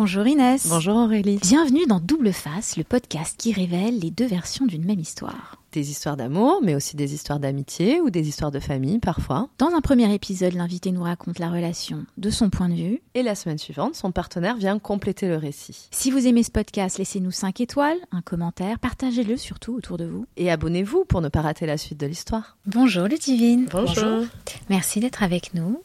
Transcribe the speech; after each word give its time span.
Bonjour 0.00 0.28
Inès. 0.28 0.68
Bonjour 0.68 0.94
Aurélie. 0.94 1.40
Bienvenue 1.42 1.84
dans 1.86 1.98
Double 1.98 2.32
Face, 2.32 2.76
le 2.76 2.84
podcast 2.84 3.34
qui 3.36 3.52
révèle 3.52 3.98
les 3.98 4.12
deux 4.12 4.28
versions 4.28 4.64
d'une 4.64 4.84
même 4.84 5.00
histoire. 5.00 5.60
Des 5.72 5.90
histoires 5.90 6.16
d'amour, 6.16 6.60
mais 6.62 6.76
aussi 6.76 6.94
des 6.94 7.14
histoires 7.14 7.40
d'amitié 7.40 8.00
ou 8.00 8.08
des 8.08 8.28
histoires 8.28 8.52
de 8.52 8.60
famille 8.60 9.00
parfois. 9.00 9.48
Dans 9.58 9.74
un 9.74 9.80
premier 9.80 10.14
épisode, 10.14 10.52
l'invité 10.54 10.92
nous 10.92 11.02
raconte 11.02 11.40
la 11.40 11.50
relation 11.50 12.06
de 12.16 12.30
son 12.30 12.48
point 12.48 12.68
de 12.68 12.76
vue. 12.76 13.02
Et 13.14 13.24
la 13.24 13.34
semaine 13.34 13.58
suivante, 13.58 13.96
son 13.96 14.12
partenaire 14.12 14.56
vient 14.56 14.78
compléter 14.78 15.26
le 15.26 15.36
récit. 15.36 15.88
Si 15.90 16.12
vous 16.12 16.28
aimez 16.28 16.44
ce 16.44 16.52
podcast, 16.52 16.98
laissez-nous 16.98 17.32
5 17.32 17.60
étoiles, 17.60 17.98
un 18.12 18.22
commentaire, 18.22 18.78
partagez-le 18.78 19.36
surtout 19.36 19.74
autour 19.74 19.96
de 19.96 20.04
vous. 20.04 20.26
Et 20.36 20.48
abonnez-vous 20.48 21.06
pour 21.06 21.22
ne 21.22 21.28
pas 21.28 21.40
rater 21.40 21.66
la 21.66 21.76
suite 21.76 21.98
de 21.98 22.06
l'histoire. 22.06 22.56
Bonjour 22.66 23.08
Ludivine. 23.08 23.66
Bonjour. 23.68 24.26
Merci 24.70 25.00
d'être 25.00 25.24
avec 25.24 25.54
nous. 25.54 25.82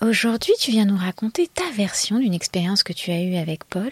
Aujourd'hui, 0.00 0.52
tu 0.60 0.70
viens 0.70 0.84
nous 0.84 0.96
raconter 0.96 1.48
ta 1.52 1.68
version 1.76 2.18
d'une 2.18 2.34
expérience 2.34 2.82
que 2.82 2.92
tu 2.92 3.10
as 3.10 3.20
eue 3.22 3.36
avec 3.36 3.64
Paul. 3.64 3.90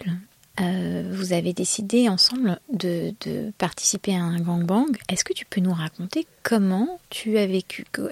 Euh, 0.61 1.03
vous 1.11 1.33
avez 1.33 1.53
décidé 1.53 2.07
ensemble 2.09 2.59
de, 2.73 3.13
de 3.25 3.51
participer 3.57 4.15
à 4.15 4.21
un 4.23 4.39
gangbang. 4.39 4.87
Est-ce 5.09 5.23
que 5.23 5.33
tu 5.33 5.45
peux 5.45 5.61
nous 5.61 5.73
raconter 5.73 6.25
comment 6.43 6.99
tu 7.09 7.37
as 7.37 7.45
vécu, 7.45 7.85
co- 7.93 8.07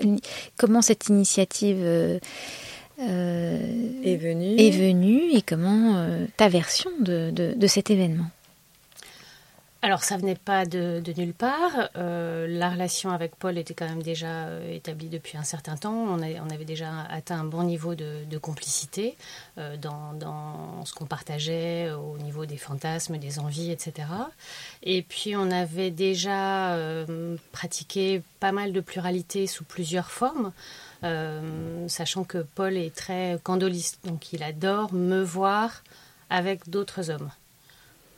comment 0.58 0.82
cette 0.82 1.08
initiative 1.08 1.78
euh, 1.80 2.20
euh, 3.00 4.02
Est 4.04 4.18
venu. 4.18 4.56
est 4.60 4.70
venue 4.72 5.22
et 5.34 5.42
comment 5.42 5.96
euh, 5.96 6.26
ta 6.38 6.50
version 6.50 6.92
de, 7.00 7.32
de- 7.32 7.54
de 7.56 7.68
cet 7.68 7.90
événement? 7.90 8.28
Alors, 9.86 10.04
ça 10.04 10.18
venait 10.18 10.34
pas 10.34 10.66
de, 10.66 11.00
nulle 11.16 11.36
part. 11.36 11.90
Euh, 11.96 12.48
la 12.50 12.72
relation 12.72 13.12
avec 13.12 13.36
Paul 13.36 13.56
était 13.56 13.76
quand 13.76 13.88
même 13.88 14.02
déjà 14.02 14.48
euh, 14.48 14.74
établie 14.74 15.10
depuis 15.10 15.38
un 15.38 15.44
certain 15.44 15.78
temps. 15.78 15.94
On, 15.94 16.24
avait 16.24 16.66
déjà 16.66 17.04
atteint 17.08 17.40
un 17.40 17.44
bon 17.44 17.62
niveau 17.62 17.94
de, 17.94 18.38
complicité 18.40 19.16
euh, 19.60 19.78
dans, 19.78 20.84
ce 20.86 20.94
qu'on 20.96 21.06
partageait 21.06 21.92
au 21.92 22.18
niveau 22.18 22.48
des 22.48 22.58
fantasmes, 22.58 23.20
des 23.20 23.38
envies, 23.38 23.70
etc. 23.70 24.08
Et 24.82 25.04
puis, 25.04 25.36
on 25.36 25.52
avait 25.52 25.92
déjà 25.92 26.76
pratiqué 27.52 28.24
pas 28.40 28.52
mal 28.52 28.74
de 28.74 28.80
pluralité 28.80 29.46
sous 29.46 29.66
plusieurs 29.66 30.10
formes. 30.10 30.52
sachant 31.88 32.24
que 32.24 32.40
Paul 32.40 32.76
est 32.76 32.96
très 32.96 33.38
candoliste, 33.44 34.00
donc 34.04 34.34
il 34.34 34.42
adore 34.42 34.94
me 34.94 35.22
voir 35.22 35.84
avec 36.32 36.72
d'autres 36.72 37.12
hommes. 37.12 37.30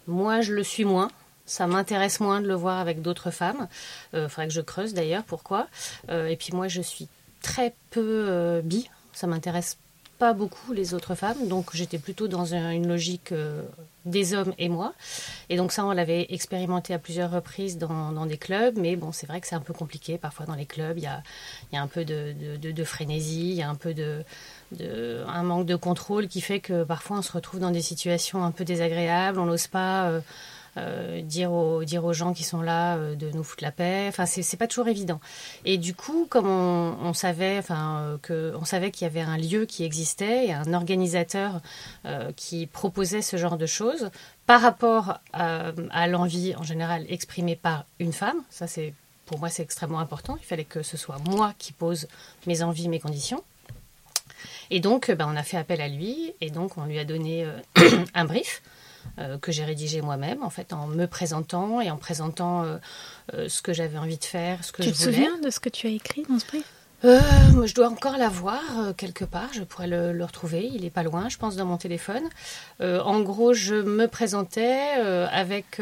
Moi, 0.07 0.39
je 0.39 0.53
le 0.53 0.63
suis 0.63 0.85
moins. 0.85 1.09
Ça 1.47 1.65
m'intéresse 1.65 2.19
moins 2.19 2.41
de 2.41 2.47
le 2.47 2.53
voir 2.53 2.77
avec 2.77 3.01
d'autres 3.01 3.31
femmes. 3.31 3.67
Il 4.13 4.27
faudrait 4.29 4.47
que 4.47 4.53
je 4.53 4.61
creuse 4.61 4.93
d'ailleurs 4.93 5.23
pourquoi. 5.23 5.67
Euh, 6.09 6.27
et 6.27 6.35
puis 6.35 6.49
moi, 6.53 6.67
je 6.67 6.81
suis 6.81 7.07
très 7.41 7.73
peu 7.89 8.25
euh, 8.27 8.61
bi. 8.61 8.89
Ça 9.13 9.25
m'intéresse 9.27 9.77
pas 10.19 10.33
beaucoup 10.33 10.73
les 10.73 10.93
autres 10.93 11.15
femmes. 11.15 11.47
Donc 11.47 11.69
j'étais 11.73 11.99
plutôt 11.99 12.27
dans 12.27 12.53
un- 12.53 12.71
une 12.71 12.87
logique 12.87 13.31
euh, 13.31 13.61
des 14.05 14.33
hommes 14.33 14.53
et 14.57 14.67
moi. 14.67 14.93
Et 15.49 15.57
donc 15.57 15.71
ça, 15.71 15.85
on 15.85 15.91
l'avait 15.91 16.25
expérimenté 16.29 16.93
à 16.93 16.99
plusieurs 16.99 17.31
reprises 17.31 17.77
dans, 17.77 18.25
des 18.25 18.37
clubs. 18.37 18.77
Mais 18.77 18.95
bon, 18.95 19.11
c'est 19.11 19.27
vrai 19.27 19.39
que 19.41 19.47
c'est 19.47 19.55
un 19.55 19.61
peu 19.61 19.73
compliqué. 19.73 20.17
Parfois 20.17 20.45
dans 20.47 20.55
les 20.55 20.65
clubs, 20.65 20.97
il 20.97 21.03
y 21.03 21.07
a, 21.07 21.21
un 21.81 21.87
peu 21.87 22.03
de, 22.03 22.83
frénésie, 22.83 23.49
il 23.51 23.55
y 23.55 23.61
a 23.61 23.69
un 23.69 23.75
peu 23.75 23.93
de, 23.93 24.23
un 25.27 25.43
manque 25.43 25.65
de 25.65 25.75
contrôle 25.75 26.27
qui 26.27 26.41
fait 26.41 26.59
que 26.59 26.83
parfois 26.83 27.19
on 27.19 27.21
se 27.21 27.31
retrouve 27.31 27.59
dans 27.59 27.71
des 27.71 27.81
situations 27.83 28.43
un 28.43 28.51
peu 28.51 28.65
désagréables. 28.65 29.39
On 29.39 29.45
n'ose 29.45 29.67
pas. 29.67 30.09
euh, 30.09 30.19
euh, 30.77 31.21
dire, 31.21 31.51
aux, 31.51 31.83
dire 31.83 32.05
aux 32.05 32.13
gens 32.13 32.33
qui 32.33 32.43
sont 32.43 32.61
là 32.61 32.97
euh, 32.97 33.15
de 33.15 33.31
nous 33.31 33.43
foutre 33.43 33.63
la 33.63 33.71
paix. 33.71 34.05
Enfin, 34.09 34.25
c'est 34.25 34.57
pas 34.57 34.67
toujours 34.67 34.87
évident. 34.87 35.19
Et 35.65 35.77
du 35.77 35.95
coup, 35.95 36.27
comme 36.29 36.47
on, 36.47 37.13
savait, 37.13 37.57
enfin, 37.57 37.99
euh, 38.01 38.17
que 38.21 38.53
on 38.59 38.65
savait 38.65 38.91
qu'il 38.91 39.05
y 39.05 39.09
avait 39.09 39.21
un 39.21 39.37
lieu 39.37 39.65
qui 39.65 39.83
existait 39.83 40.47
et 40.47 40.53
un 40.53 40.73
organisateur 40.73 41.61
qui 42.35 42.67
proposait 42.67 43.21
ce 43.21 43.37
genre 43.37 43.57
de 43.57 43.65
choses 43.65 44.09
par 44.45 44.61
rapport 44.61 45.19
à, 45.33 46.07
l'envie 46.07 46.55
en 46.55 46.63
général 46.63 47.05
exprimée 47.09 47.55
par 47.55 47.85
une 47.99 48.13
femme. 48.13 48.41
Ça, 48.49 48.67
c'est 48.67 48.93
pour 49.25 49.39
moi, 49.39 49.49
c'est 49.49 49.63
extrêmement 49.63 49.99
important. 49.99 50.37
Il 50.39 50.45
fallait 50.45 50.63
que 50.63 50.83
ce 50.83 50.95
soit 50.95 51.17
moi 51.29 51.53
qui 51.57 51.73
pose 51.73 52.07
mes 52.45 52.61
envies, 52.61 52.87
mes 52.87 52.99
conditions. 52.99 53.43
Et 54.69 54.79
donc, 54.79 55.11
ben, 55.11 55.27
on 55.29 55.35
a 55.35 55.43
fait 55.43 55.57
appel 55.57 55.81
à 55.81 55.87
lui 55.87 56.33
et 56.39 56.49
donc 56.49 56.77
on 56.77 56.85
lui 56.85 56.99
a 56.99 57.05
donné 57.05 57.45
un 58.13 58.25
brief 58.25 58.61
que 59.41 59.51
j'ai 59.51 59.63
rédigé 59.65 60.01
moi-même, 60.01 60.43
en 60.43 60.49
fait, 60.49 60.73
en 60.73 60.87
me 60.87 61.05
présentant 61.07 61.81
et 61.81 61.89
en 61.91 61.97
présentant 61.97 62.63
euh, 62.63 62.77
euh, 63.33 63.49
ce 63.49 63.61
que 63.61 63.73
j'avais 63.73 63.97
envie 63.97 64.17
de 64.17 64.23
faire, 64.23 64.63
ce 64.63 64.71
que 64.71 64.81
Tu 64.83 64.89
je 64.89 64.93
te 64.93 64.99
voulais. 64.99 65.13
souviens 65.15 65.37
de 65.39 65.49
ce 65.49 65.59
que 65.59 65.69
tu 65.69 65.87
as 65.87 65.91
écrit 65.91 66.23
dans 66.29 66.39
ce 66.39 66.45
brief 66.45 66.65
Euh, 67.05 67.19
je 67.67 67.75
dois 67.75 67.89
encore 67.89 68.17
l'avoir 68.17 68.61
euh, 68.79 68.93
quelque 68.93 69.23
part. 69.23 69.49
Je 69.53 69.61
pourrais 69.61 69.87
le, 69.87 70.23
retrouver. 70.23 70.69
Il 70.73 70.83
est 70.83 70.89
pas 70.89 71.03
loin, 71.03 71.29
je 71.29 71.37
pense, 71.37 71.55
dans 71.55 71.65
mon 71.65 71.77
téléphone. 71.77 72.23
Euh, 72.81 72.99
en 73.01 73.21
gros, 73.21 73.53
je 73.53 73.75
me 73.75 74.07
présentais 74.07 74.97
euh, 74.97 75.27
avec 75.31 75.79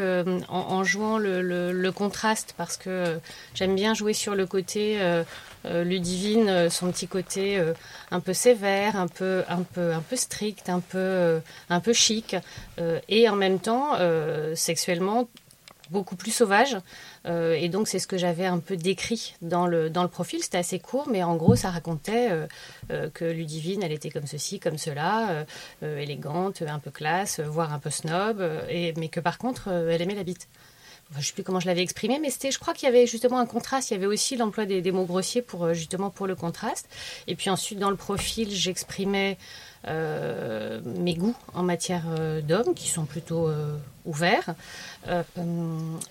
en, 0.48 0.84
jouant 0.84 1.18
le, 1.18 1.90
contraste 1.90 2.54
parce 2.58 2.76
que 2.76 3.18
j'aime 3.54 3.74
bien 3.74 3.94
jouer 3.94 4.12
sur 4.12 4.34
le 4.34 4.44
côté 4.46 4.98
Ludivine, 5.64 6.68
son 6.68 6.90
petit 6.90 7.08
côté 7.08 7.62
un 8.10 8.20
peu 8.20 8.34
sévère, 8.34 8.96
un 8.96 9.06
peu 9.06 9.44
un 9.48 9.62
peu 9.62 9.92
un 9.92 10.00
peu 10.00 10.16
strict, 10.16 10.68
un 10.68 10.80
peu 10.80 11.40
un 11.70 11.80
peu 11.80 11.92
chic, 11.92 12.36
et 13.08 13.28
en 13.28 13.36
même 13.36 13.60
temps 13.60 13.92
sexuellement 14.54 15.28
beaucoup 15.90 16.16
plus 16.16 16.32
sauvage. 16.32 16.76
Euh, 17.26 17.54
et 17.54 17.68
donc, 17.68 17.88
c'est 17.88 17.98
ce 17.98 18.06
que 18.06 18.18
j'avais 18.18 18.46
un 18.46 18.58
peu 18.58 18.76
décrit 18.76 19.34
dans 19.42 19.66
le, 19.66 19.90
dans 19.90 20.02
le 20.02 20.08
profil. 20.08 20.42
C'était 20.42 20.58
assez 20.58 20.78
court, 20.78 21.08
mais 21.08 21.22
en 21.22 21.36
gros, 21.36 21.56
ça 21.56 21.70
racontait 21.70 22.30
euh, 22.30 22.46
euh, 22.90 23.10
que 23.10 23.24
Ludivine, 23.24 23.82
elle 23.82 23.92
était 23.92 24.10
comme 24.10 24.26
ceci, 24.26 24.60
comme 24.60 24.78
cela, 24.78 25.44
élégante, 25.82 26.62
un 26.62 26.78
peu 26.78 26.90
classe, 26.90 27.40
voire 27.40 27.72
un 27.72 27.78
peu 27.78 27.90
snob, 27.90 28.42
et, 28.68 28.92
mais 28.96 29.08
que 29.08 29.20
par 29.20 29.38
contre, 29.38 29.68
elle 29.68 30.00
aimait 30.00 30.14
la 30.14 30.24
bite. 30.24 30.48
Je 31.12 31.18
ne 31.18 31.22
sais 31.22 31.32
plus 31.32 31.44
comment 31.44 31.60
je 31.60 31.66
l'avais 31.66 31.82
exprimé, 31.82 32.18
mais 32.20 32.30
c'était, 32.30 32.50
je 32.50 32.58
crois 32.58 32.74
qu'il 32.74 32.86
y 32.86 32.88
avait 32.88 33.06
justement 33.06 33.38
un 33.38 33.46
contraste. 33.46 33.90
Il 33.90 33.94
y 33.94 33.96
avait 33.96 34.06
aussi 34.06 34.36
l'emploi 34.36 34.66
des, 34.66 34.82
des 34.82 34.90
mots 34.90 35.04
grossiers 35.04 35.42
pour 35.42 35.72
justement 35.72 36.10
pour 36.10 36.26
le 36.26 36.34
contraste. 36.34 36.88
Et 37.28 37.36
puis 37.36 37.48
ensuite, 37.48 37.78
dans 37.78 37.90
le 37.90 37.96
profil, 37.96 38.50
j'exprimais 38.50 39.38
mes 39.86 41.14
goûts 41.14 41.36
en 41.54 41.62
matière 41.62 42.02
euh, 42.18 42.40
d'hommes, 42.40 42.74
qui 42.74 42.88
sont 42.88 43.04
plutôt 43.04 43.48
euh, 43.48 43.76
ouverts. 44.04 44.54
Euh, 45.08 45.22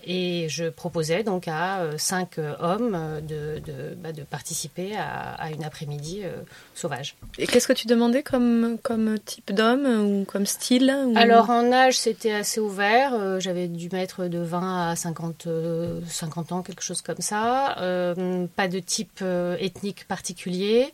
et 0.04 0.46
je 0.48 0.68
proposais 0.68 1.22
donc 1.22 1.48
à 1.48 1.80
euh, 1.80 1.98
cinq 1.98 2.38
euh, 2.38 2.54
hommes 2.60 2.94
euh, 2.94 3.20
de, 3.20 3.60
de, 3.60 3.94
bah, 3.94 4.12
de 4.12 4.22
participer 4.22 4.96
à, 4.96 5.32
à 5.34 5.50
une 5.50 5.64
après-midi 5.64 6.22
euh, 6.24 6.32
sauvage. 6.74 7.16
Et 7.38 7.46
qu'est-ce 7.46 7.68
que 7.68 7.72
tu 7.72 7.86
demandais 7.86 8.22
comme, 8.22 8.78
comme 8.82 9.18
type 9.18 9.52
d'homme 9.52 9.84
ou 9.84 10.24
comme 10.24 10.46
style 10.46 10.94
ou- 11.06 11.14
Alors 11.16 11.50
en 11.50 11.70
âge, 11.72 11.98
c'était 11.98 12.32
assez 12.32 12.60
ouvert. 12.60 13.12
Euh, 13.14 13.40
J'avais 13.40 13.68
dû 13.68 13.88
mettre 13.92 14.26
de 14.26 14.38
20 14.38 14.90
à 14.90 14.96
50, 14.96 15.46
euh, 15.46 16.00
50 16.06 16.52
ans, 16.52 16.62
quelque 16.62 16.82
chose 16.82 17.02
comme 17.02 17.20
ça. 17.20 17.76
Euh, 17.80 18.46
pas 18.56 18.68
de 18.68 18.78
type 18.78 19.18
euh, 19.22 19.56
ethnique 19.60 20.06
particulier. 20.08 20.92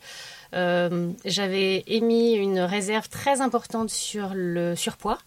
Euh, 0.53 1.11
J'avais 1.25 1.83
émis 1.87 2.33
une 2.33 2.59
réserve 2.59 3.09
très 3.09 3.41
importante 3.41 3.89
sur 3.89 4.31
le 4.33 4.75
surpoids. 4.75 5.17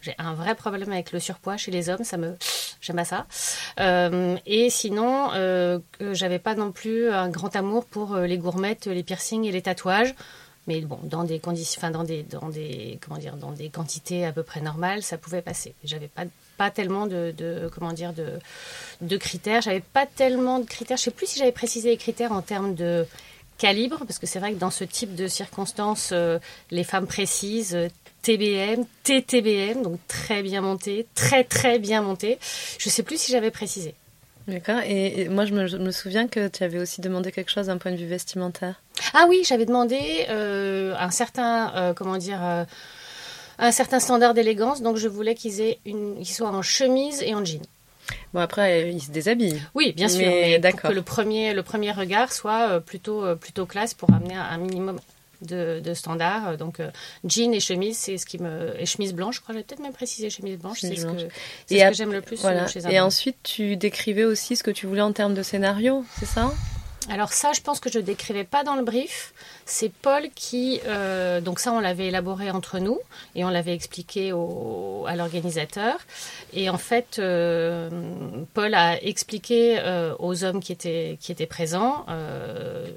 J'ai 0.00 0.14
un 0.18 0.34
vrai 0.34 0.54
problème 0.54 0.92
avec 0.92 1.12
le 1.12 1.18
surpoids 1.18 1.56
chez 1.56 1.70
les 1.70 1.88
hommes, 1.88 2.04
ça 2.04 2.18
me 2.18 2.36
j'aime 2.82 2.96
pas 2.96 3.04
ça. 3.06 3.26
Euh, 3.80 4.36
et 4.44 4.68
sinon, 4.68 5.30
euh, 5.32 5.78
j'avais 6.12 6.38
pas 6.38 6.54
non 6.54 6.72
plus 6.72 7.10
un 7.10 7.30
grand 7.30 7.56
amour 7.56 7.86
pour 7.86 8.14
euh, 8.14 8.26
les 8.26 8.36
gourmettes, 8.36 8.84
les 8.86 9.02
piercings 9.02 9.44
et 9.44 9.52
les 9.52 9.62
tatouages. 9.62 10.14
Mais 10.66 10.80
bon, 10.82 10.98
dans 11.04 11.24
des 11.24 11.38
conditions, 11.38 11.78
enfin 11.80 11.90
dans 11.90 12.04
des, 12.04 12.22
dans 12.22 12.48
des, 12.48 12.98
comment 13.02 13.18
dire, 13.18 13.36
dans 13.36 13.52
des 13.52 13.68
quantités 13.70 14.26
à 14.26 14.32
peu 14.32 14.42
près 14.42 14.60
normales, 14.60 15.02
ça 15.02 15.16
pouvait 15.18 15.42
passer. 15.42 15.74
J'avais 15.84 16.08
pas, 16.08 16.24
pas 16.56 16.70
tellement 16.70 17.06
de, 17.06 17.34
de, 17.36 17.70
comment 17.74 17.92
dire, 17.92 18.12
de, 18.12 18.38
de 19.00 19.16
critères. 19.16 19.62
J'avais 19.62 19.80
pas 19.80 20.06
tellement 20.06 20.58
de 20.58 20.64
critères. 20.66 20.96
Je 20.98 21.02
sais 21.02 21.10
plus 21.10 21.26
si 21.26 21.38
j'avais 21.38 21.52
précisé 21.52 21.90
les 21.90 21.96
critères 21.98 22.32
en 22.32 22.42
termes 22.42 22.74
de 22.74 23.06
calibre, 23.58 23.98
parce 24.06 24.18
que 24.18 24.26
c'est 24.26 24.38
vrai 24.38 24.52
que 24.52 24.58
dans 24.58 24.70
ce 24.70 24.84
type 24.84 25.14
de 25.14 25.26
circonstances, 25.26 26.10
euh, 26.12 26.38
les 26.70 26.84
femmes 26.84 27.06
précisent 27.06 27.74
euh, 27.74 27.88
TBM, 28.22 28.84
TTBM, 29.02 29.82
donc 29.82 29.98
très 30.08 30.42
bien 30.42 30.60
monté, 30.60 31.06
très 31.14 31.44
très 31.44 31.78
bien 31.78 32.02
monté. 32.02 32.38
Je 32.78 32.88
sais 32.88 33.02
plus 33.02 33.20
si 33.20 33.32
j'avais 33.32 33.50
précisé. 33.50 33.94
D'accord. 34.48 34.80
Et, 34.84 35.22
et 35.22 35.28
moi, 35.28 35.46
je 35.46 35.54
me, 35.54 35.66
je 35.66 35.76
me 35.76 35.90
souviens 35.90 36.28
que 36.28 36.48
tu 36.48 36.64
avais 36.64 36.78
aussi 36.78 37.00
demandé 37.00 37.32
quelque 37.32 37.50
chose 37.50 37.66
d'un 37.66 37.78
point 37.78 37.92
de 37.92 37.96
vue 37.96 38.06
vestimentaire. 38.06 38.82
Ah 39.14 39.26
oui, 39.28 39.42
j'avais 39.46 39.64
demandé 39.64 40.26
euh, 40.28 40.94
un 40.98 41.10
certain, 41.10 41.94
comment 41.96 42.18
dire, 42.18 42.42
un 43.58 43.72
certain 43.72 44.00
standard 44.00 44.34
d'élégance. 44.34 44.82
Donc 44.82 44.96
je 44.96 45.08
voulais 45.08 45.34
qu'ils 45.34 45.62
aient 45.62 45.78
une, 45.86 46.16
qu'ils 46.16 46.34
soient 46.34 46.50
en 46.50 46.60
chemise 46.62 47.22
et 47.22 47.34
en 47.34 47.42
jean. 47.44 47.62
Bon, 48.32 48.40
après, 48.40 48.90
il 48.92 49.00
se 49.00 49.10
déshabille. 49.10 49.60
Oui, 49.74 49.92
bien 49.92 50.08
sûr, 50.08 50.26
Mais 50.26 50.40
mais, 50.42 50.52
pour 50.54 50.62
d'accord. 50.62 50.90
que 50.90 50.94
le 50.94 51.02
premier, 51.02 51.54
le 51.54 51.62
premier 51.62 51.92
regard 51.92 52.32
soit 52.32 52.68
euh, 52.68 52.80
plutôt, 52.80 53.24
euh, 53.24 53.34
plutôt 53.34 53.66
classe 53.66 53.94
pour 53.94 54.12
amener 54.12 54.34
un, 54.34 54.58
minimum 54.58 54.98
de, 55.42 55.80
de 55.80 55.94
standards. 55.94 56.48
Euh, 56.48 56.56
Donc, 56.56 56.80
euh, 56.80 56.90
jean 57.24 57.52
et 57.54 57.60
chemise, 57.60 57.96
c'est 57.96 58.18
ce 58.18 58.26
qui 58.26 58.38
me. 58.38 58.74
Et 58.80 58.86
chemise 58.86 59.14
blanche, 59.14 59.36
je 59.36 59.40
crois, 59.40 59.54
j'avais 59.54 59.64
peut-être 59.64 59.82
même 59.82 59.92
précisé 59.92 60.30
chemise 60.30 60.58
blanche. 60.58 60.78
C'est 60.80 60.96
ce 60.96 61.06
que, 61.06 61.28
ce 61.68 61.92
j'aime 61.92 62.12
le 62.12 62.20
plus 62.20 62.40
Voilà. 62.40 62.66
chez 62.66 62.84
un 62.84 62.90
Et 62.90 63.00
ensuite, 63.00 63.36
tu 63.42 63.76
décrivais 63.76 64.24
aussi 64.24 64.56
ce 64.56 64.62
que 64.62 64.70
tu 64.70 64.86
voulais 64.86 65.02
en 65.02 65.12
termes 65.12 65.34
de 65.34 65.42
scénario, 65.42 66.04
c'est 66.18 66.26
ça? 66.26 66.52
Alors 67.10 67.32
ça, 67.32 67.52
je 67.52 67.60
pense 67.60 67.80
que 67.80 67.90
je 67.90 67.98
ne 67.98 68.04
décrivais 68.04 68.44
pas 68.44 68.64
dans 68.64 68.76
le 68.76 68.82
brief. 68.82 69.34
C'est 69.66 69.92
Paul 69.92 70.28
qui, 70.34 70.80
euh, 70.86 71.40
donc 71.40 71.60
ça, 71.60 71.72
on 71.72 71.80
l'avait 71.80 72.06
élaboré 72.06 72.50
entre 72.50 72.78
nous 72.78 72.98
et 73.34 73.44
on 73.44 73.50
l'avait 73.50 73.74
expliqué 73.74 74.32
au, 74.32 75.04
à 75.06 75.14
l'organisateur. 75.14 75.98
Et 76.54 76.70
en 76.70 76.78
fait, 76.78 77.18
euh, 77.18 77.90
Paul 78.54 78.74
a 78.74 79.02
expliqué 79.02 79.78
euh, 79.80 80.14
aux 80.18 80.44
hommes 80.44 80.60
qui 80.60 80.72
étaient 80.72 81.18
qui 81.20 81.30
étaient 81.30 81.46
présents 81.46 82.06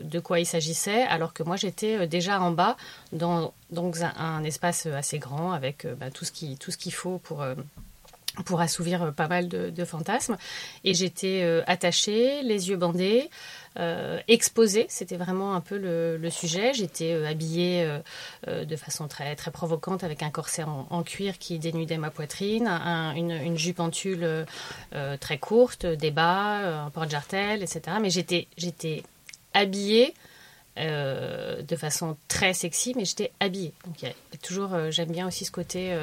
de 0.04 0.19
quoi 0.19 0.39
il 0.39 0.45
s'agissait, 0.45 1.03
alors 1.03 1.33
que 1.33 1.44
moi 1.44 1.56
j'étais 1.56 2.07
déjà 2.07 2.39
en 2.42 2.51
bas 2.51 2.77
dans 3.12 3.53
donc 3.71 3.98
un, 4.01 4.44
espace 4.44 4.86
assez 4.86 5.19
grand 5.19 5.51
avec 5.51 5.86
bah, 6.00 6.12
tout 6.12 6.25
ce 6.25 6.31
qui 6.31 6.57
tout 6.57 6.71
ce 6.71 6.77
qu'il 6.77 6.94
faut 6.94 7.18
pour 7.19 7.45
pour 8.45 8.62
assouvir 8.62 9.13
pas 9.13 9.27
mal 9.27 9.48
de, 9.48 9.69
de 9.69 9.86
fantasmes. 9.86 10.38
Et 10.83 10.94
j'étais 10.94 11.63
attachée, 11.68 12.44
les 12.44 12.69
yeux 12.69 12.77
bandés. 12.77 13.30
Euh, 13.79 14.19
exposée. 14.27 14.88
C'était 14.89 15.18
vraiment 15.18 15.53
un 15.53 15.62
peu 15.62 15.77
le, 15.77 16.29
sujet. 16.31 16.74
J'étais 16.74 17.13
euh, 17.13 17.29
habillée 17.29 17.88
euh, 18.47 18.65
de 18.65 18.75
façon 18.75 19.07
très, 19.07 19.35
très 19.35 19.51
provocante 19.51 20.03
avec 20.03 20.24
un 20.24 20.31
corset 20.31 20.63
en, 20.63 21.03
cuir 21.03 21.38
qui 21.38 21.59
dénudait 21.59 21.97
ma 21.97 22.09
poitrine, 22.09 22.68
une, 22.68 23.57
jupe 23.57 23.79
en 23.79 23.89
tulle 23.89 24.45
très 25.19 25.38
courte, 25.38 25.85
des 25.85 26.12
bas, 26.12 26.85
un 26.85 26.89
porte-jartel, 26.89 27.62
etc. 27.62 27.97
Mais 28.01 28.09
j'étais, 28.09 28.47
j'étais 28.57 29.03
habillée 29.53 30.13
de 30.75 31.75
façon 31.77 32.18
très 32.27 32.53
sexy, 32.53 32.94
mais 32.95 33.06
j'étais 33.06 33.31
habillée. 33.39 33.74
Donc 33.85 34.12
toujours, 34.41 34.75
j'aime 34.89 35.12
bien 35.12 35.27
aussi 35.27 35.45
ce 35.45 35.51
côté 35.51 35.95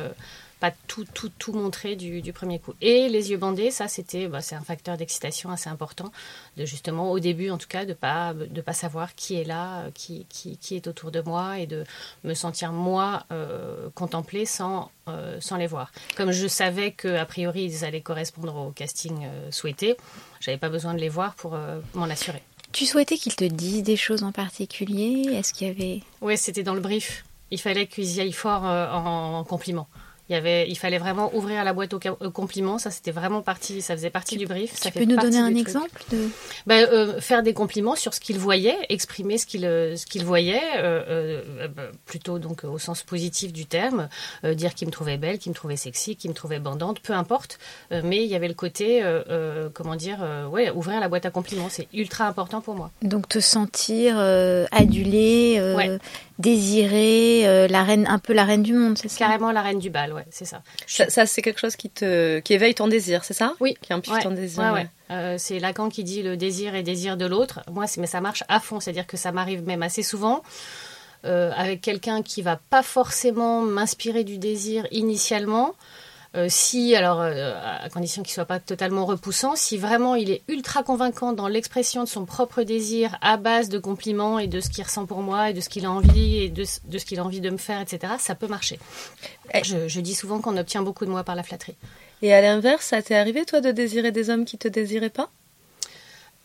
pas 0.60 0.72
tout, 0.86 1.04
tout, 1.12 1.30
tout 1.38 1.52
montrer 1.52 1.96
du, 1.96 2.32
premier 2.32 2.58
coup. 2.58 2.74
Et 2.80 3.08
les 3.08 3.30
yeux 3.30 3.36
bandés, 3.36 3.70
ça, 3.70 3.88
c'était, 3.88 4.28
bah, 4.28 4.40
c'est 4.40 4.54
un 4.54 4.62
facteur 4.62 4.96
d'excitation 4.96 5.50
assez 5.50 5.68
important, 5.68 6.10
de 6.56 6.64
justement, 6.64 7.10
au 7.10 7.18
début 7.18 7.50
en 7.50 7.58
tout 7.58 7.68
cas, 7.68 7.84
de 7.84 7.92
pas, 7.92 8.34
de 8.34 8.60
pas 8.60 8.72
savoir 8.72 9.14
qui 9.14 9.34
est 9.34 9.44
là, 9.44 9.84
qui, 9.94 10.26
qui, 10.28 10.56
qui 10.56 10.76
est 10.76 10.86
autour 10.86 11.10
de 11.10 11.20
moi 11.20 11.58
et 11.58 11.66
de 11.66 11.84
me 12.24 12.34
sentir 12.34 12.72
moi 12.72 13.24
euh, 13.32 13.88
contemplée 13.94 14.46
sans, 14.46 14.90
euh, 15.08 15.38
sans 15.40 15.56
les 15.56 15.66
voir. 15.66 15.92
Comme 16.16 16.32
je 16.32 16.46
savais 16.46 16.92
qu'a 16.92 17.24
priori 17.26 17.64
ils 17.64 17.84
allaient 17.84 18.00
correspondre 18.00 18.56
au 18.56 18.70
casting 18.70 19.24
euh, 19.24 19.50
souhaité, 19.50 19.96
j'avais 20.40 20.58
pas 20.58 20.68
besoin 20.68 20.94
de 20.94 20.98
les 20.98 21.08
voir 21.08 21.34
pour 21.34 21.56
m'en 21.94 22.04
assurer. 22.04 22.42
Tu 22.72 22.86
souhaitais 22.86 23.16
qu'ils 23.16 23.36
te 23.36 23.44
disent 23.44 23.82
des 23.82 23.96
choses 23.96 24.24
en 24.24 24.32
particulier? 24.32 25.32
Est-ce 25.32 25.54
qu'il 25.54 25.68
y 25.68 25.70
avait... 25.70 26.02
Oui, 26.20 26.36
c'était 26.36 26.64
dans 26.64 26.74
le 26.74 26.80
brief. 26.80 27.24
Il 27.50 27.60
fallait 27.60 27.86
qu'ils 27.86 28.16
y 28.16 28.20
aillent 28.20 28.32
fort 28.32 28.64
en, 28.64 29.38
en 29.38 29.44
compliment. 29.44 29.88
Il, 30.28 30.32
y 30.32 30.36
avait, 30.36 30.68
il 30.68 30.76
fallait 30.76 30.98
vraiment 30.98 31.34
ouvrir 31.34 31.64
la 31.64 31.72
boîte 31.72 31.92
aux, 31.94 32.30
compliments. 32.30 32.78
Ça, 32.78 32.90
c'était 32.90 33.10
vraiment 33.10 33.42
partie, 33.42 33.82
ça 33.82 33.94
faisait 33.94 34.10
partie 34.10 34.36
du 34.36 34.46
brief. 34.46 34.80
Tu 34.80 34.90
peux 34.90 35.04
nous 35.04 35.16
donner 35.16 35.38
un 35.38 35.54
exemple 35.54 36.02
de... 36.10 36.28
Ben, 36.66 36.86
euh, 36.90 37.20
faire 37.20 37.42
des 37.42 37.52
compliments 37.52 37.94
sur 37.94 38.14
ce 38.14 38.20
qu'il 38.20 38.38
voyait, 38.38 38.76
exprimer 38.88 39.36
ce 39.36 39.46
qu'il 39.46 39.66
euh, 39.66 39.96
ce 39.96 40.06
qu'il 40.06 40.24
voyait, 40.24 40.62
euh, 40.78 41.42
ben, 41.68 41.90
plutôt 42.06 42.38
donc 42.38 42.64
au 42.64 42.78
sens 42.78 43.02
positif 43.02 43.52
du 43.52 43.66
terme, 43.66 44.08
dire 44.44 44.74
qu'il 44.74 44.88
me 44.88 44.92
trouvait 44.92 45.18
belle, 45.18 45.38
qu'il 45.38 45.50
me 45.50 45.54
trouvait 45.54 45.76
sexy, 45.76 46.16
qu'il 46.16 46.30
me 46.30 46.34
trouvait 46.34 46.58
bandante, 46.58 47.00
peu 47.00 47.12
importe. 47.12 47.58
mais 47.90 48.24
il 48.24 48.30
y 48.30 48.34
avait 48.34 48.48
le 48.48 48.54
côté, 48.54 49.02
comment 49.72 49.96
dire, 49.96 50.18
ouais, 50.50 50.70
ouvrir 50.70 51.00
la 51.00 51.08
boîte 51.08 51.26
à 51.26 51.30
compliments, 51.30 51.68
c'est 51.70 51.88
ultra 51.92 52.26
important 52.26 52.60
pour 52.60 52.74
moi. 52.74 52.90
Donc 53.02 53.28
te 53.28 53.40
sentir 53.40 54.18
adulé, 54.70 55.60
désirer, 56.38 57.68
la 57.68 57.82
reine, 57.84 58.06
un 58.08 58.18
peu 58.18 58.32
la 58.32 58.44
reine 58.44 58.62
du 58.62 58.72
monde, 58.72 58.98
c'est 58.98 59.08
ça? 59.08 59.18
Carrément 59.18 59.52
la 59.52 59.62
reine 59.62 59.78
du 59.78 59.90
bal 59.90 60.24
c'est 60.30 60.44
ça. 60.44 60.62
Ça, 60.86 61.26
c'est 61.26 61.42
quelque 61.42 61.60
chose 61.60 61.76
qui 61.76 61.90
te 61.90 62.40
qui 62.40 62.52
éveille 62.54 62.74
ton 62.74 62.88
désir, 62.88 63.24
c'est 63.24 63.34
ça? 63.34 63.54
Oui. 63.60 63.76
Qui 63.80 63.92
implique 63.92 64.20
ton 64.20 64.30
désir. 64.30 64.72
Ouais, 64.72 64.88
euh, 65.10 65.36
c'est 65.38 65.58
Lacan 65.58 65.88
qui 65.88 66.04
dit 66.04 66.22
le 66.22 66.36
désir 66.36 66.74
et 66.74 66.82
désir 66.82 67.16
de 67.16 67.26
l'autre. 67.26 67.60
Moi, 67.70 67.84
mais 67.98 68.06
ça 68.06 68.20
marche 68.20 68.42
à 68.48 68.60
fond, 68.60 68.80
c'est-à-dire 68.80 69.06
que 69.06 69.16
ça 69.16 69.32
m'arrive 69.32 69.64
même 69.64 69.82
assez 69.82 70.02
souvent. 70.02 70.42
Euh, 71.24 71.52
avec 71.56 71.80
quelqu'un 71.80 72.22
qui 72.22 72.42
va 72.42 72.60
pas 72.68 72.82
forcément 72.82 73.62
m'inspirer 73.62 74.24
du 74.24 74.36
désir 74.36 74.86
initialement, 74.90 75.74
euh, 76.34 76.46
si, 76.48 76.94
alors, 76.96 77.20
euh, 77.20 77.54
à 77.80 77.88
condition 77.90 78.22
qu'il 78.22 78.32
soit 78.32 78.44
pas 78.44 78.58
totalement 78.58 79.06
repoussant, 79.06 79.54
si 79.56 79.78
vraiment 79.78 80.14
il 80.14 80.30
est 80.30 80.42
ultra 80.48 80.82
convaincant 80.82 81.32
dans 81.32 81.48
l'expression 81.48 82.02
de 82.02 82.08
son 82.08 82.24
propre 82.24 82.62
désir 82.62 83.16
à 83.20 83.36
base 83.36 83.68
de 83.68 83.78
compliments 83.78 84.38
et 84.38 84.46
de 84.46 84.60
ce 84.60 84.68
qu'il 84.68 84.84
ressent 84.84 85.06
pour 85.06 85.22
moi 85.22 85.50
et 85.50 85.52
de 85.52 85.60
ce 85.60 85.68
qu'il 85.68 85.86
a 85.86 85.90
envie 85.90 86.38
et 86.38 86.48
de, 86.48 86.64
ce 86.64 87.04
qu'il 87.04 87.20
a 87.20 87.24
envie 87.24 87.40
de 87.40 87.50
me 87.50 87.56
faire, 87.56 87.80
etc., 87.80 88.14
ça 88.18 88.34
peut 88.34 88.48
marcher. 88.48 88.78
Je, 89.62 89.88
je 89.88 90.00
dis 90.00 90.14
souvent 90.14 90.40
qu'on 90.40 90.56
obtient 90.56 90.82
beaucoup 90.82 91.04
de 91.04 91.10
moi 91.10 91.22
par 91.22 91.36
la 91.36 91.42
flatterie. 91.42 91.76
Et 92.22 92.32
à 92.32 92.40
l'inverse, 92.40 92.86
ça 92.86 93.02
t'est 93.02 93.14
arrivé, 93.14 93.44
toi, 93.44 93.60
de 93.60 93.70
désirer 93.70 94.10
des 94.10 94.30
hommes 94.30 94.44
qui 94.44 94.58
te 94.58 94.66
désiraient 94.68 95.10
pas? 95.10 95.30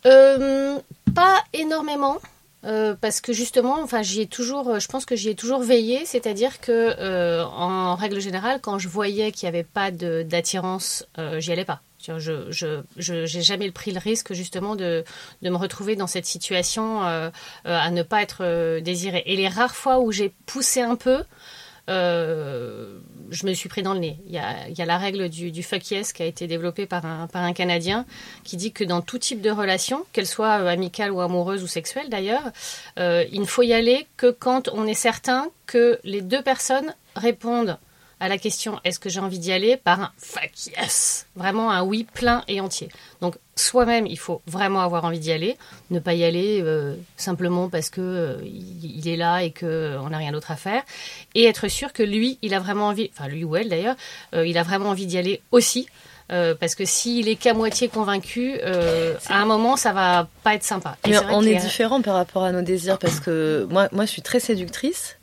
Euh, 0.05 0.77
Pas 1.15 1.43
énormément. 1.53 2.17
Euh, 2.65 2.93
parce 2.99 3.21
que 3.21 3.31
justement, 3.31 3.81
enfin, 3.81 4.01
j'y 4.01 4.21
ai 4.21 4.27
toujours, 4.27 4.67
euh, 4.69 4.79
je 4.79 4.87
pense 4.87 5.05
que 5.05 5.15
j'y 5.15 5.29
ai 5.29 5.35
toujours 5.35 5.61
veillé, 5.61 6.05
c'est-à-dire 6.05 6.59
que, 6.59 6.93
euh, 6.99 7.45
en 7.45 7.95
règle 7.95 8.19
générale, 8.19 8.59
quand 8.61 8.79
je 8.79 8.89
voyais 8.89 9.31
qu'il 9.31 9.49
n'y 9.49 9.55
avait 9.55 9.63
pas 9.63 9.91
d'attirance, 9.91 11.05
j'y 11.37 11.51
allais 11.51 11.65
pas. 11.65 11.81
Je, 12.01 12.47
je, 12.49 12.81
je 12.97 13.25
jamais 13.25 13.69
pris 13.71 13.91
le 13.91 13.99
risque 13.99 14.33
justement 14.33 14.75
de, 14.75 15.03
de 15.41 15.49
me 15.49 15.57
retrouver 15.57 15.95
dans 15.95 16.07
cette 16.07 16.25
situation 16.25 17.01
à 17.01 17.91
ne 17.91 18.03
pas 18.03 18.21
être 18.21 18.79
désirée. 18.79 19.23
Et 19.25 19.35
les 19.35 19.49
rares 19.49 19.75
fois 19.75 19.99
où 19.99 20.11
j'ai 20.11 20.33
poussé 20.45 20.81
un 20.81 20.95
peu, 20.95 21.23
euh, 21.89 22.99
je 23.31 23.45
me 23.45 23.53
suis 23.53 23.69
pris 23.69 23.81
dans 23.81 23.93
le 23.93 23.99
nez. 23.99 24.19
Il 24.25 24.31
y 24.31 24.37
a, 24.37 24.85
la 24.85 24.97
règle 24.97 25.29
du, 25.29 25.51
du, 25.51 25.63
fuck 25.63 25.91
yes 25.91 26.13
qui 26.13 26.23
a 26.23 26.25
été 26.25 26.47
développée 26.47 26.85
par 26.85 27.05
un, 27.05 27.27
par 27.27 27.43
un 27.43 27.53
Canadien 27.53 28.05
qui 28.43 28.57
dit 28.57 28.71
que 28.71 28.83
dans 28.83 29.01
tout 29.01 29.17
type 29.17 29.41
de 29.41 29.51
relation, 29.51 30.05
qu'elle 30.13 30.27
soit 30.27 30.61
euh, 30.61 30.67
amicale 30.67 31.11
ou 31.11 31.21
amoureuse 31.21 31.63
ou 31.63 31.67
sexuelle 31.67 32.09
d'ailleurs, 32.09 32.43
euh, 32.99 33.25
il 33.31 33.41
ne 33.41 33.45
faut 33.45 33.63
y 33.63 33.73
aller 33.73 34.07
que 34.17 34.31
quand 34.31 34.69
on 34.73 34.85
est 34.85 34.93
certain 34.93 35.49
que 35.65 35.99
les 36.03 36.21
deux 36.21 36.41
personnes 36.41 36.93
répondent 37.15 37.77
à 38.19 38.27
la 38.27 38.37
question 38.37 38.79
est-ce 38.83 38.99
que 38.99 39.09
j'ai 39.09 39.19
envie 39.19 39.39
d'y 39.39 39.51
aller 39.51 39.77
par 39.77 40.01
un 40.01 40.11
fuck 40.17 40.51
yes, 40.77 41.27
vraiment 41.35 41.71
un 41.71 41.83
oui 41.83 42.05
plein 42.13 42.43
et 42.47 42.59
entier. 42.61 42.89
Donc 43.21 43.35
soi-même, 43.55 44.05
il 44.07 44.17
faut 44.17 44.41
vraiment 44.47 44.81
avoir 44.81 45.05
envie 45.05 45.19
d'y 45.19 45.31
aller, 45.31 45.57
ne 45.89 45.99
pas 45.99 46.13
y 46.13 46.23
aller 46.23 46.61
euh, 46.63 46.95
simplement 47.17 47.69
parce 47.69 47.89
que 47.89 48.01
euh, 48.01 48.37
il 48.43 49.07
est 49.07 49.17
là 49.17 49.43
et 49.43 49.51
que 49.51 49.65
euh, 49.65 50.01
on 50.01 50.09
n'a 50.09 50.17
rien 50.17 50.31
d'autre 50.31 50.51
à 50.51 50.55
faire, 50.55 50.83
et 51.35 51.45
être 51.45 51.67
sûr 51.67 51.93
que 51.93 52.03
lui, 52.03 52.37
il 52.41 52.53
a 52.53 52.59
vraiment 52.59 52.87
envie, 52.87 53.11
enfin 53.13 53.27
lui 53.27 53.43
ou 53.43 53.55
elle 53.55 53.69
d'ailleurs, 53.69 53.95
il 54.33 54.57
a 54.57 54.63
vraiment 54.63 54.89
envie 54.89 55.05
d'y 55.05 55.17
aller 55.17 55.41
aussi. 55.51 55.87
parce 56.27 56.75
que 56.75 56.85
s'il 56.85 57.27
est 57.27 57.35
qu'à 57.35 57.53
moitié 57.53 57.87
convaincu, 57.87 58.59
à 58.61 59.35
un 59.35 59.45
moment, 59.45 59.75
ça 59.77 59.93
va 59.93 60.27
pas 60.43 60.55
être 60.55 60.63
sympa. 60.63 60.95
Mais 61.07 61.17
on 61.31 61.43
est 61.43 61.55
différent 61.55 62.01
par 62.01 62.15
rapport 62.15 62.43
à 62.43 62.51
nos 62.51 62.61
désirs 62.61 62.99
parce 62.99 63.19
que 63.19 63.67
moi, 63.69 63.89
moi, 63.91 64.05
je 64.05 64.11
suis 64.11 64.21
très 64.21 64.39
séductrice 64.39 65.17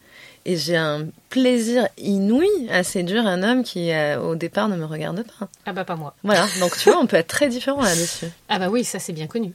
et 0.45 0.57
j'ai 0.57 0.77
un 0.77 1.07
plaisir 1.29 1.89
inouï 1.99 2.49
à 2.71 2.83
séduire 2.85 3.27
un 3.27 3.43
homme 3.43 3.63
qui, 3.63 3.91
euh, 3.91 4.21
au 4.21 4.37
départ, 4.37 4.69
ne 4.69 4.77
me 4.77 4.85
regarde 4.85 5.25
pas. 5.39 5.49
Ah 5.67 5.73
bah 5.73 5.85
pas 5.85 5.97
moi. 5.97 6.15
Voilà, 6.23 6.47
donc 6.61 6.77
tu 6.77 6.91
vois, 6.91 7.01
on 7.01 7.07
peut 7.07 7.17
être 7.17 7.29
très 7.29 7.49
différent 7.49 7.83
là-dessus. 7.83 8.27
Ah 8.49 8.61
bah 8.61 8.69
oui, 8.71 8.85
ça 8.85 9.01
c'est 9.01 9.13
bien 9.13 9.27
connu. 9.27 9.53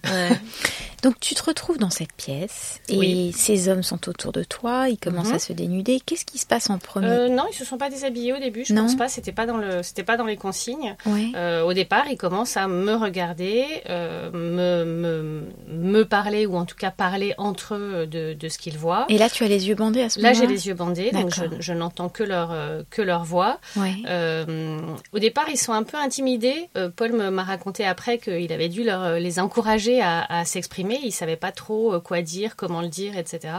donc 1.02 1.20
tu 1.22 1.34
te 1.34 1.44
retrouves 1.44 1.78
dans 1.78 1.90
cette 1.90 2.12
pièce 2.12 2.82
et 2.90 3.32
ces 3.34 3.70
hommes 3.70 3.84
sont 3.84 4.10
autour 4.10 4.34
de 4.34 4.44
toi, 4.44 4.90
ils 4.90 4.98
commencent 4.98 5.30
mhm. 5.30 5.36
à 5.36 5.40
se 5.40 5.54
dénuder. 5.54 6.02
Qu'est-ce 6.06 6.26
qui 6.26 6.38
se 6.38 6.46
passe 6.46 6.70
en 6.70 6.78
premier 6.78 7.08
euh, 7.08 7.30
Non, 7.30 7.46
ils 7.50 7.56
se 7.56 7.64
sont 7.64 7.78
pas 7.78 7.90
déshabillés 7.90 8.34
au 8.34 8.40
début, 8.40 8.66
je 8.66 8.74
ne 8.74 8.82
pense 8.82 8.96
pas. 8.96 9.08
C'était 9.08 9.32
pas 9.32 9.46
dans 9.46 9.58
le, 9.58 9.82
c'était 9.82 10.04
pas 10.04 10.18
dans 10.18 10.26
les 10.26 10.36
consignes. 10.36 10.96
Euh, 11.08 11.64
au 11.64 11.74
départ, 11.74 12.08
ils 12.10 12.18
commencent 12.18 12.58
à 12.58 12.68
me 12.68 12.94
regarder, 12.96 13.66
me, 13.88 14.84
me, 14.84 15.44
me, 15.70 16.04
parler 16.04 16.46
ou 16.46 16.58
en 16.58 16.66
tout 16.66 16.76
cas 16.76 16.92
parler 16.92 17.34
entre 17.38 17.76
eux 17.76 18.08
de, 18.08 18.34
de 18.34 18.50
ce 18.50 18.58
qu'ils 18.58 18.78
voient. 18.78 19.06
Et 19.08 19.18
là, 19.18 19.30
tu 19.30 19.46
as 19.46 19.48
les 19.48 19.70
yeux 19.70 19.76
bandés 19.76 20.02
à 20.02 20.10
ce 20.10 20.20
moment-là. 20.20 20.34
Là, 20.34 20.40
j'ai 20.42 20.48
les 20.54 20.68
yeux 20.68 20.74
bandés, 20.74 21.12
donc 21.12 21.34
je, 21.34 21.44
je 21.62 21.71
n'entends 21.74 22.10
que 22.10 22.24
leur, 22.24 22.52
euh, 22.52 22.84
que 22.90 23.02
leur 23.02 23.24
voix. 23.24 23.60
Euh, 23.78 24.80
au 25.14 25.20
départ, 25.20 25.46
ils 25.50 25.58
sont 25.58 25.74
un 25.74 25.84
peu 25.84 25.98
intimidés. 25.98 26.70
Euh, 26.78 26.90
Paul 26.94 27.14
m'a 27.14 27.44
raconté 27.44 27.86
après 27.86 28.18
qu'il 28.18 28.52
avait 28.52 28.70
dû 28.70 28.84
leur, 28.84 29.20
les 29.20 29.40
encourager 29.40 30.02
à, 30.02 30.44
s'exprimer. 30.46 31.00
Ils 31.04 31.08
ne 31.08 31.12
savaient 31.12 31.36
pas 31.36 31.52
trop 31.52 32.00
quoi 32.00 32.22
dire, 32.22 32.56
comment 32.56 32.82
le 32.82 32.88
dire, 32.88 33.18
etc. 33.18 33.54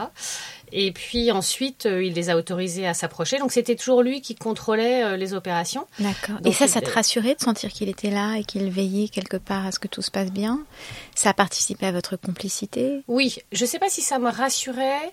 Et 0.71 0.91
puis 0.91 1.31
ensuite, 1.31 1.85
il 1.85 2.13
les 2.13 2.29
a 2.29 2.37
autorisés 2.37 2.87
à 2.87 2.93
s'approcher. 2.93 3.37
Donc 3.37 3.51
c'était 3.51 3.75
toujours 3.75 4.01
lui 4.01 4.21
qui 4.21 4.35
contrôlait 4.35 5.17
les 5.17 5.33
opérations. 5.33 5.87
D'accord. 5.99 6.37
Et 6.45 6.51
ça, 6.51 6.67
ça 6.67 6.81
te 6.81 6.89
rassurait 6.89 7.35
de 7.35 7.41
sentir 7.41 7.71
qu'il 7.71 7.89
était 7.89 8.09
là 8.09 8.37
et 8.37 8.43
qu'il 8.43 8.69
veillait 8.71 9.07
quelque 9.07 9.37
part 9.37 9.65
à 9.65 9.71
ce 9.71 9.79
que 9.79 9.87
tout 9.87 10.01
se 10.01 10.11
passe 10.11 10.31
bien? 10.31 10.63
Ça 11.15 11.29
a 11.29 11.33
participé 11.33 11.85
à 11.85 11.91
votre 11.91 12.15
complicité? 12.15 13.03
Oui. 13.07 13.37
Je 13.51 13.63
ne 13.63 13.69
sais 13.69 13.79
pas 13.79 13.89
si 13.89 14.01
ça 14.01 14.19
me 14.19 14.29
rassurait 14.29 15.11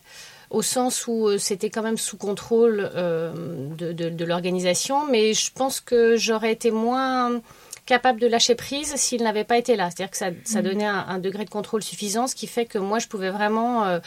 au 0.50 0.62
sens 0.62 1.06
où 1.06 1.28
euh, 1.28 1.38
c'était 1.38 1.70
quand 1.70 1.82
même 1.82 1.96
sous 1.96 2.16
contrôle 2.16 2.90
euh, 2.94 3.32
de, 3.76 3.92
de, 3.92 4.10
de 4.10 4.24
l'organisation, 4.24 5.06
mais 5.06 5.32
je 5.32 5.50
pense 5.52 5.80
que 5.80 6.16
j'aurais 6.16 6.52
été 6.52 6.70
moins 6.70 7.40
capable 7.94 8.20
de 8.20 8.28
lâcher 8.28 8.54
prise 8.54 8.94
s'il 8.96 9.22
n'avait 9.22 9.44
pas 9.44 9.58
été 9.58 9.74
là. 9.76 9.90
C'est-à-dire 9.90 10.10
que 10.10 10.16
ça, 10.16 10.30
ça 10.44 10.60
Mm. 10.60 10.64
donnait 10.64 10.86
un, 10.86 11.04
un 11.08 11.18
degré 11.18 11.44
de 11.44 11.50
contrôle 11.50 11.82
suffisant, 11.82 12.26
ce 12.28 12.34
qui 12.36 12.46
fait 12.46 12.64
que 12.64 12.78
moi, 12.78 12.98
je 13.00 13.08
pouvais 13.08 13.30
vraiment 13.30 13.84
euh, 13.84 13.98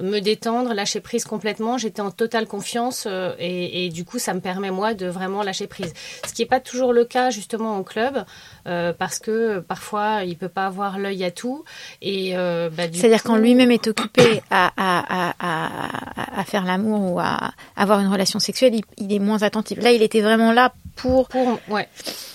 me 0.00 0.20
détendre, 0.20 0.72
lâcher 0.72 1.00
prise 1.00 1.24
complètement. 1.24 1.76
J'étais 1.76 2.00
en 2.00 2.10
totale 2.10 2.46
confiance 2.46 3.04
euh, 3.06 3.34
et, 3.38 3.84
et 3.84 3.88
du 3.90 4.04
coup, 4.04 4.18
ça 4.18 4.32
me 4.34 4.40
permet, 4.40 4.70
moi, 4.70 4.94
de 4.94 5.06
vraiment 5.06 5.42
lâcher 5.42 5.66
prise. 5.66 5.92
Ce 6.26 6.32
qui 6.32 6.42
n'est 6.42 6.48
pas 6.48 6.60
toujours 6.60 6.92
le 6.94 7.04
cas, 7.04 7.28
justement, 7.30 7.76
en 7.76 7.82
club, 7.82 8.24
euh, 8.66 8.92
parce 8.92 9.18
que 9.18 9.58
parfois, 9.60 10.22
il 10.24 10.36
peut 10.38 10.48
pas 10.48 10.66
avoir 10.66 10.98
l'œil 10.98 11.22
à 11.24 11.30
tout. 11.30 11.64
Et 12.00 12.32
bah, 12.34 12.84
C'est-à-dire 12.92 13.22
quand 13.22 13.36
lui-même 13.36 13.70
est 13.70 13.86
occupé 13.86 14.42
à, 14.50 14.72
à, 14.76 15.30
à, 15.30 15.34
à, 15.40 16.40
à 16.40 16.44
faire 16.44 16.64
l'amour 16.64 17.12
ou 17.12 17.20
à 17.20 17.52
avoir 17.76 18.00
une 18.00 18.08
relation 18.08 18.38
sexuelle, 18.38 18.74
il, 18.74 18.84
il 19.04 19.12
est 19.12 19.18
moins 19.18 19.42
attentif. 19.42 19.78
Là, 19.82 19.92
il 19.92 20.02
était 20.02 20.22
vraiment 20.22 20.52
là 20.52 20.72
pour 20.96 21.28
pour, 21.28 21.58
ouais, 21.68 21.88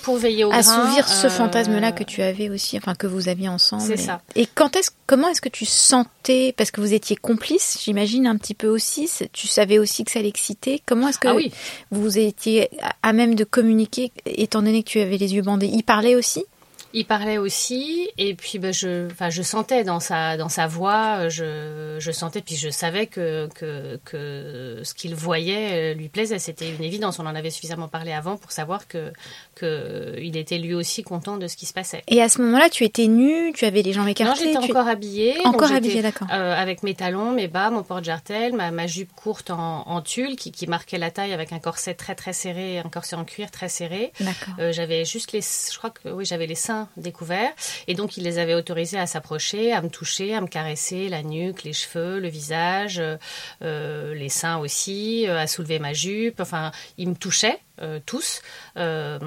pour 0.03 0.17
veiller 0.17 0.43
au 0.45 0.49
grain, 0.49 0.59
assouvir 0.59 1.07
ce 1.07 1.27
euh, 1.27 1.29
fantasme-là 1.29 1.91
que 1.91 2.03
tu 2.03 2.21
avais 2.21 2.49
aussi, 2.49 2.77
enfin 2.77 2.95
que 2.95 3.07
vous 3.07 3.27
aviez 3.27 3.49
ensemble. 3.49 3.81
C'est 3.83 3.93
et, 3.93 3.97
ça. 3.97 4.21
Et 4.35 4.45
quand 4.45 4.75
est-ce, 4.75 4.91
comment 5.07 5.27
est-ce 5.29 5.41
que 5.41 5.49
tu 5.49 5.65
sentais, 5.65 6.53
parce 6.55 6.71
que 6.71 6.79
vous 6.79 6.93
étiez 6.93 7.15
complices, 7.15 7.79
j'imagine 7.83 8.27
un 8.27 8.37
petit 8.37 8.53
peu 8.53 8.67
aussi, 8.67 9.09
tu 9.33 9.47
savais 9.47 9.79
aussi 9.79 10.03
que 10.03 10.11
ça 10.11 10.21
l'excitait. 10.21 10.81
Comment 10.85 11.09
est-ce 11.09 11.19
que 11.19 11.27
Ah 11.27 11.35
oui, 11.35 11.51
vous 11.91 12.17
étiez 12.17 12.69
à- 12.81 13.09
à 13.09 13.13
même 13.13 13.35
de 13.35 13.43
communiquer, 13.43 14.11
étant 14.25 14.61
donné 14.61 14.83
que 14.83 14.89
tu 14.89 14.99
avais 14.99 15.17
les 15.17 15.33
yeux 15.33 15.41
bandés? 15.41 15.67
Il 15.73 15.83
parlait 15.83 16.15
aussi? 16.15 16.45
Il 16.93 17.05
parlait 17.05 17.37
aussi, 17.37 18.09
et 18.17 18.35
puis 18.35 18.59
ben, 18.59 18.73
je, 18.73 19.07
enfin, 19.11 19.29
je 19.29 19.41
sentais 19.41 19.83
dans 19.83 19.99
sa, 19.99 20.35
dans 20.37 20.49
sa 20.49 20.67
voix, 20.67 21.29
je, 21.29 21.95
je 21.99 22.11
sentais, 22.11 22.41
puis 22.41 22.55
je 22.55 22.69
savais 22.69 23.07
que, 23.07 23.47
que, 23.55 23.99
que 24.03 24.81
ce 24.83 24.93
qu'il 24.93 25.15
voyait 25.15 25.91
euh, 25.91 25.93
lui 25.93 26.09
plaisait. 26.09 26.39
C'était 26.39 26.69
une 26.69 26.83
évidence. 26.83 27.19
On 27.19 27.25
en 27.25 27.35
avait 27.35 27.49
suffisamment 27.49 27.87
parlé 27.87 28.11
avant 28.11 28.35
pour 28.37 28.51
savoir 28.51 28.87
que, 28.87 29.11
que 29.55 30.15
il 30.19 30.35
était 30.37 30.57
lui 30.57 30.73
aussi 30.73 31.03
content 31.03 31.37
de 31.37 31.47
ce 31.47 31.55
qui 31.55 31.65
se 31.65 31.73
passait. 31.73 32.03
Et 32.07 32.21
à 32.21 32.29
ce 32.29 32.41
moment-là, 32.41 32.69
tu 32.69 32.83
étais 32.83 33.07
nue, 33.07 33.53
tu 33.53 33.65
avais 33.65 33.81
les 33.81 33.93
jambes 33.93 34.05
Non, 34.05 34.11
écartées. 34.11 34.45
j'étais 34.53 34.59
tu- 34.65 34.71
encore 34.71 34.87
habillée. 34.87 35.35
Encore 35.45 35.67
j'étais, 35.67 35.75
habillée, 35.77 36.01
d'accord. 36.01 36.27
euh, 36.31 36.55
avec 36.55 36.83
mes 36.83 36.93
talons, 36.93 37.31
mes 37.31 37.47
bas, 37.47 37.69
mon 37.69 37.83
porte-jartel, 37.83 38.53
ma, 38.53 38.71
ma 38.71 38.87
jupe 38.87 39.13
courte 39.13 39.49
en, 39.51 39.87
en 39.87 40.01
tulle 40.01 40.35
qui, 40.35 40.51
qui 40.51 40.67
marquait 40.67 40.97
la 40.97 41.11
taille 41.11 41.33
avec 41.33 41.53
un 41.53 41.59
corset 41.59 41.93
très 41.93 42.15
très 42.15 42.33
serré, 42.33 42.79
un 42.79 42.89
corset 42.89 43.15
en 43.15 43.23
cuir 43.25 43.49
très 43.51 43.69
serré. 43.69 44.11
D'accord. 44.19 44.55
Euh, 44.59 44.71
j'avais 44.71 45.05
juste 45.05 45.31
les, 45.31 45.41
je 45.41 45.77
crois 45.77 45.89
que 45.91 46.09
oui, 46.09 46.25
j'avais 46.25 46.47
les 46.47 46.55
seins 46.55 46.80
découverts 46.97 47.51
et 47.87 47.93
donc 47.93 48.17
il 48.17 48.23
les 48.23 48.37
avait 48.37 48.55
autorisés 48.55 48.99
à 48.99 49.07
s'approcher, 49.07 49.73
à 49.73 49.81
me 49.81 49.89
toucher, 49.89 50.33
à 50.33 50.41
me 50.41 50.47
caresser 50.47 51.09
la 51.09 51.23
nuque, 51.23 51.63
les 51.63 51.73
cheveux, 51.73 52.19
le 52.19 52.27
visage, 52.27 52.99
euh, 52.99 53.17
euh, 53.61 54.13
les 54.13 54.29
seins 54.29 54.57
aussi, 54.57 55.27
euh, 55.27 55.39
à 55.39 55.47
soulever 55.47 55.79
ma 55.79 55.93
jupe. 55.93 56.39
Enfin, 56.39 56.71
il 56.97 57.09
me 57.09 57.15
touchait 57.15 57.59
euh, 57.81 57.99
tous, 58.05 58.41
euh, 58.77 59.19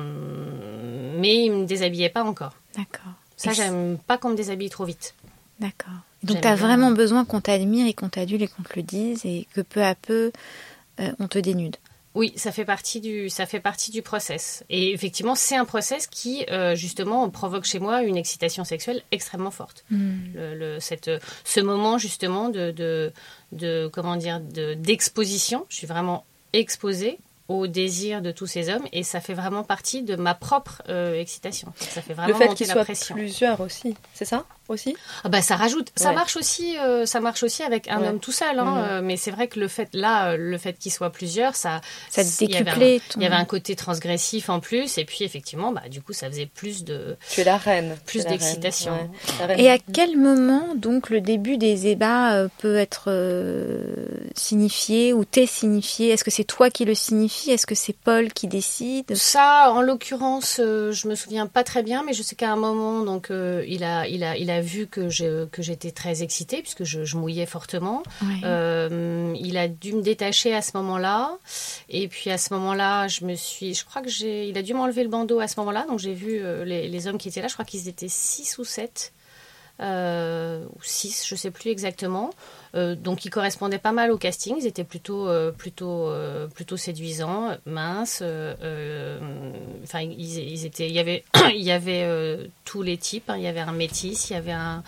mais 1.19 1.45
il 1.45 1.53
me 1.53 1.67
déshabillait 1.67 2.09
pas 2.09 2.25
encore. 2.25 2.53
D'accord. 2.77 3.13
Ça, 3.37 3.53
j'aime 3.53 3.99
pas 4.07 4.17
qu'on 4.17 4.31
me 4.31 4.37
déshabille 4.37 4.71
trop 4.71 4.85
vite. 4.85 5.15
D'accord. 5.61 5.95
Donc 6.23 6.41
tu 6.41 6.47
as 6.47 6.55
bien. 6.57 6.67
vraiment 6.67 6.91
besoin 6.91 7.25
qu'on 7.25 7.41
t'admire 7.41 7.87
et 7.87 7.93
qu'on 7.93 8.09
t'adule 8.09 8.43
et 8.43 8.49
qu'on 8.49 8.63
te 8.63 8.73
le 8.77 8.83
dise 8.83 9.25
et 9.25 9.47
que 9.55 9.61
peu 9.61 9.83
à 9.83 9.95
peu 9.95 10.33
on 11.19 11.27
te 11.27 11.39
dénude. 11.39 11.77
Oui, 12.15 12.33
ça 12.37 12.53
fait 12.53 12.65
partie 12.65 13.01
du, 13.01 13.29
ça 13.29 13.45
fait 13.45 13.59
partie 13.61 13.91
du 13.91 14.01
process. 14.01 14.63
Et 14.71 14.93
effectivement, 14.93 15.35
c'est 15.35 15.57
un 15.57 15.65
process 15.65 16.07
qui, 16.07 16.45
euh, 16.49 16.77
justement, 16.77 17.29
provoque 17.29 17.65
chez 17.65 17.81
moi 17.81 18.03
une 18.03 18.17
excitation 18.17 18.63
sexuelle 18.65 19.03
extrêmement 19.11 19.51
forte. 19.51 19.85
Le, 19.91 20.55
le- 20.55 20.81
cette, 20.81 21.11
ce 21.45 21.61
moment, 21.61 21.99
justement, 21.99 22.51
de, 22.51 22.71
de, 22.71 23.13
de 23.51 23.91
comment 23.93 24.15
dire, 24.17 24.41
de, 24.41 24.75
d'exposition. 24.75 25.67
Je 25.69 25.77
suis 25.77 25.87
vraiment 25.89 26.25
exposée 26.53 27.19
au 27.49 27.67
désir 27.67 28.23
de 28.23 28.31
tous 28.31 28.47
ces 28.47 28.71
hommes 28.71 28.87
et 28.93 29.03
ça 29.03 29.21
fait 29.21 29.35
vraiment 29.35 29.65
partie 29.65 30.03
de 30.03 30.17
ma 30.17 30.35
propre 30.35 30.83
euh, 30.89 31.21
excitation. 31.21 31.75
Ça 31.79 32.01
fait 32.01 32.15
vraiment 32.15 32.29
Le 32.33 32.35
fait 32.39 32.47
monter 32.47 32.57
qu'il 32.59 32.69
la 32.69 32.73
soit 32.75 32.85
pression. 32.85 33.15
plusieurs 33.17 33.61
aussi, 33.61 33.95
c'est 34.15 34.25
ça? 34.25 34.47
Aussi 34.69 34.97
Ah 35.25 35.29
bah 35.29 35.43
ça 35.43 35.57
rajoute, 35.57 35.91
ça 35.97 36.09
Ouais. 36.11 36.15
marche 36.15 36.37
aussi, 36.37 36.77
euh, 36.79 37.07
ça 37.07 37.21
marche 37.21 37.43
aussi 37.43 37.63
avec 37.63 37.89
un 37.89 38.01
Ouais. 38.01 38.09
homme 38.09 38.19
tout 38.21 38.33
seul. 38.33 38.59
Hein, 38.59 38.65
Mhm. 38.65 38.85
euh, 38.89 39.01
mais 39.03 39.17
c'est 39.17 39.31
vrai 39.31 39.49
que 39.49 39.61
le 39.61 39.69
fait 39.69 39.89
là, 39.93 40.31
euh, 40.33 40.37
le 40.39 40.59
fait 40.59 40.75
qu'il 40.79 40.93
soit 40.93 41.11
plusieurs, 41.11 41.55
ça, 41.57 41.81
Ça 42.11 42.23
décuplait 42.25 43.01
ton- 43.09 43.21
Il 43.21 43.23
y 43.23 43.27
avait 43.27 43.35
un 43.35 43.45
côté 43.45 43.77
transgressif 43.77 44.49
en 44.49 44.61
plus, 44.61 44.99
et 44.99 45.05
puis 45.05 45.25
effectivement, 45.25 45.73
bah 45.73 45.83
du 45.91 46.01
coup, 46.03 46.13
ça 46.13 46.29
faisait 46.29 46.47
plus 46.47 46.85
de. 46.85 47.17
Tu 47.31 47.41
es 47.41 47.45
la 47.45 47.57
reine. 47.57 47.97
Plus 48.07 48.13
Tu 48.13 48.19
es 48.21 48.23
la 48.25 48.31
reine, 48.31 48.39
d'excitation. 48.39 48.93
ouais. 48.93 49.11
La 49.41 49.47
reine. 49.47 49.61
Et 49.61 49.71
à 49.71 49.79
quel 49.79 50.17
moment 50.17 50.75
donc 50.75 51.11
le 51.11 51.21
début 51.21 51.57
des 51.59 51.87
ébats 51.89 52.47
peut 52.59 52.77
être 52.77 53.05
euh, 53.09 53.95
signifié 54.35 55.13
ou 55.13 55.25
t'est 55.25 55.47
signifié? 55.47 56.11
Est-ce 56.11 56.25
que 56.25 56.31
c'est 56.31 56.45
toi 56.45 56.71
qui 56.71 56.85
le 56.85 56.95
signifie? 56.95 57.51
Est-ce 57.51 57.67
que 57.67 57.75
c'est 57.75 57.93
Paul 57.97 58.33
qui 58.33 58.47
décide? 58.47 59.15
Ça, 59.17 59.71
en 59.73 59.81
l'occurrence, 59.83 60.61
euh, 60.61 60.93
je 60.93 61.09
me 61.09 61.15
souviens 61.15 61.47
pas 61.47 61.65
très 61.65 61.83
bien, 61.83 62.03
mais 62.07 62.13
je 62.13 62.23
sais 62.23 62.35
qu'à 62.37 62.51
un 62.53 62.57
moment, 62.57 63.01
donc, 63.03 63.31
euh, 63.31 63.65
il 63.69 63.85
a, 63.85 64.07
il 64.09 64.25
a, 64.25 64.37
il 64.37 64.51
a 64.51 64.54
vu 64.61 64.87
que 64.87 65.09
j'étais 65.09 65.91
très 65.91 66.23
excitée 66.23 66.63
puisque 66.63 66.85
je, 66.85 67.05
je 67.05 67.17
mouillais 67.17 67.47
fortement. 67.47 68.03
Euh, 68.45 69.35
il 69.39 69.57
a 69.57 69.69
dû 69.69 69.93
me 69.93 70.03
détacher 70.03 70.55
à 70.55 70.63
ce 70.63 70.73
moment-là. 70.75 71.39
Et 71.89 72.09
puis 72.09 72.31
à 72.31 72.39
ce 72.39 72.53
moment-là, 72.55 73.09
je 73.09 73.25
me 73.25 73.35
suis. 73.35 73.75
Je 73.75 73.85
crois 73.85 74.03
que 74.03 74.09
j'ai. 74.09 74.49
Il 74.49 74.59
a 74.59 74.63
dû 74.63 74.75
m'enlever 74.75 75.03
le 75.03 75.09
bandeau 75.09 75.41
à 75.41 75.49
ce 75.49 75.59
moment-là. 75.61 75.87
Donc 75.89 75.99
j'ai 75.99 76.15
vu 76.15 76.39
euh, 76.41 76.65
les, 76.65 76.89
les 76.89 77.07
hommes 77.07 77.19
qui 77.19 77.29
étaient 77.29 77.43
là. 77.43 77.49
Je 77.49 77.55
crois 77.55 77.65
qu'ils 77.65 77.89
étaient 77.89 78.09
6 78.09 78.59
ou 78.59 78.65
7. 78.65 79.13
Euh, 79.81 80.65
ou 80.77 80.83
6, 80.83 81.27
je 81.27 81.35
sais 81.35 81.51
plus 81.51 81.71
exactement. 81.71 82.31
Euh, 82.75 82.97
donc 82.97 83.25
ils 83.25 83.31
correspondaient 83.31 83.79
pas 83.79 83.93
mal 83.93 84.11
au 84.11 84.19
casting. 84.19 84.57
Ils 84.59 84.67
étaient 84.67 84.85
plutôt, 84.85 85.29
euh, 85.29 85.53
plutôt, 85.53 86.09
euh, 86.09 86.49
plutôt 86.49 86.77
séduisants, 86.77 87.57
minces. 87.67 88.23
Enfin, 89.85 90.01
ils, 90.01 90.39
ils 90.39 90.67
étaient. 90.67 90.89
Il 90.89 90.95
y 90.95 90.99
avait, 90.99 91.25
il 91.55 91.63
y 91.63 91.71
avait 91.71 92.07
tous 92.65 92.83
les 92.83 92.97
types. 92.97 93.31
hein. 93.31 93.37
Il 93.37 93.43
y 93.43 93.47
avait 93.47 93.61
un 93.61 93.73
métis, 93.73 94.31
il 94.31 94.33
y 94.33 94.37
avait 94.37 94.53
un, 94.53 94.83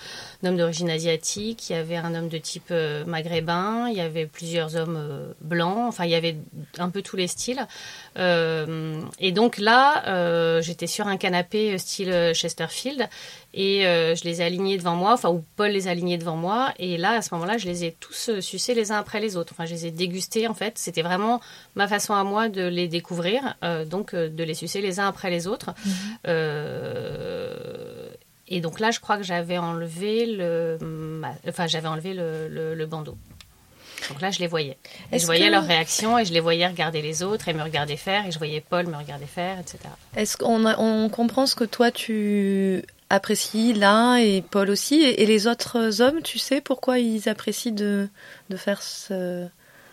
homme 0.44 0.56
d'origine 0.56 0.90
asiatique, 0.90 1.70
il 1.70 1.72
y 1.72 1.76
avait 1.76 1.96
un 1.96 2.14
homme 2.14 2.28
de 2.28 2.38
type 2.38 2.72
maghrébin, 3.06 3.88
il 3.88 3.96
y 3.96 4.00
avait 4.00 4.26
plusieurs 4.26 4.76
hommes 4.76 5.34
blancs, 5.40 5.88
enfin 5.88 6.04
il 6.04 6.10
y 6.10 6.14
avait 6.14 6.36
un 6.78 6.90
peu 6.90 7.02
tous 7.02 7.16
les 7.16 7.26
styles. 7.26 7.66
Et 8.16 9.32
donc 9.32 9.58
là, 9.58 10.60
j'étais 10.60 10.86
sur 10.86 11.06
un 11.06 11.16
canapé 11.16 11.78
style 11.78 12.32
Chesterfield 12.34 13.08
et 13.54 13.82
je 13.82 14.24
les 14.24 14.40
ai 14.40 14.44
alignés 14.44 14.78
devant 14.78 14.96
moi, 14.96 15.12
enfin 15.12 15.30
ou 15.30 15.44
Paul 15.56 15.70
les 15.70 15.88
a 15.88 15.90
alignés 15.92 16.18
devant 16.18 16.36
moi 16.36 16.72
et 16.78 16.96
là 16.96 17.12
à 17.12 17.22
ce 17.22 17.34
moment-là, 17.34 17.58
je 17.58 17.66
les 17.66 17.75
ai 17.84 17.92
tous 17.98 18.28
euh, 18.30 18.40
sucés 18.40 18.74
les 18.74 18.92
uns 18.92 18.98
après 18.98 19.20
les 19.20 19.36
autres. 19.36 19.52
Enfin 19.52 19.64
je 19.66 19.72
les 19.74 19.86
ai 19.86 19.90
dégustés 19.90 20.46
en 20.48 20.54
fait. 20.54 20.78
C'était 20.78 21.02
vraiment 21.02 21.40
ma 21.74 21.86
façon 21.88 22.14
à 22.14 22.24
moi 22.24 22.48
de 22.48 22.66
les 22.66 22.88
découvrir, 22.88 23.54
euh, 23.64 23.84
donc 23.84 24.14
euh, 24.14 24.28
de 24.28 24.44
les 24.44 24.54
sucer 24.54 24.80
les 24.80 25.00
uns 25.00 25.08
après 25.08 25.30
les 25.30 25.46
autres. 25.46 25.70
Euh, 26.26 28.08
et 28.48 28.60
donc 28.60 28.78
là, 28.80 28.90
je 28.92 29.00
crois 29.00 29.16
que 29.16 29.24
j'avais 29.24 29.58
enlevé 29.58 30.24
le, 30.26 30.78
ma- 30.80 31.34
enfin, 31.48 31.66
j'avais 31.66 31.88
enlevé 31.88 32.14
le, 32.14 32.48
le- 32.48 32.74
le 32.74 32.86
bandeau. 32.86 33.16
Donc 34.08 34.20
là, 34.20 34.30
je 34.30 34.38
les 34.38 34.46
voyais. 34.46 34.76
Et 35.10 35.18
je 35.18 35.26
voyais 35.26 35.46
que- 35.46 35.50
leurs 35.52 35.66
réactions 35.66 36.16
et 36.18 36.24
je 36.24 36.32
les 36.32 36.38
voyais 36.40 36.66
regarder 36.66 37.02
les 37.02 37.22
autres 37.24 37.48
et 37.48 37.54
me 37.54 37.62
regarder 37.62 37.96
faire 37.96 38.24
et 38.26 38.30
je 38.30 38.38
voyais 38.38 38.60
Paul 38.60 38.86
me 38.86 38.96
regarder 38.96 39.26
faire, 39.26 39.58
etc. 39.58 39.78
Est-ce 40.14 40.36
qu'on 40.36 40.64
on 40.78 41.08
comprend 41.08 41.46
ce 41.46 41.56
que 41.56 41.64
toi 41.64 41.90
tu 41.90 42.84
apprécies 43.10 43.72
là 43.72 44.18
et 44.18 44.42
Paul 44.42 44.70
aussi. 44.70 45.02
Et, 45.02 45.26
les 45.26 45.46
autres 45.46 46.00
hommes, 46.02 46.22
tu 46.22 46.38
sais 46.38 46.60
pourquoi 46.60 46.98
ils 46.98 47.28
apprécient 47.28 47.72
de, 47.72 48.08
de 48.50 48.56
faire 48.56 48.82
ce- 48.82 49.46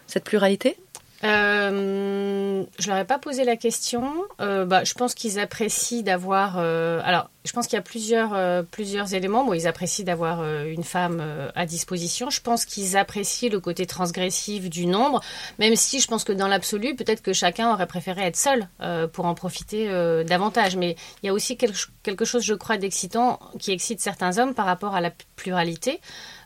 cette 0.07 0.23
pluralité? 0.23 0.77
Euh, 1.23 2.65
je 2.79 2.89
leur 2.89 2.97
ai 2.97 3.05
pas 3.05 3.17
posé 3.17 3.45
la 3.45 3.55
question. 3.55 4.13
Euh, 4.41 4.65
bah, 4.65 4.83
je 4.83 4.93
pense 4.93 5.13
qu'ils 5.13 5.39
apprécient 5.39 6.01
d'avoir. 6.01 6.57
euh, 6.57 7.01
alors, 7.03 7.29
je 7.45 7.51
pense 7.51 7.67
qu'il 7.67 7.75
y 7.75 7.79
a 7.79 7.83
plusieurs 7.83 8.65
plusieurs 8.67 9.13
éléments. 9.13 9.43
Bon, 9.43 9.53
ils 9.53 9.67
apprécient 9.67 10.05
d'avoir 10.05 10.45
une 10.63 10.83
femme 10.83 11.21
à 11.55 11.65
disposition. 11.65 12.29
Je 12.29 12.39
pense 12.39 12.63
qu'ils 12.63 12.95
apprécient 12.95 13.49
le 13.49 13.59
côté 13.59 13.85
transgressif 13.85 14.69
du 14.69 14.85
nombre, 14.85 15.19
même 15.59 15.75
si 15.75 15.99
je 15.99 16.07
pense 16.07 16.23
que 16.23 16.31
dans 16.31 16.47
l'absolu, 16.47 16.95
peut-être 16.95 17.21
que 17.21 17.33
chacun 17.33 17.73
aurait 17.73 17.85
préféré 17.85 18.21
être 18.21 18.37
seul 18.37 18.69
pour 19.11 19.25
en 19.25 19.33
profiter 19.33 19.89
davantage. 20.23 20.77
Mais 20.77 20.95
il 21.21 21.25
y 21.25 21.29
a 21.29 21.33
aussi 21.33 21.57
quelque, 21.57 21.77
quelque 22.01 22.23
chose, 22.23 22.43
je 22.43 22.53
crois, 22.53 22.77
d'excitant 22.77 23.39
qui 23.59 23.71
excite 23.73 23.99
certains 23.99 24.37
hommes 24.37 24.53
par 24.53 24.65
rapport 24.65 24.95
à 24.95 25.01
la 25.01 25.11
pluralité. 25.35 25.99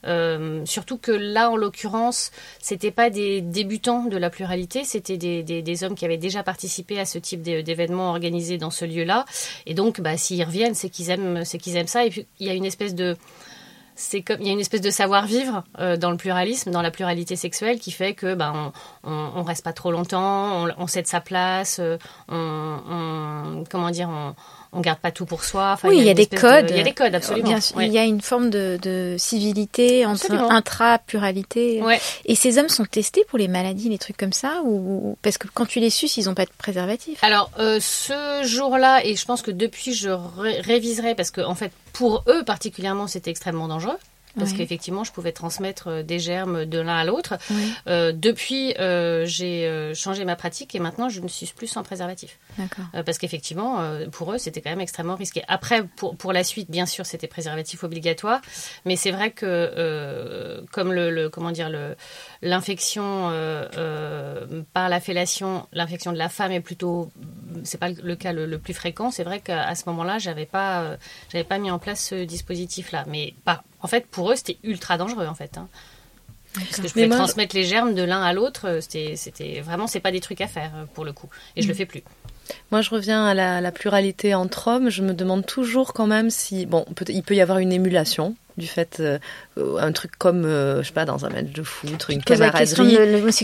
Euh, 0.05 0.65
surtout 0.65 0.97
que 0.97 1.11
là, 1.11 1.49
en 1.49 1.55
l'occurrence, 1.55 2.31
c'était 2.59 2.91
pas 2.91 3.09
des 3.09 3.41
débutants 3.41 4.05
de 4.05 4.17
la 4.17 4.29
pluralité, 4.29 4.83
c'était 4.83 5.17
des, 5.17 5.83
hommes 5.83 5.95
qui 5.95 6.05
avaient 6.05 6.17
déjà 6.17 6.43
participé 6.43 6.99
à 6.99 7.05
ce 7.05 7.17
type 7.17 7.41
d'é- 7.41 7.63
d'événements 7.63 8.09
organisés 8.09 8.57
dans 8.57 8.71
ce 8.71 8.85
lieu-là. 8.85 9.25
Et 9.65 9.73
donc, 9.73 10.01
bah, 10.01 10.17
s'ils 10.17 10.43
reviennent, 10.43 10.75
c'est 10.75 10.89
qu'ils 10.89 11.09
aiment, 11.09 11.45
c'est 11.45 11.57
qu'ils 11.57 11.75
aiment 11.77 11.87
ça. 11.87 12.05
Et 12.05 12.09
puis, 12.09 12.25
il 12.39 12.47
y 12.47 12.49
a 12.49 12.53
une 12.53 12.65
espèce 12.65 12.95
de 12.95 13.15
il 14.13 14.45
y 14.45 14.49
a 14.49 14.53
une 14.53 14.59
espèce 14.59 14.81
de 14.81 14.89
savoir-vivre 14.91 15.63
euh, 15.79 15.97
dans 15.97 16.11
le 16.11 16.17
pluralisme, 16.17 16.71
dans 16.71 16.81
la 16.81 16.91
pluralité 16.91 17.35
sexuelle, 17.35 17.79
qui 17.79 17.91
fait 17.91 18.13
que 18.13 18.35
ben 18.35 18.71
on, 19.03 19.41
reste 19.43 19.63
pas 19.63 19.73
trop 19.73 19.91
longtemps, 19.91 20.67
on, 20.77 20.87
cède 20.87 21.07
sa 21.07 21.21
place, 21.21 21.79
euh, 21.79 21.97
on- 22.29 23.63
comment 23.69 23.89
dire, 23.89 24.09
on, 24.09 24.35
on 24.73 24.81
garde 24.81 24.99
pas 24.99 25.11
tout 25.11 25.25
pour 25.25 25.43
soi. 25.43 25.77
oui, 25.83 25.97
il 25.97 26.03
y 26.03 26.09
a, 26.09 26.13
des 26.13 26.27
codes. 26.27 26.69
Il 26.69 26.77
y 26.77 26.79
a 26.79 26.83
des 26.83 26.93
codes, 26.93 27.15
absolument. 27.15 27.57
Il 27.79 27.91
y 27.91 27.97
a 27.97 28.03
une 28.03 28.21
forme 28.21 28.49
de, 28.49 29.15
civilité 29.17 30.05
entre 30.05 30.31
intra-pluralité. 30.31 31.81
Et 32.25 32.35
ces 32.35 32.57
hommes 32.57 32.69
sont 32.69 32.85
testés 32.85 33.23
pour 33.27 33.37
les 33.37 33.47
maladies, 33.47 33.89
les 33.89 33.97
trucs 33.97 34.17
comme 34.17 34.33
ça 34.33 34.61
ou 34.63 35.17
Parce 35.21 35.37
que 35.37 35.47
quand 35.53 35.65
tu 35.65 35.79
les 35.79 35.89
suces, 35.89 36.17
ils 36.17 36.25
n'ont 36.25 36.33
pas 36.33 36.45
de 36.45 36.51
préservatif. 36.57 37.23
Alors, 37.23 37.51
euh, 37.59 37.79
ce 37.81 38.41
jour-là, 38.43 39.05
et 39.05 39.15
je 39.15 39.25
pense 39.25 39.41
que 39.41 39.51
depuis, 39.51 39.93
je 39.93 40.09
réviserai, 40.09 41.15
parce 41.15 41.31
que, 41.31 41.41
en 41.41 41.55
fait, 41.55 41.71
pour 41.93 42.23
eux 42.27 42.43
particulièrement, 42.43 43.07
c'était 43.07 43.31
extrêmement 43.31 43.67
dangereux 43.67 43.97
parce 44.37 44.53
qu'effectivement, 44.53 45.03
je 45.03 45.11
pouvais 45.11 45.31
transmettre 45.31 45.87
euh, 45.87 46.03
des 46.03 46.19
germes 46.19 46.65
de 46.65 46.79
l'un 46.79 46.97
à 46.97 47.05
l'autre. 47.05 47.37
Euh, 47.87 48.11
depuis, 48.11 48.73
euh, 48.79 49.25
j'ai 49.25 49.93
changé 49.93 50.25
ma 50.25 50.35
pratique 50.35 50.75
et 50.75 50.79
maintenant, 50.79 51.09
je 51.09 51.21
ne 51.21 51.27
suis 51.27 51.47
plus 51.55 51.67
sans 51.67 51.83
préservatif. 51.83 52.39
parce 53.05 53.17
qu'effectivement, 53.17 53.81
pour 54.11 54.33
eux, 54.33 54.37
c'était 54.37 54.61
quand 54.61 54.69
même 54.69 54.81
extrêmement 54.81 55.15
risqué. 55.15 55.43
Après, 55.47 55.83
pour, 55.83 56.15
pour 56.15 56.33
la 56.33 56.43
suite, 56.43 56.69
bien 56.69 56.85
sûr, 56.85 57.05
c'était 57.05 57.27
préservatif 57.27 57.83
obligatoire, 57.83 58.41
mais 58.85 58.95
c'est 58.95 59.11
vrai 59.11 59.31
que, 59.31 60.63
comme 60.71 60.93
le, 60.93 61.29
comment 61.29 61.51
dire, 61.51 61.69
le, 61.69 61.95
l'infection 62.41 63.31
par 64.73 64.89
la 64.89 64.99
fellation, 64.99 65.67
l'infection 65.73 66.11
de 66.11 66.17
la 66.17 66.29
femme 66.29 66.51
est 66.51 66.61
plutôt, 66.61 67.11
c'est 67.63 67.79
pas 67.79 67.89
le 67.89 68.15
cas 68.15 68.33
le, 68.33 68.57
plus 68.57 68.73
fréquent. 68.73 69.11
C'est 69.11 69.23
vrai 69.23 69.39
qu'à 69.39 69.73
ce 69.75 69.83
moment-là, 69.87 70.17
j'avais 70.17 70.45
pas, 70.45 70.97
j'avais 71.31 71.43
pas 71.43 71.57
mis 71.57 71.71
en 71.71 71.79
place 71.79 72.07
ce 72.09 72.23
dispositif-là, 72.23 73.05
mais 73.07 73.33
pas 73.45 73.63
en 73.81 73.87
fait, 73.87 74.07
pour 74.07 74.31
eux, 74.31 74.35
c'était 74.35 74.57
ultra 74.63 74.97
dangereux, 74.97 75.27
en 75.27 75.35
fait. 75.35 75.57
Hein. 75.57 75.67
Parce 76.53 76.77
que 76.77 76.87
je 76.87 76.93
pouvais 76.93 77.09
transmettre 77.09 77.55
les 77.55 77.63
germes 77.63 77.93
de 77.93 78.01
l'un 78.01 78.21
à 78.21 78.33
l'autre. 78.33 78.67
Euh, 78.67 78.81
c'était, 78.81 79.61
vraiment, 79.61 79.85
c'est 79.85 79.99
pas 79.99 80.11
des 80.11 80.21
trucs 80.21 80.41
à 80.41 80.47
faire 80.47 80.71
euh, 80.75 80.85
pour 80.93 81.05
le 81.05 81.13
coup. 81.13 81.29
Et 81.55 81.61
je 81.61 81.67
le 81.67 81.73
mm. 81.73 81.77
fais 81.77 81.85
plus. 81.85 82.03
Moi, 82.71 82.81
je 82.81 82.89
reviens 82.89 83.25
à 83.25 83.61
la, 83.61 83.71
pluralité 83.71 84.33
entre 84.33 84.67
hommes. 84.69 84.89
Je 84.89 85.03
me 85.03 85.13
demande 85.13 85.45
toujours 85.45 85.93
quand 85.93 86.07
même 86.07 86.29
si, 86.29 86.65
bon, 86.65 86.85
peut, 86.95 87.05
il 87.09 87.21
peut 87.21 87.35
y 87.35 87.41
avoir 87.41 87.59
une 87.59 87.71
émulation 87.71 88.35
du 88.57 88.67
fait 88.67 88.99
euh, 88.99 89.19
un 89.79 89.91
truc 89.91 90.11
comme 90.17 90.45
euh, 90.45 90.81
je 90.81 90.87
sais 90.87 90.93
pas 90.93 91.05
dans 91.05 91.25
un 91.25 91.29
match 91.29 91.51
de 91.51 91.63
foot 91.63 92.05
une 92.09 92.23
camaraderie. 92.23 92.95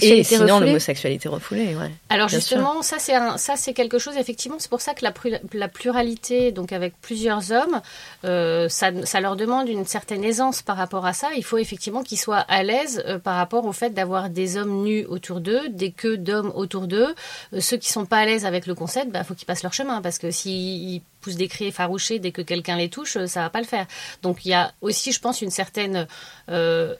et 0.01 0.23
sinon 0.23 0.59
l'homosexualité 0.59 1.29
refoulée 1.29 1.75
ouais, 1.75 1.91
alors 2.09 2.29
justement 2.29 2.81
ça 2.81 2.97
c'est 2.99 3.13
ça 3.37 3.55
c'est 3.55 3.73
quelque 3.73 3.99
chose 3.99 4.17
effectivement 4.17 4.57
c'est 4.59 4.69
pour 4.69 4.81
ça 4.81 4.93
que 4.93 5.03
la, 5.03 5.13
la 5.53 5.67
pluralité 5.67 6.51
donc 6.51 6.71
avec 6.71 6.93
plusieurs 7.01 7.51
hommes 7.51 7.81
euh, 8.25 8.67
ça, 8.69 8.91
ça, 9.05 9.21
leur 9.21 9.35
demande 9.35 9.67
une 9.69 9.85
certaine 9.85 10.23
aisance 10.23 10.61
par 10.61 10.77
rapport 10.77 11.05
à 11.05 11.13
ça. 11.13 11.29
Il 11.35 11.43
faut 11.43 11.57
effectivement 11.57 12.03
qu'ils 12.03 12.19
soient 12.19 12.37
à 12.39 12.63
l'aise 12.63 13.03
par 13.23 13.35
rapport 13.35 13.65
au 13.65 13.71
fait 13.71 13.91
d'avoir 13.91 14.29
des 14.29 14.57
hommes 14.57 14.83
nus 14.83 15.05
autour 15.05 15.41
d'eux 15.41 15.69
des 15.69 15.91
queues 15.91 16.17
d'hommes 16.17 16.51
autour 16.55 16.87
d'eux. 16.87 17.13
Ceux 17.59 17.77
qui 17.77 17.91
sont 17.91 18.05
pas 18.05 18.19
à 18.19 18.25
l'aise 18.25 18.45
avec 18.45 18.65
le 18.65 18.75
concept 18.75 19.07
il 19.07 19.11
bah, 19.11 19.23
faut 19.23 19.33
qu'ils 19.33 19.45
passent 19.45 19.63
leur 19.63 19.73
chemin 19.73 20.01
parce 20.01 20.17
que 20.17 20.31
s'ils 20.31 21.01
poussent 21.23 21.35
des 21.35 21.47
cris 21.47 21.67
effarouchés 21.67 22.19
dès 22.19 22.31
que 22.31 22.41
quelqu'un 22.41 22.77
les 22.77 22.89
touche 22.89 23.17
ça 23.25 23.41
va 23.41 23.49
pas 23.49 23.61
le 23.61 23.67
faire 23.67 23.87
donc 24.21 24.45
il 24.45 24.49
y 24.49 24.53
a 24.53 24.73
aussi 24.81 25.13
je 25.13 25.19
pense, 25.19 25.41
une 25.41 25.51
certaine... 25.51 26.07
Euh, 26.49 26.95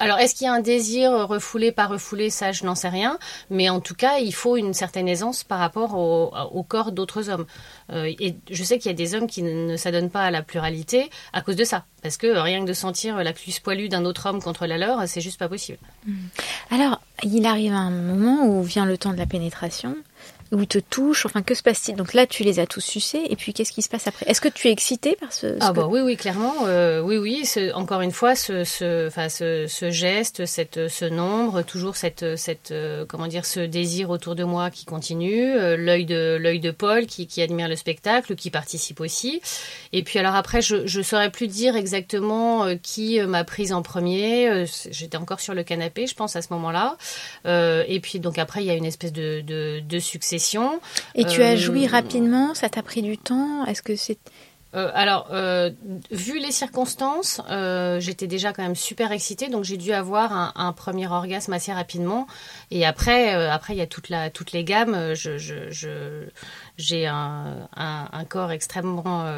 alors, 0.00 0.18
est-ce 0.18 0.34
qu'il 0.34 0.46
y 0.46 0.48
a 0.48 0.52
un 0.52 0.60
désir 0.60 1.12
refoulé, 1.12 1.70
pas 1.70 1.86
refoulé 1.86 2.28
Ça, 2.28 2.50
je 2.50 2.64
n'en 2.64 2.74
sais 2.74 2.88
rien. 2.88 3.16
Mais 3.48 3.68
en 3.68 3.78
tout 3.78 3.94
cas, 3.94 4.18
il 4.18 4.34
faut 4.34 4.56
une 4.56 4.74
certaine 4.74 5.06
aisance 5.06 5.44
par 5.44 5.60
rapport 5.60 5.94
au, 5.94 6.62
corps 6.64 6.90
d'autres 6.90 7.30
hommes. 7.30 7.46
Euh, 7.92 8.12
et 8.18 8.34
je 8.50 8.64
sais 8.64 8.78
qu'il 8.78 8.90
y 8.90 8.94
a 8.94 8.96
des 8.96 9.14
hommes 9.14 9.28
qui 9.28 9.44
ne 9.44 9.76
s'adonnent 9.76 10.10
pas 10.10 10.24
à 10.24 10.32
la 10.32 10.42
pluralité 10.42 11.10
à 11.32 11.42
cause 11.42 11.54
de 11.54 11.62
ça. 11.62 11.84
Parce 12.02 12.16
que 12.16 12.26
rien 12.26 12.62
que 12.62 12.68
de 12.68 12.72
sentir 12.72 13.22
la 13.22 13.32
cuisse 13.32 13.60
poilue 13.60 13.86
d'un 13.86 14.04
autre 14.04 14.28
homme 14.28 14.42
contre 14.42 14.66
la 14.66 14.78
leur, 14.78 15.06
c'est 15.08 15.20
juste 15.20 15.38
pas 15.38 15.48
possible. 15.48 15.78
Hmm. 16.06 16.26
Alors, 16.72 17.00
il 17.22 17.46
arrive 17.46 17.72
un 17.72 17.90
moment 17.90 18.46
où 18.46 18.64
vient 18.64 18.86
le 18.86 18.98
temps 18.98 19.12
de 19.12 19.18
la 19.18 19.26
pénétration 19.26 19.96
où 20.54 20.62
ils 20.62 20.68
te 20.68 20.78
touchent 20.78 21.26
Enfin, 21.26 21.42
que 21.42 21.54
se 21.54 21.62
passe-t-il? 21.62 21.96
Donc 21.96 22.14
là, 22.14 22.26
tu 22.26 22.44
les 22.44 22.60
as 22.60 22.66
tous 22.66 22.80
sucés. 22.80 23.22
Et 23.28 23.36
puis, 23.36 23.52
qu'est-ce 23.52 23.72
qui 23.72 23.82
se 23.82 23.88
passe 23.88 24.06
après? 24.06 24.26
Est-ce 24.28 24.40
que 24.40 24.48
tu 24.48 24.68
es 24.68 24.70
excité 24.70 25.16
par 25.16 25.32
ce, 25.32 25.56
Ah 25.60 25.72
bah 25.72 25.86
oui, 25.90 26.00
oui, 26.00 26.16
clairement. 26.16 26.54
Euh, 26.66 27.00
oui, 27.00 27.16
oui. 27.18 27.44
encore 27.74 28.00
une 28.00 28.12
fois, 28.12 28.34
ce, 28.34 28.64
ce, 28.64 29.10
ce, 29.28 29.66
ce, 29.68 29.90
geste, 29.90 30.46
cette, 30.46 30.88
ce 30.88 31.04
nombre, 31.04 31.62
toujours 31.62 31.96
cette, 31.96 32.36
cette, 32.36 32.70
euh, 32.70 33.04
comment 33.06 33.26
dire, 33.26 33.44
ce 33.44 33.60
désir 33.60 34.10
autour 34.10 34.34
de 34.34 34.44
moi 34.44 34.70
qui 34.70 34.84
continue, 34.84 35.52
euh, 35.54 35.76
l'œil 35.76 36.06
de 36.06 36.36
l'œil 36.40 36.60
de 36.60 36.70
Paul 36.70 37.06
qui, 37.06 37.26
qui, 37.26 37.42
admire 37.42 37.68
le 37.68 37.76
spectacle, 37.76 38.34
qui 38.34 38.50
participe 38.50 39.00
aussi. 39.00 39.40
Et 39.92 40.02
puis 40.02 40.18
alors 40.18 40.34
après, 40.34 40.62
je 40.62 40.76
ne 40.76 41.02
saurais 41.02 41.30
plus 41.30 41.48
dire 41.48 41.76
exactement 41.76 42.76
qui 42.82 43.20
m'a 43.20 43.44
prise 43.44 43.72
en 43.72 43.82
premier. 43.82 44.64
J'étais 44.90 45.16
encore 45.16 45.40
sur 45.40 45.54
le 45.54 45.62
canapé, 45.62 46.06
je 46.06 46.14
pense 46.14 46.36
à 46.36 46.42
ce 46.42 46.52
moment-là. 46.52 46.96
et 47.44 48.00
puis 48.00 48.20
donc 48.20 48.38
après, 48.38 48.62
il 48.62 48.66
y 48.66 48.70
a 48.70 48.74
une 48.74 48.84
espèce 48.84 49.12
de, 49.12 49.40
de, 49.40 49.80
de 49.80 49.98
et 51.14 51.24
tu 51.24 51.42
as 51.42 51.56
joui 51.56 51.86
euh, 51.86 51.90
rapidement 51.90 52.54
Ça 52.54 52.68
t'a 52.68 52.82
pris 52.82 53.02
du 53.02 53.18
temps 53.18 53.64
Est-ce 53.66 53.82
que 53.82 53.96
c'est 53.96 54.18
euh, 54.74 54.90
alors, 54.92 55.28
euh, 55.30 55.70
vu 56.10 56.40
les 56.40 56.50
circonstances, 56.50 57.40
j'étais 58.00 58.26
déjà 58.26 58.52
quand 58.52 58.64
même 58.64 58.74
super 58.74 59.12
excitée, 59.12 59.48
donc 59.48 59.62
j'ai 59.62 59.76
dû 59.76 59.92
avoir 59.92 60.52
un, 60.56 60.72
premier 60.72 61.06
orgasme 61.06 61.52
assez 61.52 61.72
rapidement. 61.72 62.26
Et 62.72 62.84
après, 62.84 63.34
après 63.34 63.74
il 63.74 63.76
y 63.76 63.82
a 63.82 63.86
toute 63.86 64.08
la, 64.08 64.30
toutes 64.30 64.50
les 64.50 64.64
gammes. 64.64 65.14
Je, 65.14 66.26
j'ai 66.76 67.06
un, 67.06 67.68
un, 67.76 68.24
corps 68.24 68.50
extrêmement, 68.50 69.30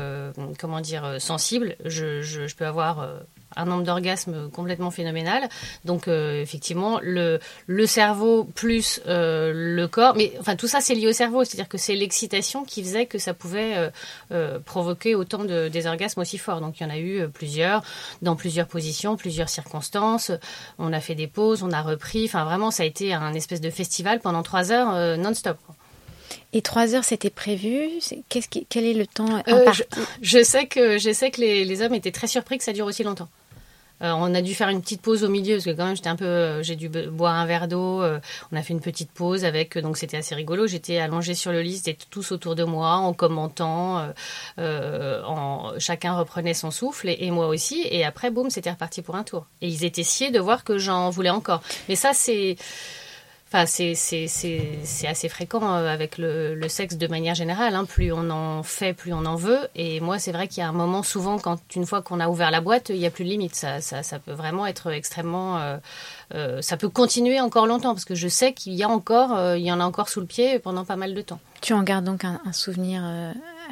comment 0.58 0.80
dire, 0.80 1.20
sensible. 1.20 1.76
Je, 1.84 2.22
je, 2.22 2.46
je 2.46 2.56
peux 2.56 2.64
avoir 2.64 3.06
un 3.56 3.64
nombre 3.64 3.82
d'orgasmes 3.82 4.50
complètement 4.50 4.90
phénoménal. 4.90 5.48
Donc 5.84 6.08
euh, 6.08 6.40
effectivement, 6.40 7.00
le, 7.02 7.40
le 7.66 7.86
cerveau 7.86 8.44
plus 8.44 9.00
euh, 9.06 9.52
le 9.54 9.88
corps, 9.88 10.14
mais 10.16 10.32
enfin 10.40 10.56
tout 10.56 10.68
ça 10.68 10.80
c'est 10.80 10.94
lié 10.94 11.08
au 11.08 11.12
cerveau, 11.12 11.44
c'est-à-dire 11.44 11.68
que 11.68 11.78
c'est 11.78 11.94
l'excitation 11.94 12.64
qui 12.64 12.82
faisait 12.82 13.06
que 13.06 13.18
ça 13.18 13.34
pouvait 13.34 13.90
euh, 14.30 14.58
provoquer 14.60 15.14
autant 15.14 15.44
de, 15.44 15.68
des 15.68 15.86
orgasmes 15.86 16.20
aussi 16.20 16.38
forts. 16.38 16.60
Donc 16.60 16.80
il 16.80 16.82
y 16.84 16.86
en 16.86 16.90
a 16.90 16.98
eu 16.98 17.28
plusieurs, 17.28 17.82
dans 18.22 18.36
plusieurs 18.36 18.66
positions, 18.66 19.16
plusieurs 19.16 19.48
circonstances. 19.48 20.30
On 20.78 20.92
a 20.92 21.00
fait 21.00 21.14
des 21.14 21.26
pauses, 21.26 21.62
on 21.62 21.70
a 21.72 21.82
repris. 21.82 22.24
Enfin 22.26 22.44
vraiment, 22.44 22.70
ça 22.70 22.82
a 22.82 22.86
été 22.86 23.12
un 23.14 23.34
espèce 23.34 23.60
de 23.60 23.70
festival 23.70 24.20
pendant 24.20 24.42
trois 24.42 24.72
heures 24.72 25.16
non-stop. 25.18 25.58
Et 26.52 26.62
trois 26.62 26.94
heures, 26.94 27.04
c'était 27.04 27.30
prévu? 27.30 27.90
Qu'est-ce 28.28 28.48
qui, 28.48 28.66
quel 28.66 28.84
est 28.84 28.94
le 28.94 29.06
temps 29.06 29.42
je, 29.46 29.82
je, 30.22 30.42
sais 30.42 30.66
que 30.66 30.98
je 30.98 31.12
sais 31.12 31.30
que 31.30 31.40
les, 31.40 31.64
les 31.64 31.82
hommes 31.82 31.94
étaient 31.94 32.12
très 32.12 32.26
surpris 32.26 32.58
que 32.58 32.64
ça 32.64 32.72
dure 32.72 32.86
aussi 32.86 33.02
longtemps. 33.02 33.28
Euh, 34.02 34.12
on 34.14 34.34
a 34.34 34.42
dû 34.42 34.54
faire 34.54 34.68
une 34.68 34.82
petite 34.82 35.00
pause 35.00 35.24
au 35.24 35.28
milieu 35.28 35.54
parce 35.54 35.64
que 35.64 35.70
quand 35.70 35.86
même 35.86 35.96
j'étais 35.96 36.08
un 36.08 36.16
peu, 36.16 36.24
euh, 36.24 36.62
j'ai 36.62 36.76
dû 36.76 36.88
boire 36.88 37.34
un 37.34 37.46
verre 37.46 37.68
d'eau. 37.68 38.02
Euh, 38.02 38.20
on 38.52 38.56
a 38.56 38.62
fait 38.62 38.74
une 38.74 38.80
petite 38.80 39.10
pause 39.10 39.44
avec, 39.44 39.78
donc 39.78 39.96
c'était 39.96 40.18
assez 40.18 40.34
rigolo. 40.34 40.66
J'étais 40.66 40.98
allongée 40.98 41.34
sur 41.34 41.52
le 41.52 41.62
lit, 41.62 41.78
c'était 41.78 41.96
tous 42.10 42.32
autour 42.32 42.54
de 42.54 42.64
moi 42.64 42.94
en 42.96 43.12
commentant. 43.12 44.12
En, 44.58 45.72
chacun 45.78 46.14
reprenait 46.14 46.54
son 46.54 46.70
souffle 46.70 47.08
et, 47.08 47.16
et, 47.20 47.30
moi 47.30 47.48
aussi. 47.48 47.86
Et 47.90 48.04
après, 48.04 48.30
boum, 48.30 48.50
c'était 48.50 48.70
reparti 48.70 49.02
pour 49.02 49.16
un 49.16 49.24
tour. 49.24 49.46
Et 49.62 49.68
ils 49.68 49.84
étaient 49.84 50.02
sciés 50.02 50.30
de 50.30 50.40
voir 50.40 50.64
que 50.64 50.78
j'en 50.78 51.10
voulais 51.10 51.30
encore. 51.30 51.62
Mais 51.88 51.96
ça, 51.96 52.12
c'est 52.12 52.56
Enfin, 53.48 53.64
c'est 53.64 53.94
assez 55.06 55.28
fréquent 55.28 55.62
euh, 55.62 55.88
avec 55.88 56.18
le, 56.18 56.56
le, 56.56 56.68
sexe 56.68 56.96
de 56.96 57.06
manière 57.06 57.36
générale. 57.36 57.76
Hein. 57.76 57.84
Plus 57.84 58.12
on 58.12 58.28
en 58.28 58.64
fait, 58.64 58.92
plus 58.92 59.12
on 59.12 59.24
en 59.24 59.36
veut. 59.36 59.68
Et 59.76 60.00
moi, 60.00 60.18
c'est 60.18 60.32
vrai 60.32 60.48
qu'il 60.48 60.62
y 60.62 60.66
a 60.66 60.68
un 60.68 60.72
moment, 60.72 61.04
souvent, 61.04 61.38
quand 61.38 61.60
une 61.76 61.86
fois 61.86 62.02
qu'on 62.02 62.18
a 62.18 62.28
ouvert 62.28 62.50
la 62.50 62.60
boîte, 62.60 62.88
il 62.88 62.98
n'y 62.98 63.06
a 63.06 63.10
plus 63.10 63.22
de 63.22 63.30
limite. 63.30 63.54
Ça, 63.54 63.80
ça, 63.80 64.02
ça, 64.02 64.18
peut 64.18 64.32
vraiment 64.32 64.66
être 64.66 64.90
extrêmement. 64.90 65.58
Euh, 65.58 65.76
euh, 66.34 66.60
ça 66.60 66.76
peut 66.76 66.88
continuer 66.88 67.38
encore 67.40 67.68
longtemps 67.68 67.94
parce 67.94 68.04
que 68.04 68.16
je 68.16 68.26
sais 68.26 68.52
qu'il 68.52 68.74
y 68.74 68.82
a 68.82 68.88
encore, 68.88 69.36
euh, 69.36 69.56
il 69.56 69.64
y 69.64 69.70
en 69.70 69.78
a 69.78 69.84
encore 69.84 70.08
sous 70.08 70.20
le 70.20 70.26
pied 70.26 70.58
pendant 70.58 70.84
pas 70.84 70.96
mal 70.96 71.14
de 71.14 71.22
temps. 71.22 71.38
Tu 71.60 71.72
en 71.72 71.84
gardes 71.84 72.04
donc 72.04 72.24
un, 72.24 72.40
un 72.44 72.52
souvenir 72.52 73.04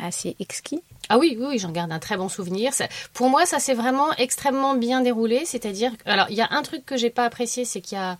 assez 0.00 0.36
exquis? 0.38 0.82
Ah 1.08 1.18
oui, 1.18 1.36
oui, 1.38 1.58
j'en 1.58 1.70
garde 1.70 1.90
un 1.90 1.98
très 1.98 2.16
bon 2.16 2.28
souvenir. 2.28 2.72
Ça, 2.72 2.86
pour 3.12 3.28
moi, 3.28 3.44
ça 3.44 3.58
s'est 3.58 3.74
vraiment 3.74 4.12
extrêmement 4.18 4.74
bien 4.74 5.00
déroulé. 5.00 5.44
C'est-à-dire, 5.44 5.90
alors, 6.06 6.26
il 6.30 6.36
y 6.36 6.40
a 6.40 6.48
un 6.52 6.62
truc 6.62 6.86
que 6.86 6.96
j'ai 6.96 7.10
pas 7.10 7.24
apprécié, 7.24 7.64
c'est 7.64 7.80
qu'il 7.80 7.98
y 7.98 8.00
a 8.00 8.16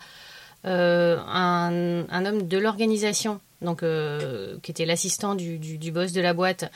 euh, 0.65 1.17
un, 1.27 2.25
homme 2.25 2.47
de 2.47 2.57
l'organisation, 2.57 3.39
donc 3.61 3.83
euh, 3.83 4.57
qui 4.63 4.71
était 4.71 4.85
l'assistant 4.85 5.35
du, 5.35 5.59
boss 5.91 6.11
de 6.11 6.21
la 6.21 6.33
boîte, 6.33 6.71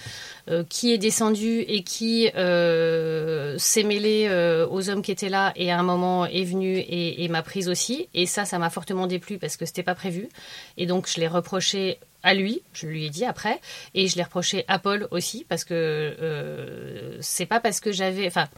euh, 0.49 0.63
qui 0.69 0.93
est 0.93 0.99
descendu 0.99 1.61
et 1.61 1.83
qui 1.83 2.25
s'est 2.25 3.83
mêlé 3.83 4.29
aux 4.69 4.89
hommes 4.89 5.01
qui 5.01 5.11
étaient 5.11 5.29
là 5.29 5.53
et 5.55 5.71
à 5.71 5.79
un 5.79 5.83
moment 5.83 6.25
est 6.25 6.43
venu 6.43 6.77
et, 6.77 7.27
m'a 7.29 7.41
prise 7.41 7.67
aussi. 7.67 8.09
Et 8.13 8.25
ça, 8.25 8.45
ça 8.45 8.59
m'a 8.59 8.69
fortement 8.69 9.07
déplu 9.07 9.39
parce 9.39 9.57
que 9.57 9.65
c'était 9.65 9.83
pas 9.83 9.95
prévu. 9.95 10.29
Et 10.77 10.85
donc 10.85 11.07
je 11.07 11.19
l'ai 11.19 11.27
reproché 11.27 11.99
à 12.21 12.33
lui, 12.33 12.61
je 12.73 12.85
lui 12.85 13.05
ai 13.05 13.09
dit 13.09 13.23
après, 13.23 13.61
et 13.95 14.07
je 14.07 14.17
l'ai 14.17 14.23
reproché 14.23 14.65
à 14.67 14.77
Paul 14.77 15.07
aussi 15.11 15.45
parce 15.47 15.63
que 15.63 17.17
c'est 17.21 17.45
pas 17.47 17.59
parce 17.59 17.79
que 17.79 17.91
j'avais, 17.91 18.27
enfin 18.27 18.49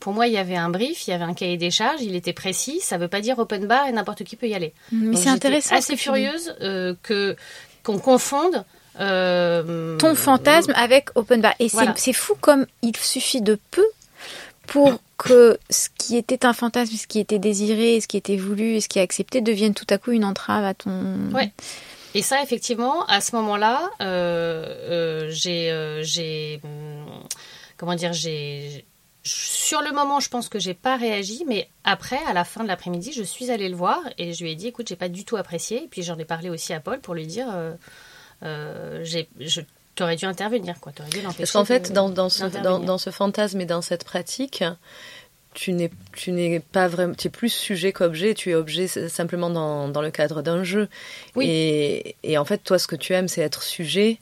pour 0.00 0.12
moi, 0.12 0.26
il 0.26 0.34
y 0.34 0.38
avait 0.38 0.56
un 0.56 0.68
brief, 0.68 1.06
il 1.06 1.12
y 1.12 1.14
avait 1.14 1.24
un 1.24 1.34
cahier 1.34 1.56
des 1.56 1.70
charges, 1.70 2.02
il 2.02 2.14
était 2.14 2.32
précis. 2.32 2.78
Ça 2.80 2.96
ne 2.96 3.02
veut 3.02 3.08
pas 3.08 3.20
dire 3.20 3.38
open 3.38 3.66
bar 3.66 3.86
et 3.86 3.92
n'importe 3.92 4.24
qui 4.24 4.36
peut 4.36 4.46
y 4.46 4.54
aller. 4.54 4.74
Mais 4.92 5.16
c'est 5.16 5.30
intéressant. 5.30 5.76
Assez 5.76 5.96
furieuse 5.96 6.54
euh, 6.60 6.94
que 7.02 7.36
qu'on 7.82 7.98
confonde. 7.98 8.64
Euh, 9.00 9.96
ton 9.96 10.14
fantasme 10.14 10.72
avec 10.76 11.08
open 11.14 11.40
bar. 11.40 11.54
Et 11.58 11.68
c'est 11.96 12.12
fou 12.12 12.34
comme 12.40 12.66
il 12.82 12.94
suffit 12.96 13.40
de 13.40 13.58
peu 13.70 13.84
pour 14.66 15.00
que 15.16 15.58
ce 15.70 15.88
qui 15.96 16.16
était 16.16 16.44
un 16.44 16.52
fantasme, 16.52 16.94
ce 16.96 17.06
qui 17.06 17.18
était 17.18 17.38
désiré, 17.38 18.00
ce 18.00 18.06
qui 18.06 18.16
était 18.16 18.36
voulu 18.36 18.80
ce 18.80 18.88
qui 18.88 18.98
est 18.98 19.02
accepté 19.02 19.40
devienne 19.40 19.74
tout 19.74 19.86
à 19.88 19.98
coup 19.98 20.10
une 20.10 20.24
entrave 20.24 20.64
à 20.64 20.74
ton. 20.74 21.30
Ouais. 21.32 21.50
Et 22.14 22.22
ça, 22.22 22.42
effectivement, 22.42 23.06
à 23.06 23.20
ce 23.20 23.34
moment-là, 23.36 23.90
j'ai, 25.30 26.00
j'ai, 26.02 26.60
hum, 26.62 27.06
comment 27.76 27.94
dire, 27.94 28.12
j'ai 28.12 28.84
sur 29.24 29.80
le 29.80 29.90
moment, 29.92 30.20
je 30.20 30.28
pense 30.28 30.50
que 30.50 30.58
j'ai 30.58 30.74
pas 30.74 30.96
réagi, 30.96 31.44
mais 31.48 31.68
après, 31.82 32.18
à 32.26 32.34
la 32.34 32.44
fin 32.44 32.62
de 32.62 32.68
l'après-midi, 32.68 33.12
je 33.12 33.22
suis 33.22 33.50
allée 33.50 33.70
le 33.70 33.76
voir 33.76 34.00
et 34.18 34.34
je 34.34 34.44
lui 34.44 34.52
ai 34.52 34.54
dit, 34.54 34.68
écoute, 34.68 34.86
j'ai 34.88 34.96
pas 34.96 35.08
du 35.08 35.24
tout 35.24 35.36
apprécié. 35.36 35.84
Et 35.84 35.88
puis 35.88 36.02
j'en 36.02 36.18
ai 36.18 36.26
parlé 36.26 36.50
aussi 36.50 36.74
à 36.74 36.80
Paul 36.80 37.00
pour 37.00 37.14
lui 37.14 37.26
dire, 37.26 37.46
euh, 37.50 37.72
euh, 38.42 39.00
j'ai, 39.02 39.28
je 39.40 39.62
t'aurais 39.94 40.16
dû 40.16 40.26
intervenir, 40.26 40.78
quoi. 40.78 40.92
T'aurais 40.92 41.08
dû 41.08 41.22
l'empêcher. 41.22 41.38
Parce 41.38 41.52
qu'en 41.52 41.64
fait, 41.64 41.92
dans, 41.92 42.10
dans, 42.10 42.28
ce, 42.28 42.44
dans, 42.44 42.98
ce 42.98 43.08
fantasme 43.08 43.62
et 43.62 43.66
dans 43.66 43.80
cette 43.80 44.04
pratique, 44.04 44.62
tu 45.54 45.72
n'es 45.72 45.90
tu 46.12 46.32
n'es 46.32 46.60
pas 46.60 46.88
vraiment 46.88 47.14
tu 47.14 47.28
es 47.28 47.30
plus 47.30 47.48
sujet 47.48 47.92
qu'objet 47.92 48.34
tu 48.34 48.50
es 48.50 48.54
objet 48.56 48.88
simplement 48.88 49.50
dans, 49.50 49.86
dans 49.86 50.02
le 50.02 50.10
cadre 50.10 50.42
d'un 50.42 50.64
jeu 50.64 50.88
oui. 51.36 51.46
et, 51.48 52.16
et 52.24 52.38
en 52.38 52.44
fait 52.44 52.58
toi 52.58 52.76
ce 52.76 52.88
que 52.88 52.96
tu 52.96 53.12
aimes 53.12 53.28
c'est 53.28 53.40
être 53.40 53.62
sujet 53.62 54.18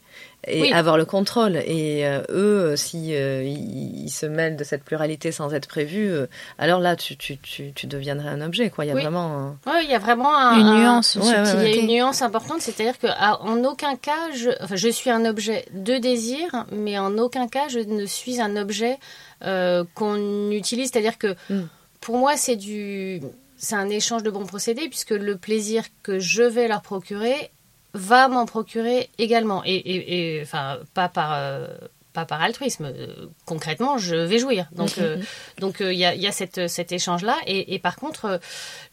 et 0.47 0.73
avoir 0.73 0.97
le 0.97 1.05
contrôle. 1.05 1.57
Et 1.57 2.07
euh, 2.07 2.23
eux, 2.31 2.77
si 2.77 3.15
euh, 3.15 3.45
ils, 3.45 4.11
se 4.11 4.27
mêlent 4.27 4.57
de 4.57 4.65
cette 4.65 4.85
pluralité 4.85 5.33
sans 5.33 5.55
être 5.55 5.69
prévus, 5.69 6.11
euh, 6.11 6.27
alors 6.59 6.81
là, 6.81 6.97
tu, 6.97 7.17
tu, 7.17 7.39
tu, 7.39 7.73
tu, 7.73 7.87
deviendrais 7.87 8.29
un 8.29 8.41
objet. 8.41 8.71
Quoi. 8.71 8.85
Il 8.85 8.89
y 8.89 8.91
a 8.91 8.95
vraiment. 8.95 9.57
Oui, 9.67 9.81
il 9.85 9.91
y 9.91 9.95
a 9.95 9.99
vraiment 9.99 10.35
une 10.53 10.81
nuance. 10.81 11.17
il 11.21 11.29
y 11.29 11.33
a 11.33 11.77
une 11.77 11.87
nuance 11.87 12.23
importante, 12.23 12.61
c'est-à-dire 12.61 12.99
que 12.99 13.07
en 13.07 13.65
aucun 13.65 13.97
cas, 13.97 14.33
je, 14.35 14.51
enfin, 14.61 14.77
je 14.77 14.89
suis 14.89 15.11
un 15.11 15.25
objet 15.25 15.65
de 15.73 15.99
désir, 15.99 16.67
mais 16.73 16.99
en 16.99 17.19
aucun 17.19 17.47
cas, 17.47 17.69
je 17.69 17.79
ne 17.79 18.07
suis 18.07 18.41
un 18.41 18.57
objet 18.57 18.99
qu'on 19.41 20.51
utilise. 20.51 20.91
C'est-à-dire 20.91 21.19
que 21.19 21.37
mm. 21.51 21.69
pour 22.01 22.19
moi, 22.19 22.37
c'est 22.37 22.57
du 22.57 23.23
c'est 23.57 23.77
un 23.77 23.89
échange 23.89 24.25
de 24.25 24.31
bons 24.31 24.45
procédés 24.45 24.89
puisque 24.89 25.11
le 25.11 25.37
plaisir 25.37 25.85
que 26.03 26.19
je 26.19 26.43
vais 26.43 26.67
leur 26.67 26.83
procurer 26.83 27.53
va 27.95 28.29
m'en 28.29 28.47
procurer 28.47 29.11
également. 29.19 29.63
Et, 29.65 30.41
enfin, 30.43 30.79
pas 30.95 31.09
par, 31.09 31.35
euh, 31.35 31.67
pas 32.13 32.25
par 32.25 32.43
altruisme. 32.43 32.87
Euh, 32.87 33.27
concrètement, 33.45 33.99
je 33.99 34.15
vais 34.17 34.39
jouir. 34.39 34.69
Donc, 34.73 34.99
euh, 34.99 35.19
donc 35.59 35.77
il 35.81 35.93
y 35.93 36.05
a, 36.05 36.15
y 36.15 36.27
a 36.27 36.33
cette, 36.33 36.69
cet 36.69 36.93
échange-là. 36.93 37.37
Et, 37.47 37.79
par 37.79 37.97
contre, 37.97 38.41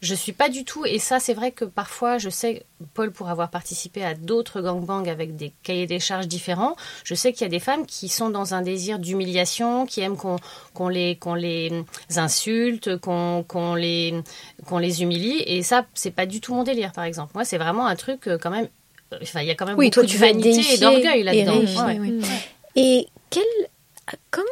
je 0.00 0.14
suis 0.14 0.32
pas 0.32 0.48
du 0.48 0.64
tout. 0.64 0.84
Et 0.84 0.98
ça, 0.98 1.18
c'est 1.18 1.34
vrai 1.34 1.52
que 1.52 1.64
parfois, 1.64 2.18
je 2.18 2.28
sais, 2.28 2.64
Paul, 2.94 3.10
pour 3.10 3.28
avoir 3.30 3.50
participé 3.50 4.04
à 4.04 4.14
d'autres 4.14 4.60
gangbangs 4.60 5.06
avec 5.06 5.36
des 5.36 5.52
cahiers 5.62 5.86
des 5.86 6.00
charges 6.00 6.28
différents, 6.28 6.76
je 7.04 7.14
sais 7.14 7.32
qu'il 7.32 7.42
y 7.42 7.46
a 7.46 7.50
des 7.50 7.60
femmes 7.60 7.86
qui 7.86 8.08
sont 8.08 8.30
dans 8.30 8.54
un 8.54 8.62
désir 8.62 8.98
d'humiliation, 8.98 9.86
qui 9.86 10.00
aiment 10.02 10.16
qu'on 10.16 10.36
qu'on 10.74 10.88
les, 10.88 11.16
qu'on 11.16 11.34
les 11.34 11.84
insulte, 12.16 12.98
qu'on 12.98 13.44
qu'on 13.46 13.74
les, 13.74 14.14
qu'on 14.66 14.78
les 14.78 15.02
humilie. 15.02 15.42
Et 15.46 15.62
ça, 15.62 15.86
c'est 15.94 16.10
pas 16.10 16.26
du 16.26 16.40
tout 16.40 16.54
mon 16.54 16.64
délire, 16.64 16.92
par 16.92 17.04
exemple. 17.04 17.32
Moi, 17.34 17.44
c'est 17.46 17.58
vraiment 17.58 17.86
un 17.86 17.96
truc 17.96 18.28
quand 18.40 18.50
même 18.50 18.68
il 19.20 19.44
y 19.44 19.50
a 19.50 19.54
quand 19.54 19.66
même 19.66 19.76
beaucoup 19.76 20.02
de 20.02 20.18
vanité 20.18 20.60
et 20.74 20.78
d'orgueil 20.78 21.22
là-dedans. 21.22 22.24
Et 22.76 23.08
quel, 23.30 23.42
comment, 24.30 24.46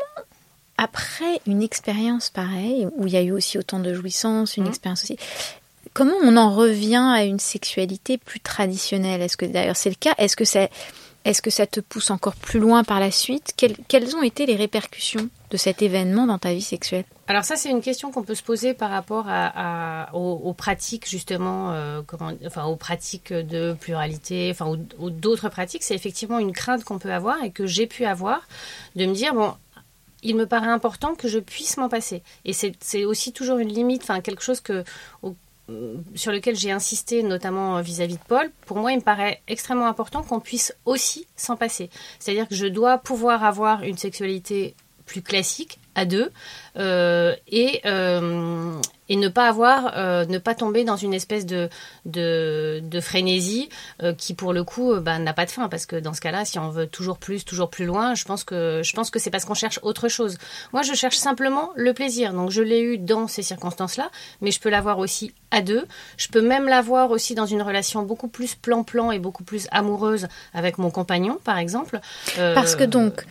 après 0.77 1.41
une 1.47 1.63
expérience 1.63 2.31
pareille, 2.31 2.89
où 2.97 3.07
il 3.07 3.13
y 3.13 3.17
a 3.17 3.23
eu 3.23 3.33
aussi 3.33 3.59
autant 3.59 3.79
de 3.79 3.95
jouissance, 3.95 4.57
une 4.57 4.65
mmh. 4.65 4.69
expérience 4.69 5.05
aussi, 5.05 5.17
comment 5.95 6.17
on 6.23 6.37
en 6.37 6.55
revient 6.55 7.13
à 7.15 7.25
une 7.25 7.39
sexualité 7.39 8.19
plus 8.19 8.41
traditionnelle? 8.41 9.23
Est-ce 9.23 9.37
que 9.37 9.47
d'ailleurs 9.47 9.77
c'est 9.77 9.91
le 9.91 9.97
cas? 9.97 10.15
Est-ce 10.19 10.37
que 10.37 10.45
c'est 10.45 10.71
est-ce 11.25 11.43
que 11.43 11.51
ça 11.51 11.67
te 11.67 11.81
pousse 11.81 12.11
encore 12.11 12.37
plus 12.37 12.61
loin 12.61 12.85
par 12.85 13.01
la 13.01 13.11
suite? 13.11 13.53
Quelles, 13.57 14.17
ont 14.17 14.23
été 14.23 14.47
les 14.47 14.57
répercussions? 14.57 15.29
De 15.51 15.57
cet 15.57 15.83
événement 15.83 16.27
dans 16.27 16.39
ta 16.39 16.53
vie 16.53 16.63
sexuelle 16.63 17.05
Alors 17.27 17.45
ça, 17.45 17.57
c'est 17.57 17.71
une 17.71 17.81
question 17.81 18.11
qu'on 18.11 18.23
peut 18.23 18.35
se 18.35 18.43
poser 18.43 18.75
par 18.75 18.91
rapport 18.91 19.27
aux, 20.13 20.53
pratiques 20.55 21.09
justement, 21.09 21.73
euh, 21.73 22.03
enfin 22.47 22.65
aux 22.65 22.77
pratiques 22.77 23.33
de 23.33 23.75
pluralité, 23.81 24.49
enfin 24.51 24.77
ou 24.99 25.11
d'autres 25.11 25.49
pratiques. 25.49 25.83
C'est 25.83 25.95
effectivement 25.95 26.39
une 26.39 26.53
crainte 26.53 26.85
qu'on 26.85 26.99
peut 26.99 27.13
avoir 27.13 27.43
et 27.43 27.51
que 27.51 27.67
j'ai 27.67 27.87
pu 27.87 28.05
avoir 28.05 28.47
de 28.97 29.07
me 29.07 29.15
dire 29.15 29.35
bon, 29.35 29.55
il 30.23 30.37
me 30.37 30.47
paraît 30.47 30.69
important 30.69 31.15
que 31.15 31.29
je 31.29 31.39
puisse 31.39 31.77
m'en 31.77 31.89
passer. 31.89 32.23
Et 32.45 32.53
c'est 32.53 33.05
aussi 33.05 33.33
toujours 33.33 33.59
une 33.59 33.73
limite, 33.73 34.03
enfin 34.03 34.21
quelque 34.21 34.43
chose 34.43 34.61
que, 34.61 34.85
sur 36.15 36.33
lequel 36.33 36.57
j'ai 36.57 36.71
insisté, 36.71 37.23
notamment 37.23 37.81
vis-à-vis 37.81 38.17
de 38.17 38.25
Paul, 38.27 38.51
pour 38.67 38.79
moi, 38.79 38.93
il 38.93 38.99
me 38.99 39.03
paraît 39.03 39.43
extrêmement 39.49 39.87
important 39.87 40.23
qu'on 40.23 40.41
puisse 40.41 40.75
aussi 40.85 41.27
s'en 41.37 41.57
passer. 41.57 41.91
C'est-à-dire 42.19 42.49
que 42.49 42.55
je 42.55 42.67
dois 42.67 42.99
pouvoir 42.99 43.45
avoir 43.45 43.83
une 43.83 43.97
sexualité 43.97 44.75
plus 45.09 45.23
classique 45.23 45.81
à 45.97 46.05
deux 46.05 46.31
euh, 46.77 47.35
et, 47.49 47.81
euh, 47.87 48.73
et 49.09 49.17
ne 49.17 49.29
pas 49.29 49.49
avoir, 49.49 49.95
euh, 49.97 50.25
ne 50.27 50.39
pas 50.39 50.55
tomber 50.55 50.85
dans 50.85 50.97
une 50.97 51.13
espèce 51.13 51.45
de, 51.45 51.69
de, 52.05 52.81
de 52.85 53.01
frénésie 53.01 53.69
qui 54.17 54.35
pour 54.35 54.53
le 54.53 54.63
coup 54.63 54.95
bah, 55.01 55.19
n'a 55.19 55.33
pas 55.33 55.45
de 55.45 55.51
fin 55.51 55.69
parce 55.69 55.87
que 55.87 55.97
dans 55.97 56.15
ce 56.15 56.21
cas-là, 56.21 56.45
si 56.45 56.59
on 56.61 56.71
veut 56.71 56.87
toujours 56.87 57.19
plus, 57.19 57.45
toujours 57.45 57.69
plus 57.69 57.85
loin, 57.85 58.15
je 58.15 58.25
pense 58.25 58.45
que 58.45 58.83
je 58.85 58.93
pense 58.93 59.11
que 59.11 59.19
c'est 59.19 59.31
parce 59.31 59.45
qu'on 59.45 59.55
cherche 59.55 59.81
autre 59.83 60.09
chose. 60.09 60.39
Moi, 60.73 60.83
je 60.83 60.95
cherche 60.95 61.17
simplement 61.17 61.71
le 61.75 61.93
plaisir. 61.95 62.33
Donc 62.33 62.51
je 62.51 62.63
l'ai 62.63 62.81
eu 62.81 62.99
dans 62.99 63.27
ces 63.27 63.43
circonstances-là, 63.43 64.11
mais 64.41 64.53
je 64.53 64.61
peux 64.61 64.71
l'avoir 64.71 64.99
aussi 64.99 65.33
à 65.51 65.63
deux. 65.63 65.85
Je 66.17 66.29
peux 66.29 66.43
même 66.43 66.69
l'avoir 66.69 67.11
aussi 67.11 67.35
dans 67.35 67.47
une 67.47 67.63
relation 67.63 68.03
beaucoup 68.03 68.29
plus 68.29 68.55
plan-plan 68.55 69.11
et 69.11 69.19
beaucoup 69.19 69.43
plus 69.43 69.67
amoureuse 69.73 70.29
avec 70.55 70.79
mon 70.79 70.91
compagnon, 70.91 71.39
par 71.43 71.59
exemple. 71.59 71.99
Parce 72.37 72.77
que 72.77 72.85
donc. 72.85 73.25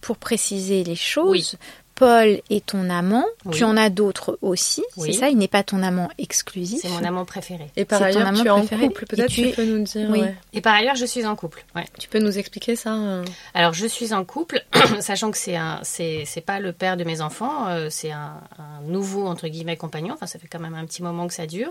Pour 0.00 0.16
préciser 0.16 0.84
les 0.84 0.96
choses, 0.96 1.56
Paul 1.96 2.42
est 2.50 2.66
ton 2.66 2.90
amant, 2.90 3.24
tu 3.52 3.64
en 3.64 3.74
as 3.74 3.88
d'autres 3.88 4.38
aussi, 4.42 4.84
c'est 4.98 5.14
ça, 5.14 5.30
il 5.30 5.38
n'est 5.38 5.48
pas 5.48 5.62
ton 5.62 5.82
amant 5.82 6.10
exclusif. 6.18 6.80
C'est 6.82 6.90
mon 6.90 7.02
amant 7.02 7.24
préféré. 7.24 7.70
Et 7.74 7.86
par 7.86 8.02
ailleurs, 8.02 8.34
tu 8.34 8.46
es 8.46 8.50
en 8.50 8.66
couple, 8.66 9.06
peut-être 9.06 9.30
tu, 9.30 9.48
peux 9.48 9.64
nous 9.64 9.82
dire. 9.82 10.10
Oui. 10.10 10.22
Et 10.52 10.60
par 10.60 10.74
ailleurs, 10.74 10.94
je 10.94 11.06
suis 11.06 11.24
en 11.24 11.34
couple. 11.36 11.64
Ouais. 11.74 11.86
Tu 11.98 12.08
peux 12.08 12.18
nous 12.18 12.38
expliquer 12.38 12.76
ça 12.76 12.92
euh 12.92 13.24
Alors, 13.54 13.72
je 13.72 13.86
suis 13.86 14.12
en 14.12 14.26
couple, 14.26 14.62
sachant 15.00 15.30
que 15.30 15.38
c'est 15.38 15.56
un, 15.56 15.80
c'est, 15.84 16.26
pas 16.44 16.60
le 16.60 16.74
père 16.74 16.98
de 16.98 17.04
mes 17.04 17.22
enfants, 17.22 17.66
euh, 17.68 17.88
c'est 17.90 18.12
un, 18.12 18.42
nouveau 18.84 19.26
entre 19.26 19.48
guillemets 19.48 19.78
compagnon. 19.78 20.12
Enfin, 20.12 20.26
ça 20.26 20.38
fait 20.38 20.48
quand 20.48 20.60
même 20.60 20.74
un 20.74 20.84
petit 20.84 21.02
moment 21.02 21.26
que 21.26 21.34
ça 21.34 21.46
dure. 21.46 21.70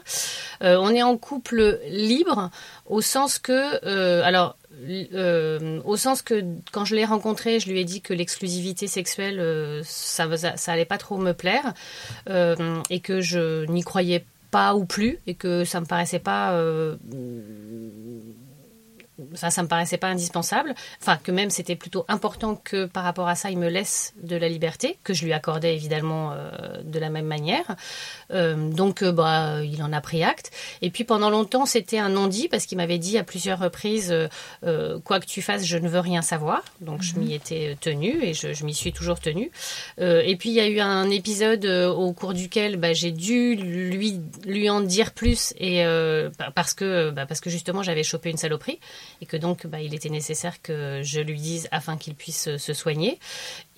Euh, 0.63 0.75
on 0.81 0.89
est 0.89 1.03
en 1.03 1.17
couple 1.17 1.79
libre 1.87 2.49
au 2.87 2.99
sens 3.01 3.37
que, 3.37 4.23
alors 4.23 4.57
euh, 5.13 5.81
au 5.85 5.97
sens 5.97 6.21
que 6.21 6.43
quand 6.71 6.85
je 6.85 6.95
l'ai 6.95 7.05
rencontré, 7.05 7.59
je 7.59 7.69
lui 7.69 7.79
ai 7.79 7.85
dit 7.85 8.01
que 8.01 8.13
l'exclusivité 8.13 8.87
sexuelle, 8.87 9.39
euh, 9.39 9.81
ça, 9.83 10.27
ça, 10.57 10.71
allait 10.71 10.85
pas 10.85 10.97
trop 10.97 11.17
me 11.17 11.33
plaire 11.33 11.73
euh, 12.29 12.81
et 12.89 12.99
que 12.99 13.21
je 13.21 13.65
n'y 13.65 13.83
croyais 13.83 14.25
pas 14.51 14.75
ou 14.75 14.85
plus 14.85 15.19
et 15.27 15.35
que 15.35 15.63
ça 15.63 15.79
me 15.79 15.85
paraissait 15.85 16.19
pas 16.19 16.59
ça, 19.33 19.49
ça 19.49 19.63
me 19.63 19.67
paraissait 19.67 19.97
pas 19.97 20.07
indispensable. 20.07 20.73
Enfin, 21.01 21.17
que 21.17 21.31
même 21.31 21.49
c'était 21.49 21.75
plutôt 21.75 22.05
important 22.07 22.55
que 22.55 22.85
par 22.85 23.03
rapport 23.03 23.27
à 23.27 23.35
ça, 23.35 23.49
il 23.49 23.57
me 23.57 23.69
laisse 23.69 24.13
de 24.21 24.35
la 24.35 24.49
liberté, 24.49 24.97
que 25.03 25.13
je 25.13 25.25
lui 25.25 25.33
accordais 25.33 25.75
évidemment 25.75 26.31
euh, 26.33 26.81
de 26.83 26.99
la 26.99 27.09
même 27.09 27.25
manière. 27.25 27.75
Euh, 28.31 28.69
donc, 28.69 29.01
euh, 29.01 29.11
bah, 29.11 29.63
il 29.63 29.81
en 29.83 29.93
a 29.93 30.01
pris 30.01 30.23
acte. 30.23 30.51
Et 30.81 30.89
puis 30.89 31.03
pendant 31.03 31.29
longtemps, 31.29 31.65
c'était 31.65 31.97
un 31.97 32.09
non-dit 32.09 32.49
parce 32.49 32.65
qu'il 32.65 32.77
m'avait 32.77 32.97
dit 32.97 33.17
à 33.17 33.23
plusieurs 33.23 33.59
reprises, 33.59 34.13
quoi 35.03 35.19
que 35.19 35.25
tu 35.25 35.41
fasses, 35.41 35.65
je 35.65 35.77
ne 35.77 35.87
veux 35.87 35.99
rien 35.99 36.21
savoir. 36.21 36.63
Donc, 36.81 37.01
je 37.01 37.15
m'y 37.15 37.27
mhm. 37.27 37.31
étais 37.31 37.77
tenue 37.79 38.23
et 38.23 38.33
je, 38.33 38.53
je 38.53 38.65
m'y 38.65 38.73
suis 38.73 38.91
toujours 38.91 39.19
tenue. 39.19 39.51
et 39.99 40.35
puis 40.37 40.49
il 40.49 40.55
y 40.55 40.59
a 40.59 40.67
eu 40.67 40.79
un 40.79 41.09
épisode 41.09 41.65
au 41.65 42.11
cours 42.13 42.33
duquel 42.33 42.77
bah, 42.77 42.93
j'ai 42.93 43.11
dû 43.11 43.55
lui 43.55 44.21
lui 44.45 44.69
en 44.69 44.81
dire 44.81 45.13
plus 45.13 45.53
et 45.57 45.83
parce 46.55 46.73
que 46.73 47.11
bah, 47.11 47.25
parce 47.25 47.39
que 47.39 47.49
justement 47.49 47.83
j'avais 47.83 48.03
chopé 48.03 48.29
une 48.29 48.37
saloperie 48.37 48.79
et 49.21 49.25
que 49.25 49.37
donc 49.37 49.67
bah, 49.67 49.81
il 49.81 49.93
était 49.93 50.09
nécessaire 50.09 50.61
que 50.61 51.01
je 51.03 51.19
lui 51.19 51.39
dise 51.39 51.67
afin 51.71 51.97
qu'il 51.97 52.15
puisse 52.15 52.55
se 52.57 52.73
soigner. 52.73 53.19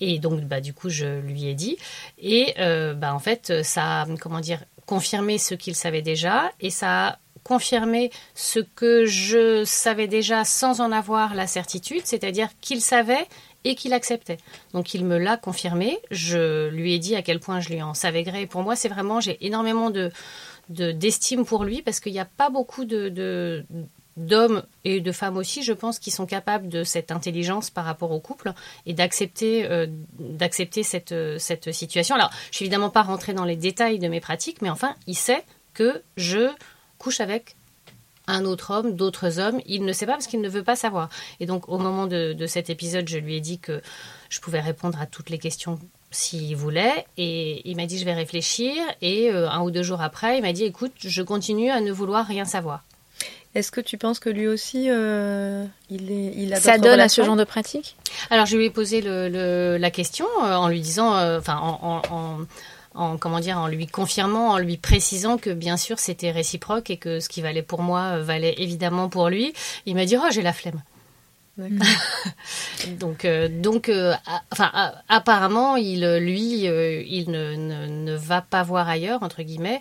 Et 0.00 0.18
donc 0.18 0.42
bah, 0.42 0.60
du 0.60 0.72
coup 0.72 0.88
je 0.88 1.20
lui 1.20 1.46
ai 1.46 1.54
dit. 1.54 1.76
Et 2.18 2.54
euh, 2.58 2.94
bah, 2.94 3.14
en 3.14 3.18
fait 3.18 3.62
ça 3.62 4.06
comment 4.20 4.40
dire 4.40 4.64
confirmé 4.86 5.38
ce 5.38 5.54
qu'il 5.54 5.74
savait 5.74 6.02
déjà 6.02 6.50
et 6.60 6.70
ça 6.70 7.08
a 7.08 7.18
confirmé 7.44 8.10
ce 8.34 8.60
que 8.60 9.06
je 9.06 9.64
savais 9.64 10.06
déjà 10.06 10.44
sans 10.44 10.80
en 10.80 10.92
avoir 10.92 11.34
la 11.34 11.46
certitude, 11.46 12.02
c'est-à-dire 12.04 12.48
qu'il 12.60 12.82
savait 12.82 13.26
et 13.64 13.74
qu'il 13.74 13.92
acceptait. 13.92 14.38
Donc 14.72 14.94
il 14.94 15.04
me 15.04 15.18
l'a 15.18 15.36
confirmé. 15.36 15.98
Je 16.10 16.68
lui 16.68 16.94
ai 16.94 16.98
dit 16.98 17.16
à 17.16 17.22
quel 17.22 17.40
point 17.40 17.60
je 17.60 17.70
lui 17.70 17.82
en 17.82 17.94
savais 17.94 18.22
gré. 18.22 18.46
Pour 18.46 18.62
moi, 18.62 18.76
c'est 18.76 18.88
vraiment, 18.88 19.20
j'ai 19.20 19.44
énormément 19.46 19.90
de 19.90 20.10
d'estime 20.68 21.46
pour 21.46 21.64
lui 21.64 21.80
parce 21.80 21.98
qu'il 21.98 22.12
n'y 22.12 22.20
a 22.20 22.26
pas 22.26 22.50
beaucoup 22.50 22.84
de, 22.84 23.64
d'hommes 24.18 24.62
et 24.84 25.00
de 25.00 25.12
femmes 25.12 25.36
aussi, 25.36 25.62
je 25.62 25.72
pense, 25.72 25.98
qui 25.98 26.10
sont 26.10 26.26
capables 26.26 26.68
de 26.68 26.84
cette 26.84 27.10
intelligence 27.10 27.70
par 27.70 27.84
rapport 27.84 28.10
au 28.10 28.20
couple 28.20 28.52
et 28.84 28.92
d'accepter 28.92 29.64
euh, 29.64 29.86
cette, 30.82 31.12
euh, 31.12 31.38
cette 31.38 31.72
situation. 31.72 32.14
Alors, 32.14 32.30
je 32.50 32.56
suis 32.56 32.64
évidemment 32.64 32.90
pas 32.90 33.02
rentrée 33.02 33.32
dans 33.32 33.44
les 33.44 33.56
détails 33.56 33.98
de 33.98 34.08
mes 34.08 34.20
pratiques, 34.20 34.60
mais 34.60 34.70
enfin, 34.70 34.94
il 35.06 35.16
sait 35.16 35.44
que 35.74 36.02
je 36.16 36.50
couche 36.98 37.20
avec 37.20 37.56
un 38.26 38.44
autre 38.44 38.72
homme, 38.72 38.94
d'autres 38.94 39.38
hommes. 39.38 39.60
Il 39.66 39.84
ne 39.84 39.92
sait 39.92 40.06
pas 40.06 40.12
parce 40.12 40.26
qu'il 40.26 40.40
ne 40.40 40.48
veut 40.48 40.62
pas 40.62 40.76
savoir. 40.76 41.08
Et 41.40 41.46
donc, 41.46 41.68
au 41.68 41.78
moment 41.78 42.06
de, 42.06 42.36
cet 42.46 42.70
épisode, 42.70 43.08
je 43.08 43.18
lui 43.18 43.36
ai 43.36 43.40
dit 43.40 43.58
que 43.58 43.80
je 44.28 44.40
pouvais 44.40 44.60
répondre 44.60 45.00
à 45.00 45.06
toutes 45.06 45.30
les 45.30 45.38
questions 45.38 45.78
s'il 46.10 46.54
voulait. 46.56 47.06
Et 47.16 47.68
il 47.68 47.76
m'a 47.76 47.86
dit, 47.86 47.98
je 47.98 48.04
vais 48.04 48.14
réfléchir. 48.14 48.74
Et 49.00 49.30
euh, 49.30 49.48
un 49.48 49.62
ou 49.62 49.70
deux 49.70 49.82
jours 49.82 50.02
après, 50.02 50.38
il 50.38 50.42
m'a 50.42 50.52
dit, 50.52 50.64
écoute, 50.64 50.92
je 50.98 51.22
continue 51.22 51.70
à 51.70 51.80
ne 51.80 51.90
vouloir 51.90 52.26
rien 52.26 52.44
savoir. 52.44 52.84
Est-ce 53.54 53.70
que 53.70 53.80
tu 53.80 53.96
penses 53.96 54.18
que 54.18 54.28
lui 54.28 54.46
aussi, 54.46 54.86
euh, 54.90 55.64
il, 55.88 56.12
est, 56.12 56.32
il 56.36 56.52
a 56.52 56.60
Ça 56.60 56.78
donne 56.78 57.00
à 57.00 57.08
ce 57.08 57.22
genre 57.22 57.36
de 57.36 57.44
pratique? 57.44 57.96
Alors, 58.30 58.46
je 58.46 58.56
lui 58.56 58.66
ai 58.66 58.70
posé 58.70 59.00
le, 59.00 59.78
la 59.78 59.90
question 59.90 60.26
euh, 60.44 60.54
en 60.54 60.68
lui 60.68 60.80
disant, 60.80 61.16
euh, 61.16 61.38
enfin, 61.38 61.56
en, 61.56 62.02
en, 62.10 62.38
en, 62.94 63.16
comment 63.16 63.40
dire, 63.40 63.58
en 63.58 63.66
lui 63.66 63.86
confirmant, 63.86 64.50
en 64.50 64.58
lui 64.58 64.76
précisant 64.76 65.38
que 65.38 65.50
bien 65.50 65.76
sûr 65.76 65.98
c'était 65.98 66.30
réciproque 66.30 66.90
et 66.90 66.98
que 66.98 67.20
ce 67.20 67.28
qui 67.28 67.40
valait 67.40 67.62
pour 67.62 67.80
moi 67.80 68.18
valait 68.18 68.54
évidemment 68.58 69.08
pour 69.08 69.28
lui. 69.30 69.54
Il 69.86 69.94
m'a 69.94 70.04
dit, 70.04 70.16
oh, 70.16 70.28
j'ai 70.30 70.42
la 70.42 70.52
flemme. 70.52 70.82
donc, 73.00 73.26
donc, 73.26 73.90
enfin, 74.52 74.92
apparemment, 75.08 75.74
il, 75.74 76.06
lui, 76.18 76.66
il 76.66 77.30
ne, 77.30 77.56
ne, 77.56 77.86
ne, 77.86 78.14
va 78.14 78.42
pas 78.42 78.62
voir 78.62 78.88
ailleurs 78.88 79.24
entre 79.24 79.42
guillemets 79.42 79.80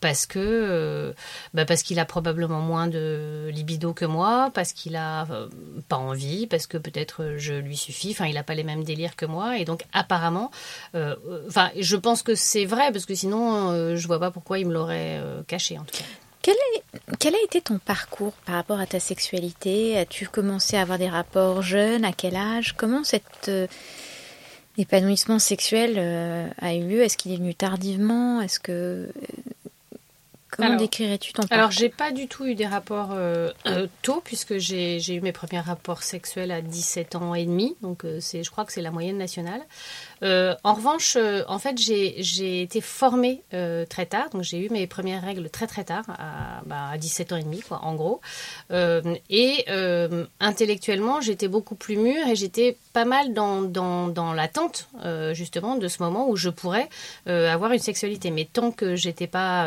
parce 0.00 0.26
que 0.26 0.38
euh, 0.38 1.12
bah 1.54 1.64
parce 1.64 1.82
qu'il 1.82 1.98
a 1.98 2.04
probablement 2.04 2.60
moins 2.60 2.88
de 2.88 3.50
libido 3.52 3.92
que 3.92 4.04
moi, 4.04 4.50
parce 4.54 4.72
qu'il 4.72 4.96
a 4.96 5.26
euh, 5.30 5.48
pas 5.88 5.96
envie, 5.96 6.46
parce 6.46 6.66
que 6.66 6.78
peut-être 6.78 7.34
je 7.36 7.54
lui 7.54 7.76
suffis. 7.76 8.10
Enfin, 8.12 8.26
il 8.26 8.34
n'a 8.34 8.42
pas 8.42 8.54
les 8.54 8.64
mêmes 8.64 8.82
délires 8.82 9.16
que 9.16 9.26
moi, 9.26 9.58
et 9.58 9.64
donc 9.64 9.84
apparemment, 9.92 10.50
euh, 10.94 11.16
enfin, 11.46 11.70
je 11.78 11.96
pense 11.96 12.22
que 12.22 12.34
c'est 12.34 12.64
vrai 12.64 12.90
parce 12.92 13.06
que 13.06 13.14
sinon, 13.14 13.94
je 13.96 14.06
vois 14.06 14.18
pas 14.18 14.30
pourquoi 14.30 14.58
il 14.58 14.66
me 14.66 14.72
l'aurait 14.72 15.20
caché 15.46 15.78
en 15.78 15.84
tout 15.84 15.96
cas. 15.96 16.04
Quel, 16.42 16.54
est, 16.54 16.82
quel, 17.18 17.34
a 17.34 17.42
été 17.44 17.60
ton 17.60 17.78
parcours 17.78 18.32
par 18.46 18.54
rapport 18.54 18.80
à 18.80 18.86
ta 18.86 18.98
sexualité? 18.98 19.98
As-tu 19.98 20.26
commencé 20.26 20.78
à 20.78 20.80
avoir 20.80 20.96
des 20.96 21.08
rapports 21.08 21.60
jeunes? 21.60 22.06
À 22.06 22.12
quel 22.12 22.34
âge? 22.34 22.74
Comment 22.78 23.04
cet 23.04 23.50
épanouissement 24.78 25.38
sexuel 25.38 25.98
a 26.58 26.74
eu 26.74 26.88
lieu? 26.88 27.02
Est-ce 27.02 27.18
qu'il 27.18 27.32
est 27.32 27.36
venu 27.36 27.54
tardivement? 27.54 28.40
Est-ce 28.40 28.58
que 28.58 29.12
Comment 30.50 30.76
décrirais-tu 30.76 31.32
ton 31.32 31.42
parcours 31.42 31.56
Alors, 31.56 31.70
j'ai 31.70 31.88
pas 31.88 32.12
du 32.12 32.26
tout 32.26 32.44
eu 32.44 32.54
des 32.54 32.66
rapports 32.66 33.10
euh, 33.12 33.50
euh, 33.66 33.86
tôt, 34.02 34.20
puisque 34.24 34.58
j'ai 34.58 35.14
eu 35.14 35.20
mes 35.20 35.32
premiers 35.32 35.60
rapports 35.60 36.02
sexuels 36.02 36.50
à 36.50 36.60
17 36.60 37.16
ans 37.16 37.34
et 37.34 37.44
demi. 37.44 37.76
Donc, 37.82 38.04
euh, 38.04 38.18
c'est, 38.20 38.42
je 38.42 38.50
crois 38.50 38.64
que 38.64 38.72
c'est 38.72 38.82
la 38.82 38.90
moyenne 38.90 39.18
nationale. 39.18 39.60
Euh, 40.22 40.54
en 40.64 40.74
revanche, 40.74 41.16
euh, 41.16 41.42
en 41.48 41.58
fait, 41.58 41.78
j'ai 41.78 42.62
été 42.62 42.80
formée 42.80 43.42
euh, 43.54 43.86
très 43.86 44.06
tard, 44.06 44.30
donc 44.30 44.42
j'ai 44.42 44.58
eu 44.58 44.68
mes 44.70 44.86
premières 44.86 45.22
règles 45.22 45.48
très 45.50 45.66
très 45.66 45.84
tard, 45.84 46.04
à, 46.08 46.62
bah, 46.66 46.88
à 46.92 46.98
17 46.98 47.32
ans 47.32 47.36
et 47.36 47.42
demi, 47.42 47.60
quoi, 47.60 47.80
en 47.82 47.94
gros. 47.94 48.20
et 48.70 49.64
intellectuellement, 50.40 51.20
j'étais 51.20 51.48
beaucoup 51.48 51.74
plus 51.74 51.96
mûre 51.96 52.26
et 52.26 52.36
j'étais 52.36 52.76
pas 52.92 53.04
mal 53.04 53.32
dans, 53.32 53.62
dans, 53.62 54.08
dans 54.08 54.32
l'attente, 54.32 54.88
justement, 55.32 55.76
de 55.76 55.88
ce 55.88 56.02
moment 56.02 56.28
où 56.28 56.36
je 56.36 56.50
pourrais 56.50 56.88
avoir 57.26 57.72
une 57.72 57.78
sexualité. 57.78 58.30
Mais 58.30 58.48
tant 58.50 58.70
que 58.70 58.96
j'étais 58.96 59.26
pas 59.26 59.66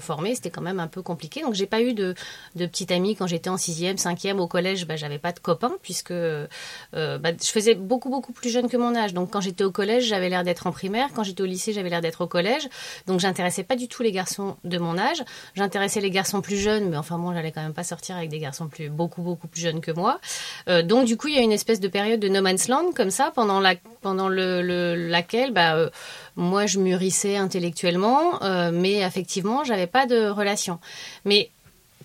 formée, 0.00 0.34
c'était 0.34 0.50
quand 0.50 0.62
même 0.62 0.80
un 0.80 0.86
peu 0.86 1.02
compliqué. 1.02 1.42
Donc, 1.42 1.54
j'ai 1.54 1.66
pas 1.66 1.80
eu 1.80 1.94
de, 1.94 2.14
de 2.54 2.66
petite 2.66 2.90
amie 2.90 3.16
quand 3.16 3.26
j'étais 3.26 3.50
en 3.50 3.56
sixième, 3.56 3.98
cinquième, 3.98 4.40
au 4.40 4.46
collège, 4.46 4.86
bah, 4.86 4.96
j'avais 4.96 5.18
pas 5.18 5.32
de 5.32 5.40
copains, 5.40 5.76
puisque 5.82 6.12
bah, 6.12 7.30
je 7.40 7.50
faisais 7.50 7.74
beaucoup 7.74 8.10
beaucoup 8.10 8.32
plus 8.32 8.50
jeune 8.50 8.68
que 8.68 8.76
mon 8.76 8.94
âge. 8.94 9.14
Donc, 9.14 9.30
quand 9.30 9.40
j'étais 9.40 9.64
au 9.64 9.72
collège, 9.72 9.85
j'avais 10.00 10.28
l'air 10.28 10.44
d'être 10.44 10.66
en 10.66 10.72
primaire. 10.72 11.08
Quand 11.14 11.22
j'étais 11.22 11.42
au 11.42 11.46
lycée, 11.46 11.72
j'avais 11.72 11.90
l'air 11.90 12.00
d'être 12.00 12.22
au 12.22 12.26
collège. 12.26 12.68
Donc, 13.06 13.20
j'intéressais 13.20 13.64
pas 13.64 13.76
du 13.76 13.88
tout 13.88 14.02
les 14.02 14.12
garçons 14.12 14.56
de 14.64 14.78
mon 14.78 14.98
âge. 14.98 15.22
J'intéressais 15.54 16.00
les 16.00 16.10
garçons 16.10 16.40
plus 16.40 16.56
jeunes, 16.56 16.88
mais 16.90 16.96
enfin, 16.96 17.18
moi, 17.18 17.34
j'allais 17.34 17.52
quand 17.52 17.62
même 17.62 17.74
pas 17.74 17.84
sortir 17.84 18.16
avec 18.16 18.28
des 18.28 18.38
garçons 18.38 18.68
plus, 18.68 18.88
beaucoup, 18.88 19.22
beaucoup 19.22 19.48
plus 19.48 19.60
jeunes 19.60 19.80
que 19.80 19.90
moi. 19.90 20.20
Euh, 20.68 20.82
donc, 20.82 21.06
du 21.06 21.16
coup, 21.16 21.28
il 21.28 21.34
y 21.34 21.38
a 21.38 21.42
une 21.42 21.52
espèce 21.52 21.80
de 21.80 21.88
période 21.88 22.20
de 22.20 22.28
no 22.28 22.42
man's 22.42 22.68
land, 22.68 22.92
comme 22.94 23.10
ça, 23.10 23.32
pendant, 23.34 23.60
la, 23.60 23.74
pendant 24.02 24.28
le, 24.28 24.94
laquelle, 25.08 25.52
bah, 25.52 25.76
euh, 25.76 25.90
moi, 26.36 26.66
je 26.66 26.78
mûrissais 26.78 27.36
intellectuellement, 27.36 28.42
euh, 28.42 28.70
mais 28.72 29.00
effectivement, 29.00 29.64
j'avais 29.64 29.86
pas 29.86 30.06
de 30.06 30.28
relation. 30.28 30.78
Mais 31.24 31.50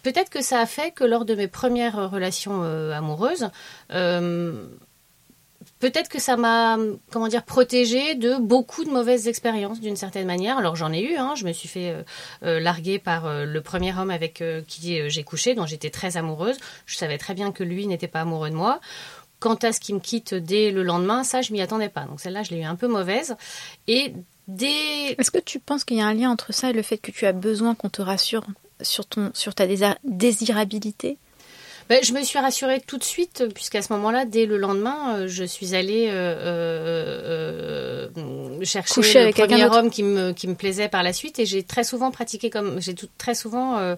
peut-être 0.04 0.30
que 0.30 0.42
ça 0.42 0.60
a 0.60 0.66
fait 0.66 0.92
que 0.92 1.04
lors 1.04 1.26
de 1.26 1.36
mes 1.36 1.48
premières 1.48 2.10
relations 2.10 2.64
amoureuses, 2.64 3.50
peut-être 5.82 6.08
que 6.08 6.20
ça 6.20 6.38
m'a, 6.38 6.78
comment 7.12 7.28
dire, 7.28 7.44
protégée 7.44 8.16
de 8.16 8.38
beaucoup 8.38 8.86
de 8.86 8.90
mauvaises 8.90 9.28
expériences 9.28 9.82
d'une 9.82 9.98
certaine 9.98 10.28
manière. 10.28 10.58
Alors 10.58 10.78
j'en 10.78 10.94
ai 10.94 11.02
eu, 11.02 11.18
hein, 11.18 11.34
je 11.36 11.44
me 11.44 11.52
suis 11.52 11.68
fait 11.68 11.90
euh, 11.90 12.04
euh, 12.44 12.60
larguer 12.62 13.00
par 13.00 13.26
euh, 13.26 13.44
le 13.46 13.62
premier 13.62 13.94
homme 13.98 14.12
avec 14.12 14.42
qui 14.68 15.10
j'ai 15.10 15.24
couché, 15.24 15.56
dont 15.56 15.66
j'étais 15.66 15.90
très 15.90 16.16
amoureuse. 16.16 16.58
Je 16.86 16.96
savais 16.96 17.18
très 17.18 17.34
bien 17.34 17.52
que 17.52 17.64
lui 17.64 17.88
n'était 17.88 18.08
pas 18.08 18.22
amoureux 18.22 18.50
de 18.50 18.56
moi. 18.56 18.80
Quant 19.40 19.56
à 19.56 19.74
ce 19.74 19.80
qui 19.80 19.94
me 19.94 20.00
quitte 20.00 20.36
dès 20.36 20.72
le 20.72 20.84
lendemain, 20.84 21.24
ça, 21.24 21.42
je 21.42 21.52
m'y 21.52 21.62
attendais 21.62 21.90
pas. 21.90 22.02
Donc 22.02 22.22
celle-là, 22.22 22.44
je 22.44 22.52
l'ai 22.52 22.62
eu 22.62 22.64
un 22.64 22.76
peu 22.76 22.88
mauvaise. 22.88 23.36
Et 23.88 24.14
dès... 24.48 25.16
Est-ce 25.18 25.32
que 25.32 25.40
tu 25.40 25.60
penses 25.60 25.84
qu'il 25.84 25.98
y 25.98 26.02
a 26.02 26.06
un 26.06 26.14
lien 26.14 26.30
entre 26.30 26.54
ça 26.54 26.70
et 26.70 26.74
le 26.74 26.84
fait 26.84 27.00
que 27.00 27.12
tu 27.12 27.26
as 27.26 27.34
besoin 27.34 27.74
qu'on 27.74 27.90
te 27.90 28.04
rassure 28.04 28.46
sur, 28.82 29.06
ta 29.08 29.66
désirabilité? 30.04 31.18
Ben, 31.90 32.04
je 32.04 32.14
me 32.14 32.24
suis 32.24 32.40
rassurée 32.40 32.82
tout 32.86 32.98
de 32.98 33.04
suite, 33.04 33.46
puisqu'à 33.54 33.82
ce 33.82 33.92
moment-là, 33.94 34.26
dès 34.26 34.46
le 34.46 34.58
lendemain, 34.58 35.16
euh, 35.16 35.28
je 35.28 35.44
suis 35.44 35.76
allée 35.76 36.08
euh, 36.10 38.10
euh, 38.18 38.64
chercher 38.64 38.94
Coucher 38.94 39.26
le 39.26 39.32
premier 39.32 39.66
homme 39.66 39.90
qui 39.90 40.04
me, 40.04 40.32
qui 40.32 40.48
me 40.48 40.56
plaisait 40.56 40.90
par 40.90 41.04
la 41.04 41.14
suite. 41.14 41.40
Et 41.40 41.46
j'ai 41.46 41.64
très 41.64 41.84
souvent 41.84 42.12
pratiqué 42.12 42.50
comme. 42.50 42.82
J'ai 42.82 42.96
très 43.18 43.36
souvent 43.36 43.96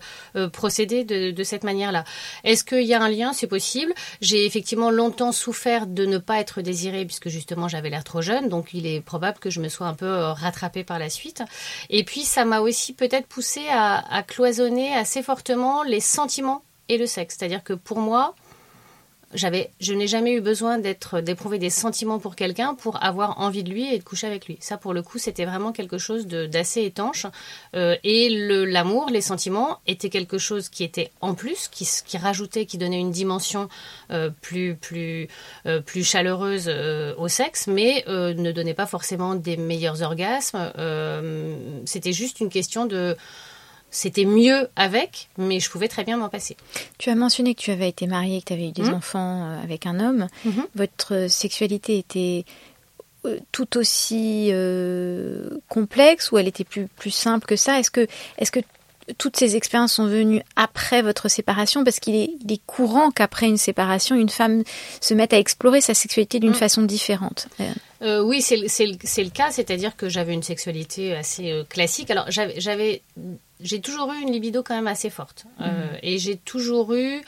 procédé 0.51 1.03
de, 1.03 1.31
de 1.31 1.43
cette 1.43 1.63
manière-là. 1.63 2.03
Est-ce 2.43 2.63
qu'il 2.63 2.83
y 2.83 2.93
a 2.93 3.01
un 3.01 3.09
lien? 3.09 3.33
C'est 3.33 3.47
possible. 3.47 3.93
J'ai 4.21 4.45
effectivement 4.45 4.91
longtemps 4.91 5.31
souffert 5.31 5.87
de 5.87 6.05
ne 6.05 6.17
pas 6.17 6.39
être 6.39 6.61
désirée, 6.61 7.05
puisque 7.05 7.29
justement 7.29 7.67
j'avais 7.67 7.89
l'air 7.89 8.03
trop 8.03 8.21
jeune. 8.21 8.49
Donc 8.49 8.69
il 8.73 8.85
est 8.85 9.01
probable 9.01 9.39
que 9.39 9.49
je 9.49 9.59
me 9.59 9.69
sois 9.69 9.87
un 9.87 9.93
peu 9.93 10.09
rattrapée 10.09 10.83
par 10.83 10.99
la 10.99 11.09
suite. 11.09 11.43
Et 11.89 12.03
puis 12.03 12.21
ça 12.21 12.45
m'a 12.45 12.61
aussi 12.61 12.93
peut-être 12.93 13.27
poussé 13.27 13.61
à, 13.69 14.03
à 14.13 14.23
cloisonner 14.23 14.93
assez 14.93 15.23
fortement 15.23 15.83
les 15.83 15.99
sentiments 15.99 16.63
et 16.89 16.97
le 16.97 17.05
sexe. 17.05 17.35
C'est-à-dire 17.37 17.63
que 17.63 17.73
pour 17.73 17.99
moi, 17.99 18.35
je 19.35 19.93
n'ai 19.93 20.07
jamais 20.07 20.33
eu 20.33 20.41
besoin 20.41 20.77
d'être, 20.77 21.21
d'éprouver 21.21 21.57
des 21.57 21.69
sentiments 21.69 22.19
pour 22.19 22.35
quelqu'un 22.35 22.75
pour 22.75 23.03
avoir 23.03 23.39
envie 23.39 23.63
de 23.63 23.69
lui 23.69 23.93
et 23.93 23.97
de 23.97 24.03
coucher 24.03 24.27
avec 24.27 24.47
lui. 24.47 24.57
Ça, 24.59 24.77
pour 24.77 24.93
le 24.93 25.01
coup, 25.01 25.17
c'était 25.17 25.45
vraiment 25.45 25.71
quelque 25.71 25.97
chose 25.97 26.27
d'assez 26.27 26.83
étanche. 26.83 27.25
Euh, 27.75 27.95
et 28.03 28.29
l'amour, 28.29 29.09
les 29.09 29.21
sentiments, 29.21 29.79
étaient 29.87 30.09
quelque 30.09 30.37
chose 30.37 30.69
qui 30.69 30.83
était 30.83 31.11
en 31.21 31.33
plus, 31.33 31.67
qui, 31.67 31.87
qui 32.05 32.17
rajoutait, 32.17 32.65
qui 32.65 32.77
donnait 32.77 32.99
une 32.99 33.11
dimension 33.11 33.69
euh, 34.11 34.29
plus, 34.41 34.75
plus, 34.75 35.27
euh, 35.65 35.81
plus 35.81 36.03
chaleureuse 36.03 36.69
au 37.17 37.27
sexe, 37.27 37.67
mais 37.67 38.03
ne 38.07 38.51
donnait 38.51 38.73
pas 38.73 38.85
forcément 38.85 39.35
des 39.35 39.57
meilleurs 39.57 40.01
orgasmes. 40.01 40.71
c'était 41.85 42.13
juste 42.13 42.39
une 42.39 42.49
question 42.49 42.85
de 42.85 43.15
c'était 43.93 44.25
mieux 44.25 44.67
avec, 44.75 45.29
mais 45.37 45.59
je 45.59 45.69
pouvais 45.69 45.87
très 45.87 46.03
bien 46.03 46.17
m'en 46.17 46.27
passer. 46.27 46.57
Tu 46.97 47.11
as 47.11 47.15
mentionné 47.15 47.53
que 47.53 47.61
tu 47.61 47.71
avais 47.71 47.87
été 47.87 48.07
mariée, 48.07 48.41
que 48.41 48.47
tu 48.47 48.53
avais 48.53 48.69
eu 48.69 48.71
des 48.71 48.89
mmh. 48.89 48.93
enfants 48.95 49.45
euh, 49.45 49.63
avec 49.63 49.85
un 49.85 49.99
homme. 49.99 50.27
Mmh. 50.43 50.51
Votre 50.75 51.27
sexualité 51.29 51.99
était 51.99 52.43
euh, 53.25 53.37
tout 53.51 53.77
aussi 53.77 54.49
euh, 54.51 55.59
complexe 55.69 56.31
ou 56.31 56.39
elle 56.39 56.47
était 56.47 56.63
plus, 56.63 56.87
plus 56.87 57.11
simple 57.11 57.45
que 57.45 57.55
ça? 57.55 57.79
Est-ce 57.79 57.91
que, 57.91 58.07
est 58.39 58.49
que 58.49 58.61
toutes 59.17 59.37
ces 59.37 59.55
expériences 59.55 59.93
sont 59.93 60.07
venues 60.07 60.41
après 60.55 61.01
votre 61.01 61.29
séparation 61.29 61.83
Parce 61.83 61.99
qu'il 61.99 62.15
est, 62.15 62.29
est, 62.49 62.61
courant 62.65 63.11
qu'après 63.11 63.47
une 63.47 63.57
séparation, 63.57 64.15
une 64.15 64.29
femme 64.29 64.63
se 65.01 65.13
mette 65.13 65.33
à 65.33 65.39
explorer 65.39 65.81
sa 65.81 65.93
sexualité 65.93 66.39
d'une 66.39 66.51
mmh. 66.51 66.55
façon 66.55 66.81
différente. 66.83 67.47
oui, 68.01 68.41
c'est 68.41 68.57
le 68.57 69.29
cas, 69.29 69.51
c'est-à-dire 69.51 69.95
que 69.95 70.09
j'avais 70.09 70.33
une 70.33 70.43
sexualité 70.43 71.15
assez 71.15 71.63
classique. 71.69 72.11
Alors 72.11 72.25
j'avais 72.29 73.01
j'ai 73.63 73.79
toujours 73.81 74.11
eu 74.13 74.21
une 74.21 74.31
libido 74.31 74.61
quand 74.61 74.75
même 74.75 74.87
assez 74.87 75.09
forte. 75.09 75.45
Euh, 75.61 75.65
mhm. 75.65 75.97
et 76.03 76.19
j'ai 76.19 76.37
toujours 76.37 76.93
eu 76.93 77.21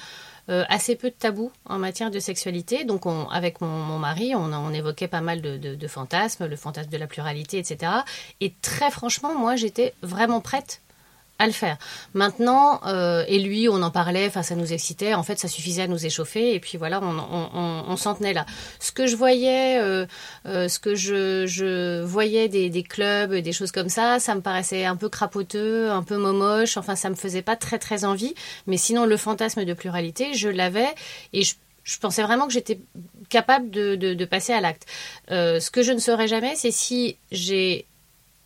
euh, 0.50 0.64
assez 0.70 0.96
peu 0.96 1.10
de 1.10 1.16
tabous 1.16 1.52
en 1.66 1.80
matière 1.80 2.12
de 2.12 2.20
sexualité. 2.20 2.84
Donc, 2.84 3.06
on, 3.06 3.28
avec 3.30 3.62
mon, 3.62 3.98
mari, 3.98 4.36
on, 4.36 4.54
on, 4.54 4.72
évoquait 4.72 5.08
pas 5.08 5.22
mal 5.22 5.42
de, 5.42 5.58
de, 5.58 5.88
fantasmes, 5.88 6.46
le 6.46 6.56
fantasme 6.56 6.90
de 6.90 6.98
la 6.98 7.08
pluralité, 7.08 7.58
etc. 7.58 7.92
Et 8.42 8.54
très 8.62 8.92
franchement, 8.92 9.34
moi, 9.34 9.56
j'étais 9.56 9.94
vraiment 10.04 10.42
prête 10.42 10.82
à 11.38 11.48
le 11.48 11.52
faire. 11.52 11.78
Maintenant, 12.13 12.80
euh, 12.86 13.26
et 13.28 13.39
lui, 13.39 13.67
on 13.67 13.82
en 13.82 13.91
parlait, 13.91 14.28
enfin, 14.28 14.41
ça 14.41 14.56
nous 14.56 14.71
excitait. 14.71 15.13
En 15.13 15.24
fait, 15.24 15.38
ça 15.38 15.48
suffisait 15.50 15.84
à 15.84 15.88
nous 15.88 16.06
échauffer, 16.06 16.56
et 16.56 16.60
puis 16.60 16.78
voilà, 16.78 17.02
on, 17.04 17.17
on, 17.17 17.84
on, 17.89 17.98
s'en 17.98 18.15
tenait 18.15 18.34
là. 18.34 18.45
Ce 18.80 18.91
que 18.93 19.06
je 19.06 19.17
voyais, 19.17 19.80
euh, 19.80 20.06
euh, 20.45 20.69
ce 20.69 20.80
que 20.80 20.95
je, 20.95 21.45
je 21.45 22.02
voyais 22.04 22.48
des, 22.48 22.69
des, 22.69 22.84
clubs, 22.84 23.36
des 23.36 23.52
choses 23.52 23.71
comme 23.71 23.89
ça, 23.89 24.19
ça 24.19 24.34
me 24.34 24.41
paraissait 24.41 24.86
un 24.86 24.95
peu 24.95 25.10
crapoteux, 25.10 25.91
un 25.91 26.04
peu 26.04 26.15
momoche. 26.15 26.78
Enfin, 26.78 26.95
ça 26.95 27.10
me 27.10 27.15
faisait 27.15 27.41
pas 27.41 27.58
très 27.58 27.80
très 27.80 28.06
envie. 28.06 28.34
Mais 28.65 28.78
sinon, 28.78 29.06
le 29.06 29.17
fantasme 29.17 29.65
de 29.65 29.74
pluralité, 29.74 30.34
je 30.36 30.48
l'avais, 30.48 30.88
et 31.34 31.43
je, 31.43 31.56
je 31.84 31.98
pensais 32.00 32.24
vraiment 32.24 32.48
que 32.48 32.54
j'étais 32.54 32.80
capable 33.28 33.69
de, 33.71 33.95
de, 33.95 34.26
passer 34.26 34.54
à 34.54 34.62
l'acte. 34.62 34.86
Ce 35.30 35.69
que 35.69 35.84
je 35.84 35.91
ne 35.91 36.00
saurais 36.00 36.28
jamais, 36.28 36.56
c'est 36.56 36.71
si 36.71 37.17
j'ai 37.32 37.86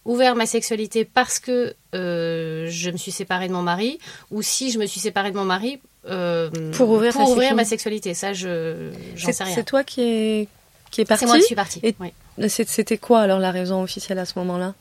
ouvert 0.06 0.36
ma 0.36 0.46
sexualité 0.46 1.06
parce 1.06 1.40
que 1.40 1.76
euh, 1.96 2.68
je 2.70 2.90
me 2.90 2.98
suis 2.98 3.12
séparée 3.12 3.48
de 3.48 3.54
mon 3.54 3.62
mari 3.62 4.00
ou 4.32 4.42
si 4.42 4.72
je 4.72 4.80
me 4.80 4.86
suis 4.86 5.00
séparée 5.00 5.32
de 5.32 5.38
mon 5.38 5.46
mari 5.46 5.80
euh, 6.08 6.50
pour 6.74 6.90
ouvrir, 6.90 7.14
pour 7.14 7.30
ouvrir 7.30 7.56
ma 7.56 7.66
sexualité. 7.66 8.14
Ça, 8.14 8.34
je 8.34 8.92
j'en 9.16 9.32
sais 9.32 9.44
rien. 9.44 9.56
C'est 9.56 9.64
toi 9.64 9.84
qui 9.84 10.02
est 10.02 10.48
qui 10.92 11.02
est 11.02 11.06
parti. 11.06 11.22
C'est 11.22 11.28
moi 11.28 11.38
qui 11.38 11.44
suis 11.44 11.56
partie. 11.56 11.82
C'était 12.48 12.98
quoi 12.98 13.22
alors 13.22 13.40
la 13.40 13.52
raison 13.52 13.84
officielle 13.84 14.20
à 14.20 14.26
ce 14.26 14.40
moment-là? 14.40 14.74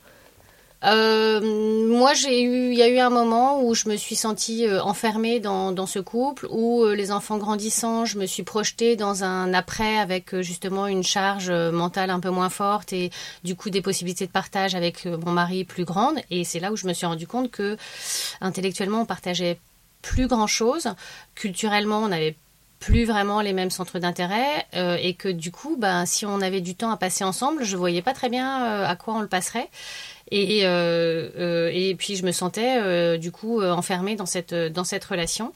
Euh, 0.85 1.41
moi, 1.87 2.13
j'ai 2.13 2.41
eu, 2.41 2.71
il 2.71 2.77
y 2.77 2.81
a 2.81 2.87
eu 2.87 2.99
un 2.99 3.09
moment 3.09 3.61
où 3.63 3.73
je 3.75 3.89
me 3.89 3.97
suis 3.97 4.15
sentie 4.15 4.65
euh, 4.65 4.81
enfermée 4.81 5.39
dans, 5.39 5.85
ce 5.85 5.99
couple, 5.99 6.47
où 6.49 6.83
euh, 6.83 6.95
les 6.95 7.11
enfants 7.11 7.37
grandissant, 7.37 8.05
je 8.05 8.17
me 8.17 8.25
suis 8.25 8.43
projetée 8.43 8.95
dans 8.95 9.23
un 9.23 9.53
après 9.53 9.97
avec 9.97 10.39
justement 10.39 10.87
une 10.87 11.03
charge 11.03 11.51
mentale 11.51 12.09
un 12.09 12.19
peu 12.19 12.29
moins 12.29 12.49
forte 12.49 12.93
et 12.93 13.11
du 13.43 13.55
coup 13.55 13.69
des 13.69 13.81
possibilités 13.81 14.25
de 14.25 14.31
partage 14.31 14.75
avec 14.75 15.05
mon 15.05 15.31
mari 15.31 15.65
plus 15.65 15.83
grandes. 15.83 16.19
Et 16.31 16.43
c'est 16.43 16.59
là 16.59 16.71
où 16.71 16.77
je 16.77 16.87
me 16.87 16.93
suis 16.93 17.05
rendu 17.05 17.27
compte 17.27 17.51
que 17.51 17.77
intellectuellement, 18.41 19.01
on 19.01 19.05
partageait 19.05 19.59
plus 20.01 20.27
grand 20.27 20.47
chose. 20.47 20.87
Culturellement, 21.35 21.99
on 21.99 22.09
n'avait 22.09 22.35
plus 22.79 23.03
vraiment 23.03 23.41
les 23.41 23.51
mêmes 23.51 23.71
centres 23.71 23.99
d'intérêt 23.99 24.65
et 24.73 25.13
que 25.13 25.27
du 25.27 25.51
coup, 25.51 25.75
ben, 25.77 26.05
si 26.05 26.25
on 26.25 26.39
avait 26.39 26.61
du 26.61 26.75
temps 26.75 26.91
à 26.91 26.97
passer 26.97 27.25
ensemble, 27.25 27.63
je 27.65 27.75
voyais 27.75 28.01
pas 28.01 28.13
très 28.13 28.29
bien 28.29 28.83
à 28.83 28.95
quoi 28.95 29.15
on 29.15 29.19
le 29.19 29.27
passerait. 29.27 29.69
Et, 30.31 30.61
euh, 30.63 31.29
euh, 31.37 31.71
et 31.73 31.95
puis 31.95 32.15
je 32.15 32.25
me 32.25 32.31
sentais 32.31 32.79
euh, 32.79 33.17
du 33.17 33.31
coup 33.31 33.61
enfermée 33.61 34.15
dans 34.15 34.25
cette 34.25 34.53
dans 34.53 34.83
cette 34.83 35.03
relation. 35.05 35.53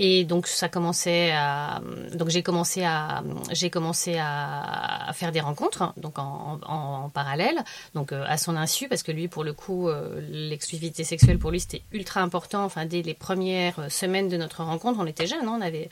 Et 0.00 0.24
donc 0.24 0.46
ça 0.46 0.68
commençait 0.68 1.32
à 1.32 1.80
donc 2.14 2.28
j'ai 2.28 2.42
commencé 2.42 2.84
à 2.84 3.22
j'ai 3.50 3.68
commencé 3.70 4.16
à, 4.16 5.10
faire 5.12 5.32
des 5.32 5.40
rencontres 5.40 5.92
donc 5.96 6.20
en, 6.20 6.60
en, 6.66 7.08
parallèle 7.08 7.56
donc 7.94 8.12
à 8.12 8.36
son 8.36 8.54
insu 8.56 8.88
parce 8.88 9.02
que 9.02 9.10
lui 9.10 9.26
pour 9.26 9.42
le 9.42 9.52
coup 9.52 9.88
l'exclusivité 10.30 11.02
sexuelle 11.02 11.40
pour 11.40 11.50
lui 11.50 11.58
c'était 11.58 11.82
ultra 11.90 12.20
important 12.20 12.62
enfin 12.62 12.86
dès 12.86 13.02
les 13.02 13.14
premières 13.14 13.90
semaines 13.90 14.28
de 14.28 14.36
notre 14.36 14.62
rencontre 14.62 15.00
on 15.00 15.06
était 15.06 15.26
jeunes 15.26 15.48
hein, 15.48 15.56
on 15.58 15.60
avait 15.60 15.88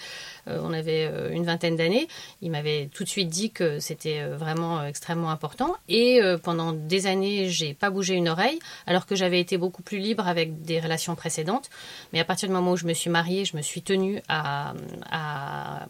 on 0.47 0.73
avait 0.73 1.11
une 1.33 1.45
vingtaine 1.45 1.77
d'années. 1.77 2.09
Il 2.43 2.51
m'avait 2.51 2.89
tout 2.93 3.05
de 3.05 3.09
suite 3.09 3.29
dit 3.29 3.51
que 3.51 3.79
c'était 3.81 4.25
vraiment 4.25 4.85
extrêmement 4.85 5.31
important. 5.31 5.75
Et 5.89 6.21
pendant 6.43 6.73
des 6.73 7.07
années 7.07 7.49
j'ai 7.49 7.75
pas 7.75 7.91
bougé 7.91 8.15
une 8.15 8.29
oreille, 8.29 8.59
alors 8.87 9.07
que 9.07 9.15
j'avais 9.17 9.41
été 9.41 9.57
beaucoup 9.57 9.83
plus 9.83 9.99
libre 9.99 10.27
avec 10.27 10.63
des 10.63 10.81
relations 10.81 11.15
précédentes. 11.15 11.71
Mais 12.13 12.21
à 12.21 12.25
partir 12.25 12.49
du 12.49 12.55
moment 12.55 12.73
où 12.73 12.77
je 12.77 12.87
me 12.87 12.95
suis 12.95 13.11
mariée, 13.11 13.45
je 13.45 13.57
me 13.57 13.63
suis 13.63 13.83
tenue 13.83 14.21
à, 14.29 14.75
à 15.11 15.87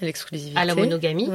l'exclusivité. 0.00 0.58
à 0.58 0.64
la 0.64 0.74
monogamie. 0.74 1.28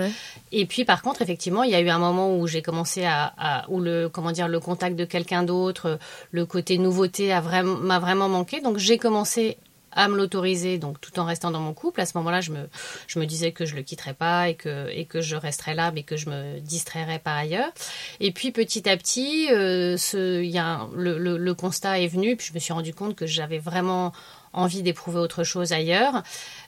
Et 0.52 0.66
puis 0.66 0.86
par 0.86 1.02
contre 1.02 1.22
effectivement 1.22 1.64
il 1.64 1.72
y 1.72 1.76
a 1.76 1.82
eu 1.82 1.90
un 1.90 2.00
moment 2.00 2.38
où 2.38 2.48
j'ai 2.48 2.62
commencé 2.62 3.04
à, 3.04 3.34
à, 3.38 3.70
où 3.70 3.80
le 3.80 4.10
comment 4.10 4.32
dire 4.32 4.48
le 4.48 4.60
contact 4.60 4.96
de 4.96 5.06
quelqu'un 5.06 5.44
d'autre 5.44 6.00
le 6.32 6.46
côté 6.46 6.78
nouveauté 6.78 7.34
a 7.34 7.42
vraiment 7.42 7.76
m'a 7.76 8.00
vraiment 8.00 8.30
manqué. 8.30 8.62
Donc 8.62 8.78
j'ai 8.78 8.98
commencé 8.98 9.58
à 9.96 10.08
me 10.08 10.16
l'autoriser, 10.16 10.78
donc 10.78 11.00
tout 11.02 11.20
en 11.20 11.26
restant 11.26 11.52
dans 11.52 11.60
mon 11.60 11.74
couple. 11.74 12.02
À 12.02 12.06
ce 12.06 12.18
moment-là, 12.18 12.42
je 12.42 12.52
me, 12.52 12.70
je 13.08 13.20
me 13.20 13.26
disais 13.26 13.52
que 13.52 13.66
je 13.66 13.76
le 13.76 13.84
quitterais 13.84 14.14
pas 14.14 14.50
et 14.50 14.56
que, 14.56 14.90
et 14.90 15.06
que 15.06 15.22
je 15.22 15.36
resterais 15.36 15.76
là, 15.76 15.92
mais 15.92 16.04
que 16.04 16.18
je 16.18 16.30
me 16.30 16.60
distrairais 16.60 17.20
par 17.20 17.38
ailleurs. 17.38 17.72
Et 18.20 18.32
puis 18.32 18.52
petit 18.52 18.90
à 18.90 18.98
petit, 18.98 19.52
euh, 19.52 19.98
ce, 19.98 20.44
y 20.44 20.58
a 20.58 20.88
le, 20.96 21.18
le, 21.18 21.38
le, 21.38 21.54
constat 21.54 22.00
est 22.00 22.08
venu, 22.08 22.36
puis 22.36 22.48
je 22.48 22.54
me 22.54 22.60
suis 22.60 22.74
rendu 22.74 22.94
compte 22.94 23.16
que 23.16 23.26
j'avais 23.26 23.60
vraiment 23.60 24.12
envie 24.54 24.84
d'éprouver 24.84 25.20
autre 25.20 25.44
chose 25.44 25.74
ailleurs. 25.74 26.24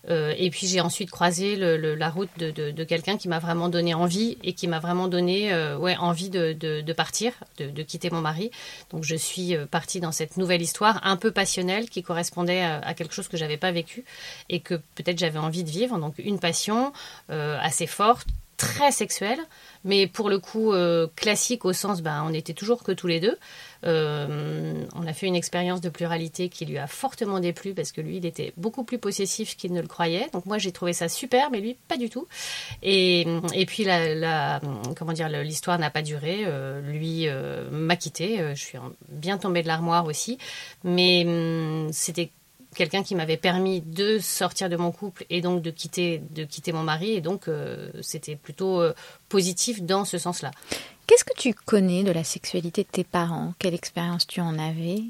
Euh, 0.10 0.34
et 0.38 0.50
puis 0.50 0.67
j'ai 0.67 0.82
ensuite 0.82 1.10
croisé 1.10 1.56
la 1.56 2.10
route 2.10 2.30
de, 2.38 2.52
de, 2.52 2.84
quelqu'un 2.84 3.17
qui 3.17 3.28
m'a 3.28 3.39
vraiment 3.39 3.69
donné 3.69 3.93
envie 3.93 4.38
et 4.43 4.54
qui 4.54 4.67
m'a 4.67 4.80
vraiment 4.80 5.08
donné 5.08 5.52
euh, 5.52 5.78
ouais, 5.78 5.95
envie 5.98 6.30
de, 6.30 6.54
de 6.54 6.93
partir, 6.93 7.34
de, 7.58 7.84
quitter 7.84 8.10
mon 8.10 8.21
mari. 8.21 8.52
Donc 8.91 9.04
je 9.04 9.15
suis 9.15 9.56
euh, 9.56 9.65
partie 9.65 10.00
dans 10.00 10.12
cette 10.12 10.38
nouvelle 10.38 10.62
histoire 10.62 11.00
un 11.04 11.17
peu 11.17 11.32
passionnelle 11.32 11.89
qui 11.89 12.04
correspondait 12.04 12.62
à, 12.62 12.93
quelque 12.93 13.13
chose 13.13 13.28
que 13.28 13.38
j'avais 13.38 13.58
pas 13.58 13.71
vécu 13.71 14.04
et 14.50 14.60
que 14.60 14.76
peut-être 14.95 15.17
j'avais 15.17 15.39
envie 15.39 15.63
de 15.63 15.69
vivre. 15.69 15.98
Donc 15.98 16.15
une 16.19 16.39
passion 16.39 16.93
assez 17.30 17.88
forte, 17.88 18.28
très 18.58 18.91
sexuelle, 18.91 19.39
mais 19.84 20.08
pour 20.08 20.30
le 20.30 20.39
coup 20.39 20.74
euh, 20.74 21.08
classique 21.15 21.65
au 21.65 21.74
sens, 21.74 22.02
ben, 22.02 22.24
on 22.26 22.34
était 22.34 22.54
toujours 22.54 22.84
que 22.84 22.91
tous 22.91 23.08
les 23.08 23.20
deux. 23.20 23.38
Euh, 23.86 24.84
on 24.96 25.06
a 25.06 25.13
fait 25.13 25.28
une 25.28 25.36
expérience 25.36 25.82
de 25.82 25.89
pluralité 25.89 26.50
qui 26.50 26.65
lui 26.65 26.78
a 26.78 26.88
fortement 26.88 27.39
déplu 27.39 27.74
parce 27.74 27.91
que 27.91 28.02
lui, 28.02 28.18
il 28.18 28.26
était 28.26 28.54
beaucoup 28.58 28.84
plus 28.84 28.98
possessif 28.98 29.56
qu'il 29.58 29.74
ne 29.74 29.82
le 29.82 29.88
croyait. 29.88 30.28
Donc 30.34 30.46
moi, 30.46 30.58
j'ai 30.58 30.72
trouvé 30.72 30.94
ça 30.94 31.08
super, 31.10 31.52
mais 31.52 31.60
lui, 31.60 31.78
pas 31.88 31.98
du 31.98 32.10
tout. 32.10 32.28
Et, 32.82 33.28
et 33.54 33.65
puis 33.65 33.84
la 33.84 34.60
comment 34.98 35.13
dire, 35.13 35.30
l'histoire 35.30 35.78
n'a 35.78 35.89
pas 35.89 36.02
duré. 36.02 36.44
Euh, 36.46 36.82
lui 36.82 37.28
m'a 37.72 37.96
quitté. 37.96 38.38
je 38.56 38.62
suis 38.62 38.78
bien 39.10 39.38
tombée 39.38 39.62
de 39.62 39.68
l'armoire 39.68 40.06
aussi, 40.06 40.38
mais 40.84 41.24
hum, 41.26 41.89
c'était 41.91 42.32
quelqu'un 42.76 43.02
qui 43.02 43.16
m'avait 43.16 43.38
permis 43.38 43.82
de 43.82 44.20
sortir 44.20 44.70
de 44.70 44.76
mon 44.76 44.92
couple 44.92 45.26
et 45.30 45.42
donc 45.42 45.62
de 45.62 45.72
quitter, 45.72 46.22
de 46.32 46.44
quitter 46.44 46.72
mon 46.72 46.84
mari. 46.84 47.12
Et 47.12 47.22
donc, 47.22 47.48
euh, 47.48 47.90
c'était 48.02 48.36
plutôt 48.36 48.82
euh, 48.82 48.94
positif 49.30 49.82
dans 49.82 50.06
ce 50.06 50.18
sens-là. 50.18 50.52
Qu'est-ce 51.08 51.24
que 51.24 51.38
tu 51.38 51.54
connais 51.54 52.04
de 52.04 52.12
la 52.12 52.24
sexualité 52.24 52.84
de 52.84 52.90
tes 52.90 53.04
parents? 53.04 53.54
Quelle 53.60 53.74
expérience 53.74 54.28
tu 54.28 54.42
en 54.42 54.60
avais? 54.60 55.02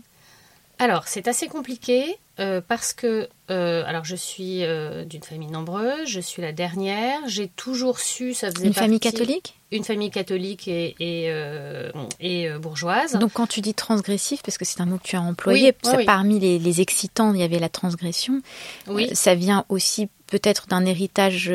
Alors, 0.79 1.07
c'est 1.07 1.27
assez 1.27 1.47
compliqué 1.47 2.17
euh, 2.39 2.61
parce 2.65 2.93
que, 2.93 3.29
alors, 3.47 4.05
je 4.05 4.15
suis 4.15 4.63
d'une 5.05 5.23
famille 5.23 5.51
nombreuse, 5.51 6.07
je 6.07 6.19
suis 6.19 6.41
la 6.41 6.51
dernière, 6.51 7.19
j'ai 7.27 7.47
toujours 7.47 7.99
su, 7.99 8.33
ça 8.33 8.51
faisait 8.51 8.67
Une 8.67 8.73
famille 8.73 8.99
catholique? 8.99 9.55
Une 9.71 9.83
famille 9.83 10.11
catholique 10.11 10.67
et, 10.67 10.95
et, 10.99 11.25
euh, 11.29 11.91
et 12.19 12.47
euh, 12.47 12.59
bourgeoise. 12.59 13.13
Donc 13.13 13.33
quand 13.33 13.47
tu 13.47 13.61
dis 13.61 13.73
transgressif, 13.73 14.43
parce 14.43 14.57
que 14.57 14.65
c'est 14.65 14.79
un 14.79 14.85
mot 14.85 14.97
que 14.97 15.07
tu 15.07 15.15
as 15.15 15.21
employé, 15.21 15.73
parmi 16.05 16.39
les, 16.39 16.59
les, 16.59 16.81
excitants, 16.81 17.33
il 17.33 17.39
y 17.39 17.43
avait 17.43 17.59
la 17.59 17.69
transgression. 17.69 18.41
Oui. 18.87 19.07
Euh, 19.09 19.15
ça 19.15 19.33
vient 19.33 19.65
aussi 19.69 20.07
peut-être 20.37 20.67
d'un 20.67 20.85
héritage 20.85 21.51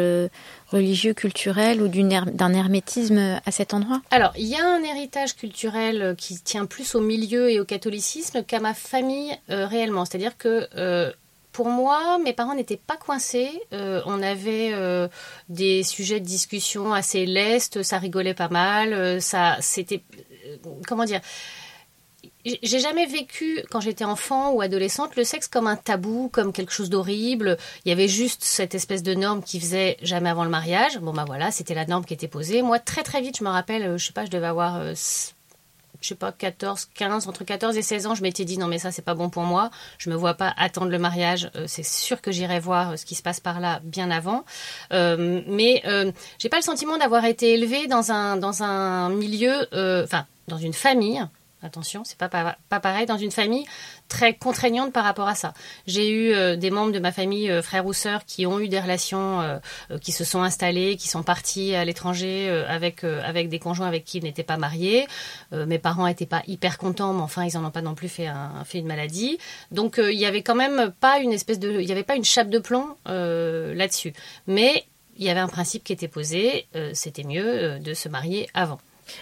religieux, 0.68 1.14
culturel 1.14 1.82
ou 1.82 1.88
d'un 1.88 2.54
hermétisme 2.54 3.40
à 3.44 3.50
cet 3.50 3.74
endroit 3.74 4.00
Alors, 4.10 4.32
il 4.36 4.46
y 4.46 4.56
a 4.56 4.64
un 4.64 4.82
héritage 4.82 5.36
culturel 5.36 6.14
qui 6.16 6.40
tient 6.40 6.66
plus 6.66 6.94
au 6.94 7.00
milieu 7.00 7.50
et 7.50 7.60
au 7.60 7.64
catholicisme 7.64 8.42
qu'à 8.44 8.60
ma 8.60 8.74
famille 8.74 9.36
réellement. 9.48 10.04
C'est-à-dire 10.04 10.36
que 10.38 10.68
pour 11.52 11.68
moi, 11.68 12.18
mes 12.24 12.32
parents 12.32 12.54
n'étaient 12.54 12.76
pas 12.76 12.96
coincés. 12.96 13.50
Euh, 13.72 14.00
on 14.06 14.22
avait 14.22 14.70
euh, 14.72 15.08
des 15.48 15.82
sujets 15.82 16.20
de 16.20 16.24
discussion 16.24 16.92
assez 16.92 17.26
lestes, 17.26 17.82
ça 17.82 17.98
rigolait 17.98 18.34
pas 18.34 18.48
mal. 18.48 18.92
Euh, 18.92 19.20
ça, 19.20 19.56
c'était 19.60 20.02
comment 20.86 21.04
dire 21.04 21.20
j'ai 22.44 22.78
jamais 22.78 23.06
vécu, 23.06 23.62
quand 23.70 23.80
j'étais 23.80 24.04
enfant 24.04 24.52
ou 24.52 24.60
adolescente, 24.60 25.16
le 25.16 25.24
sexe 25.24 25.48
comme 25.48 25.66
un 25.66 25.76
tabou, 25.76 26.28
comme 26.32 26.52
quelque 26.52 26.72
chose 26.72 26.90
d'horrible. 26.90 27.56
Il 27.84 27.88
y 27.88 27.92
avait 27.92 28.08
juste 28.08 28.42
cette 28.42 28.74
espèce 28.74 29.02
de 29.02 29.14
norme 29.14 29.42
qui 29.42 29.60
faisait 29.60 29.96
jamais 30.02 30.30
avant 30.30 30.44
le 30.44 30.50
mariage. 30.50 30.98
Bon, 30.98 31.12
bah 31.12 31.24
voilà, 31.26 31.50
c'était 31.50 31.74
la 31.74 31.86
norme 31.86 32.04
qui 32.04 32.14
était 32.14 32.28
posée. 32.28 32.62
Moi, 32.62 32.78
très 32.78 33.02
très 33.02 33.20
vite, 33.20 33.38
je 33.38 33.44
me 33.44 33.50
rappelle, 33.50 33.98
je 33.98 34.06
sais 34.06 34.12
pas, 34.12 34.24
je 34.24 34.30
devais 34.30 34.46
avoir 34.46 34.94
je 36.00 36.08
sais 36.08 36.14
pas, 36.14 36.32
14, 36.32 36.88
15, 36.94 37.28
entre 37.28 37.44
14 37.44 37.76
et 37.76 37.82
16 37.82 38.06
ans, 38.06 38.14
je 38.14 38.22
m'étais 38.22 38.44
dit 38.44 38.58
non 38.58 38.66
mais 38.66 38.78
ça 38.78 38.90
c'est 38.90 39.02
pas 39.02 39.14
bon 39.14 39.28
pour 39.28 39.42
moi, 39.42 39.70
je 39.98 40.10
me 40.10 40.14
vois 40.14 40.34
pas 40.34 40.52
attendre 40.56 40.90
le 40.90 40.98
mariage, 40.98 41.50
euh, 41.56 41.64
c'est 41.66 41.84
sûr 41.84 42.20
que 42.20 42.32
j'irai 42.32 42.58
voir 42.60 42.90
euh, 42.90 42.96
ce 42.96 43.04
qui 43.04 43.14
se 43.14 43.22
passe 43.22 43.40
par 43.40 43.60
là 43.60 43.80
bien 43.84 44.10
avant. 44.10 44.44
Euh, 44.92 45.42
mais 45.46 45.82
euh, 45.86 46.10
j'ai 46.38 46.48
pas 46.48 46.56
le 46.56 46.62
sentiment 46.62 46.96
d'avoir 46.96 47.24
été 47.24 47.52
élevée 47.52 47.86
dans 47.86 48.12
un 48.12 48.36
dans 48.36 48.62
un 48.62 49.10
milieu, 49.10 49.68
enfin 50.04 50.26
dans 50.48 50.58
une 50.58 50.72
famille 50.72 51.22
Attention, 51.62 52.04
c'est 52.04 52.16
pas, 52.16 52.28
pas 52.28 52.80
pareil 52.80 53.04
dans 53.04 53.18
une 53.18 53.30
famille 53.30 53.66
très 54.08 54.32
contraignante 54.32 54.94
par 54.94 55.04
rapport 55.04 55.28
à 55.28 55.34
ça. 55.34 55.52
J'ai 55.86 56.08
eu 56.10 56.32
euh, 56.32 56.56
des 56.56 56.70
membres 56.70 56.92
de 56.92 56.98
ma 56.98 57.12
famille, 57.12 57.50
euh, 57.50 57.60
frères 57.60 57.84
ou 57.84 57.92
sœurs, 57.92 58.24
qui 58.24 58.46
ont 58.46 58.60
eu 58.60 58.68
des 58.68 58.80
relations, 58.80 59.42
euh, 59.42 59.58
qui 60.00 60.12
se 60.12 60.24
sont 60.24 60.42
installés, 60.42 60.96
qui 60.96 61.08
sont 61.08 61.22
partis 61.22 61.74
à 61.74 61.84
l'étranger 61.84 62.48
avec 62.68 63.04
avec 63.04 63.48
des 63.48 63.58
conjoints 63.58 63.86
avec 63.86 64.04
qui 64.04 64.18
ils 64.18 64.24
n'étaient 64.24 64.42
pas 64.42 64.56
mariés. 64.56 65.06
mes 65.52 65.78
parents 65.78 66.06
n'étaient 66.06 66.26
pas 66.26 66.42
hyper 66.46 66.78
contents, 66.78 67.12
mais 67.12 67.22
enfin 67.22 67.44
ils 67.44 67.56
en 67.56 67.64
ont 67.64 67.70
pas 67.70 67.82
non 67.82 67.94
plus 67.94 68.08
fait 68.08 68.26
un, 68.26 68.64
fait 68.64 68.78
une 68.78 68.86
maladie. 68.86 69.38
Donc 69.70 69.98
il 70.02 70.18
y 70.18 70.26
avait 70.26 70.42
quand 70.42 70.54
même 70.54 70.92
pas 71.00 71.18
une 71.18 71.32
espèce 71.32 71.58
de, 71.58 71.80
il 71.80 71.88
y 71.88 71.92
avait 71.92 72.02
pas 72.02 72.16
une 72.16 72.24
chape 72.24 72.48
de 72.48 72.58
plomb 72.58 72.96
là-dessus. 73.06 74.12
Mais 74.46 74.84
il 75.16 75.24
y 75.24 75.30
avait 75.30 75.40
un 75.40 75.48
principe 75.48 75.84
qui 75.84 75.92
était 75.92 76.08
posé, 76.08 76.66
c'était 76.94 77.24
mieux 77.24 77.78
de 77.78 77.94
se 77.94 78.08
marier 78.08 78.48
avant. 78.54 78.80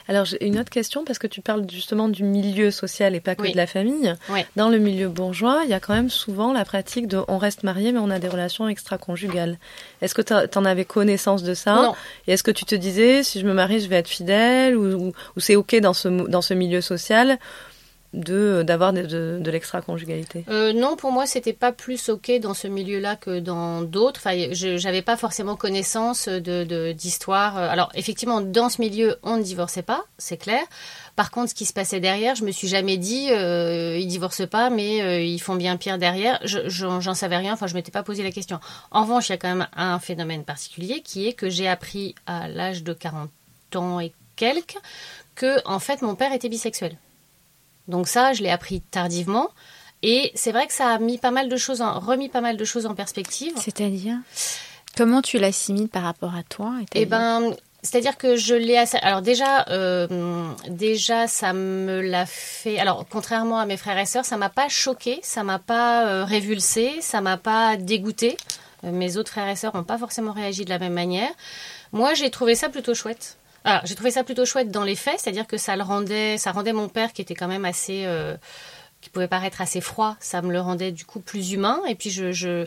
Alors, 0.08 0.24
j'ai 0.24 0.44
une 0.44 0.58
autre 0.58 0.70
question, 0.70 1.04
parce 1.04 1.18
que 1.18 1.26
tu 1.26 1.40
parles 1.40 1.64
justement 1.70 2.08
du 2.08 2.24
milieu 2.24 2.70
social 2.70 3.14
et 3.14 3.20
pas 3.20 3.34
que 3.34 3.50
de 3.50 3.56
la 3.56 3.66
famille. 3.66 4.14
Dans 4.56 4.68
le 4.68 4.78
milieu 4.78 5.08
bourgeois, 5.08 5.62
il 5.64 5.70
y 5.70 5.74
a 5.74 5.80
quand 5.80 5.94
même 5.94 6.10
souvent 6.10 6.52
la 6.52 6.64
pratique 6.64 7.06
de 7.06 7.20
on 7.28 7.38
reste 7.38 7.62
marié, 7.62 7.92
mais 7.92 8.00
on 8.00 8.10
a 8.10 8.18
des 8.18 8.28
relations 8.28 8.68
extra-conjugales. 8.68 9.58
Est-ce 10.02 10.14
que 10.14 10.22
tu 10.22 10.58
en 10.58 10.64
avais 10.64 10.84
connaissance 10.84 11.42
de 11.42 11.54
ça? 11.54 11.74
Non. 11.74 11.94
Et 12.26 12.32
est-ce 12.32 12.42
que 12.42 12.50
tu 12.50 12.64
te 12.64 12.74
disais, 12.74 13.22
si 13.22 13.40
je 13.40 13.46
me 13.46 13.52
marie, 13.54 13.80
je 13.80 13.88
vais 13.88 13.96
être 13.96 14.08
fidèle, 14.08 14.76
ou, 14.76 15.12
ou 15.36 15.40
c'est 15.40 15.56
OK 15.56 15.74
dans 15.76 15.94
ce, 15.94 16.08
dans 16.08 16.42
ce 16.42 16.54
milieu 16.54 16.80
social? 16.80 17.38
De 18.18 18.62
d'avoir 18.62 18.92
de, 18.92 19.50
l'extra-conjugalité? 19.50 20.44
Euh, 20.48 20.72
Non, 20.72 20.96
pour 20.96 21.12
moi, 21.12 21.26
c'était 21.26 21.52
pas 21.52 21.72
plus 21.72 22.08
ok 22.08 22.38
dans 22.40 22.54
ce 22.54 22.68
milieu-là 22.68 23.16
que 23.16 23.40
dans 23.40 23.82
d'autres. 23.82 24.20
Enfin, 24.20 24.52
je 24.52 24.82
n'avais 24.84 25.02
pas 25.02 25.16
forcément 25.16 25.56
connaissance 25.56 26.28
de 26.28 26.92
d'histoire. 26.92 27.56
Alors, 27.56 27.90
effectivement, 27.94 28.40
dans 28.40 28.68
ce 28.68 28.80
milieu, 28.80 29.16
on 29.22 29.36
ne 29.36 29.42
divorçait 29.42 29.82
pas, 29.82 30.04
c'est 30.18 30.36
clair. 30.36 30.60
Par 31.18 31.32
contre, 31.32 31.50
ce 31.50 31.54
qui 31.56 31.66
se 31.66 31.72
passait 31.72 31.98
derrière, 31.98 32.36
je 32.36 32.44
me 32.44 32.52
suis 32.52 32.68
jamais 32.68 32.96
dit, 32.96 33.26
euh, 33.32 33.98
ils 33.98 34.06
divorcent 34.06 34.46
pas, 34.46 34.70
mais 34.70 35.02
euh, 35.02 35.20
ils 35.20 35.40
font 35.40 35.56
bien 35.56 35.76
pire 35.76 35.98
derrière. 35.98 36.38
Je, 36.44 36.68
j'en 36.68 37.14
savais 37.14 37.36
rien. 37.36 37.54
Enfin, 37.54 37.66
je 37.66 37.74
m'étais 37.74 37.90
pas 37.90 38.04
posé 38.04 38.22
la 38.22 38.30
question. 38.30 38.60
En 38.92 39.02
revanche, 39.02 39.28
il 39.28 39.32
y 39.32 39.34
a 39.34 39.36
quand 39.36 39.48
même 39.48 39.66
un 39.74 39.98
phénomène 39.98 40.44
particulier 40.44 41.02
qui 41.02 41.26
est 41.26 41.32
que 41.32 41.48
j'ai 41.48 41.66
appris 41.66 42.14
à 42.28 42.46
l'âge 42.46 42.84
de 42.84 42.92
40 42.92 43.30
ans 43.74 43.98
et 43.98 44.12
quelques 44.36 44.78
que, 45.34 45.58
en 45.66 45.80
fait, 45.80 46.02
mon 46.02 46.14
père 46.14 46.32
était 46.32 46.48
bisexuel. 46.48 46.96
Donc 47.88 48.06
ça, 48.06 48.32
je 48.32 48.42
l'ai 48.42 48.50
appris 48.50 48.80
tardivement. 48.80 49.48
Et 50.02 50.30
c'est 50.34 50.52
vrai 50.52 50.66
que 50.66 50.72
ça 50.72 50.90
a 50.90 50.98
mis 50.98 51.18
pas 51.18 51.30
mal 51.32 51.48
de 51.48 51.56
choses, 51.56 51.82
en, 51.82 51.98
remis 51.98 52.28
pas 52.28 52.40
mal 52.40 52.56
de 52.56 52.64
choses 52.64 52.86
en 52.86 52.94
perspective. 52.94 53.52
C'est-à-dire? 53.56 54.16
Comment 54.96 55.22
tu 55.22 55.38
l'assimiles 55.38 55.88
par 55.88 56.02
rapport 56.02 56.34
à 56.34 56.42
toi 56.42 56.74
Eh 56.94 57.06
ben, 57.06 57.54
c'est-à-dire 57.82 58.16
que 58.16 58.36
je 58.36 58.54
l'ai 58.54 58.76
alors 59.02 59.22
déjà 59.22 59.66
euh, 59.68 60.08
déjà 60.68 61.28
ça 61.28 61.52
me 61.52 62.00
l'a 62.00 62.26
fait 62.26 62.78
alors 62.78 63.06
contrairement 63.08 63.60
à 63.60 63.66
mes 63.66 63.76
frères 63.76 63.98
et 63.98 64.06
sœurs 64.06 64.24
ça 64.24 64.36
m'a 64.36 64.48
pas 64.48 64.68
choqué 64.68 65.20
ça 65.22 65.44
m'a 65.44 65.60
pas 65.60 66.06
euh, 66.06 66.24
révulsé 66.24 67.00
ça 67.00 67.20
m'a 67.20 67.36
pas 67.36 67.76
dégoûté. 67.76 68.36
Euh, 68.84 68.90
mes 68.90 69.16
autres 69.16 69.30
frères 69.30 69.48
et 69.48 69.56
sœurs 69.56 69.76
n'ont 69.76 69.84
pas 69.84 69.98
forcément 69.98 70.32
réagi 70.32 70.64
de 70.64 70.70
la 70.70 70.78
même 70.78 70.92
manière. 70.92 71.30
Moi 71.92 72.14
j'ai 72.14 72.30
trouvé 72.30 72.56
ça 72.56 72.68
plutôt 72.68 72.94
chouette 72.94 73.37
alors 73.64 73.82
j'ai 73.84 73.94
trouvé 73.94 74.10
ça 74.10 74.24
plutôt 74.24 74.44
chouette 74.44 74.70
dans 74.70 74.84
les 74.84 74.96
faits 74.96 75.18
c'est-à-dire 75.18 75.46
que 75.46 75.56
ça 75.56 75.76
le 75.76 75.82
rendait 75.82 76.38
ça 76.38 76.52
rendait 76.52 76.72
mon 76.72 76.88
père 76.88 77.12
qui 77.12 77.22
était 77.22 77.34
quand 77.34 77.48
même 77.48 77.64
assez 77.64 78.06
qui 79.00 79.10
pouvait 79.10 79.28
paraître 79.28 79.60
assez 79.60 79.80
froid 79.80 80.16
ça 80.20 80.42
me 80.42 80.52
le 80.52 80.60
rendait 80.60 80.92
du 80.92 81.04
coup 81.04 81.20
plus 81.20 81.52
humain 81.52 81.80
et 81.88 81.94
puis 81.94 82.10
je, 82.10 82.32
je 82.32 82.66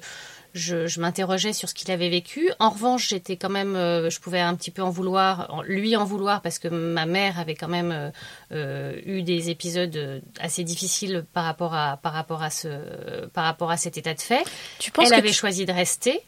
je, 0.53 0.99
m'interrogeais 0.99 1.53
sur 1.53 1.69
ce 1.69 1.73
qu'il 1.73 1.91
avait 1.91 2.09
vécu. 2.09 2.51
En 2.59 2.69
revanche, 2.69 3.09
j'étais 3.09 3.37
quand 3.37 3.49
même, 3.49 3.75
euh, 3.75 4.09
je 4.09 4.19
pouvais 4.19 4.39
un 4.39 4.55
petit 4.55 4.71
peu 4.71 4.81
en 4.81 4.89
vouloir, 4.89 5.63
lui 5.65 5.95
en 5.95 6.05
vouloir, 6.05 6.41
parce 6.41 6.59
que 6.59 6.67
ma 6.67 7.05
mère 7.05 7.39
avait 7.39 7.55
quand 7.55 7.67
même 7.67 7.91
euh, 7.91 8.11
euh, 8.51 8.99
eu 9.05 9.23
des 9.23 9.49
épisodes 9.49 10.21
assez 10.39 10.63
difficiles 10.63 11.25
par 11.33 11.45
rapport 11.45 11.73
à, 11.73 11.97
par 11.97 12.13
rapport 12.13 12.43
à 12.43 12.49
ce, 12.49 13.27
par 13.27 13.45
rapport 13.45 13.71
à 13.71 13.77
cet 13.77 13.97
état 13.97 14.13
de 14.13 14.21
fait. 14.21 14.43
Tu 14.79 14.91
penses 14.91 15.07
Elle 15.07 15.19
avait 15.19 15.33
choisi 15.33 15.65
de 15.65 15.71
rester. 15.71 16.21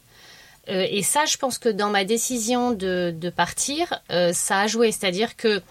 Et 0.66 1.02
ça, 1.02 1.24
je 1.24 1.36
pense 1.36 1.58
que 1.58 1.68
dans 1.68 1.90
ma 1.90 2.04
décision 2.04 2.72
de, 2.72 3.14
de 3.16 3.30
partir, 3.30 4.00
ça 4.32 4.60
a 4.60 4.66
joué. 4.66 4.92
C'est-à-dire 4.92 5.36
que 5.36 5.62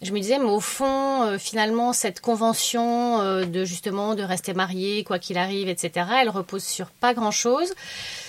je 0.00 0.12
me 0.12 0.20
disais, 0.20 0.38
mais 0.38 0.44
au 0.44 0.60
fond, 0.60 1.22
euh, 1.24 1.38
finalement, 1.38 1.92
cette 1.92 2.20
convention 2.20 3.20
euh, 3.20 3.44
de 3.44 3.64
justement 3.64 4.14
de 4.14 4.22
rester 4.22 4.54
marié, 4.54 5.02
quoi 5.02 5.18
qu'il 5.18 5.36
arrive, 5.38 5.68
etc., 5.68 6.06
elle 6.20 6.28
repose 6.28 6.62
sur 6.62 6.86
pas 6.86 7.14
grand-chose. 7.14 7.74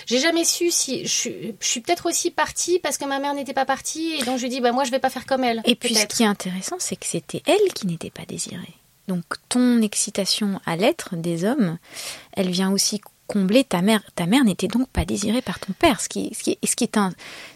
J'ai 0.06 0.18
jamais 0.18 0.44
su 0.44 0.72
si 0.72 1.06
je, 1.06 1.30
suis 1.60 1.80
peut-être 1.80 2.06
aussi 2.06 2.32
partie 2.32 2.80
parce 2.80 2.98
que 2.98 3.04
ma 3.04 3.20
mère 3.20 3.34
n'était 3.34 3.52
pas 3.52 3.64
partie 3.66 4.14
et 4.18 4.24
donc 4.24 4.38
je 4.38 4.48
dis, 4.48 4.60
bah 4.60 4.72
moi, 4.72 4.82
je 4.82 4.90
vais 4.90 4.98
pas 4.98 5.10
faire 5.10 5.26
comme 5.26 5.44
elle. 5.44 5.62
Et 5.64 5.76
puis, 5.76 5.94
ce 5.94 6.06
qui 6.06 6.24
est 6.24 6.26
intéressant, 6.26 6.76
c'est 6.80 6.96
que 6.96 7.06
c'était 7.06 7.42
elle 7.46 7.72
qui 7.72 7.86
n'était 7.86 8.10
pas 8.10 8.24
désirée. 8.26 8.74
Donc, 9.06 9.24
ton 9.48 9.80
excitation 9.80 10.60
à 10.66 10.76
l'être 10.76 11.16
des 11.16 11.44
hommes, 11.44 11.78
elle 12.32 12.50
vient 12.50 12.72
aussi 12.72 13.00
combler 13.30 13.62
ta 13.62 13.80
mère. 13.80 14.02
Ta 14.16 14.26
mère 14.26 14.44
n'était 14.44 14.66
donc 14.66 14.88
pas 14.88 15.04
désirée 15.04 15.40
par 15.40 15.60
ton 15.60 15.72
père, 15.72 16.00
ce 16.00 16.08
qui, 16.08 16.32
ce 16.34 16.42
qui, 16.76 16.84
est 16.84 16.98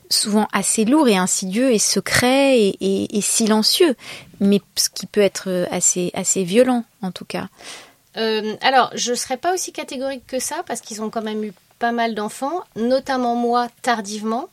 souvent 0.08 0.46
assez 0.52 0.84
lourd 0.84 1.08
et 1.08 1.16
insidieux 1.16 1.72
et 1.72 1.80
secret 1.80 2.58
et, 2.80 3.20
silencieux, 3.20 3.96
mais 4.38 4.60
ce 4.76 4.88
qui 4.88 5.06
peut 5.06 5.20
être 5.20 5.66
assez, 5.70 6.12
assez 6.14 6.44
violent 6.44 6.84
en 7.02 7.10
tout 7.10 7.24
cas. 7.24 7.48
Euh, 8.16 8.54
alors, 8.60 8.90
je 8.94 9.10
ne 9.10 9.16
serais 9.16 9.36
pas 9.36 9.52
aussi 9.52 9.72
catégorique 9.72 10.26
que 10.26 10.38
ça 10.38 10.62
parce 10.66 10.80
qu'ils 10.80 11.02
ont 11.02 11.10
quand 11.10 11.22
même 11.22 11.42
eu 11.42 11.52
pas 11.80 11.90
mal 11.90 12.14
d'enfants, 12.14 12.62
notamment 12.76 13.34
moi 13.34 13.68
tardivement. 13.82 14.48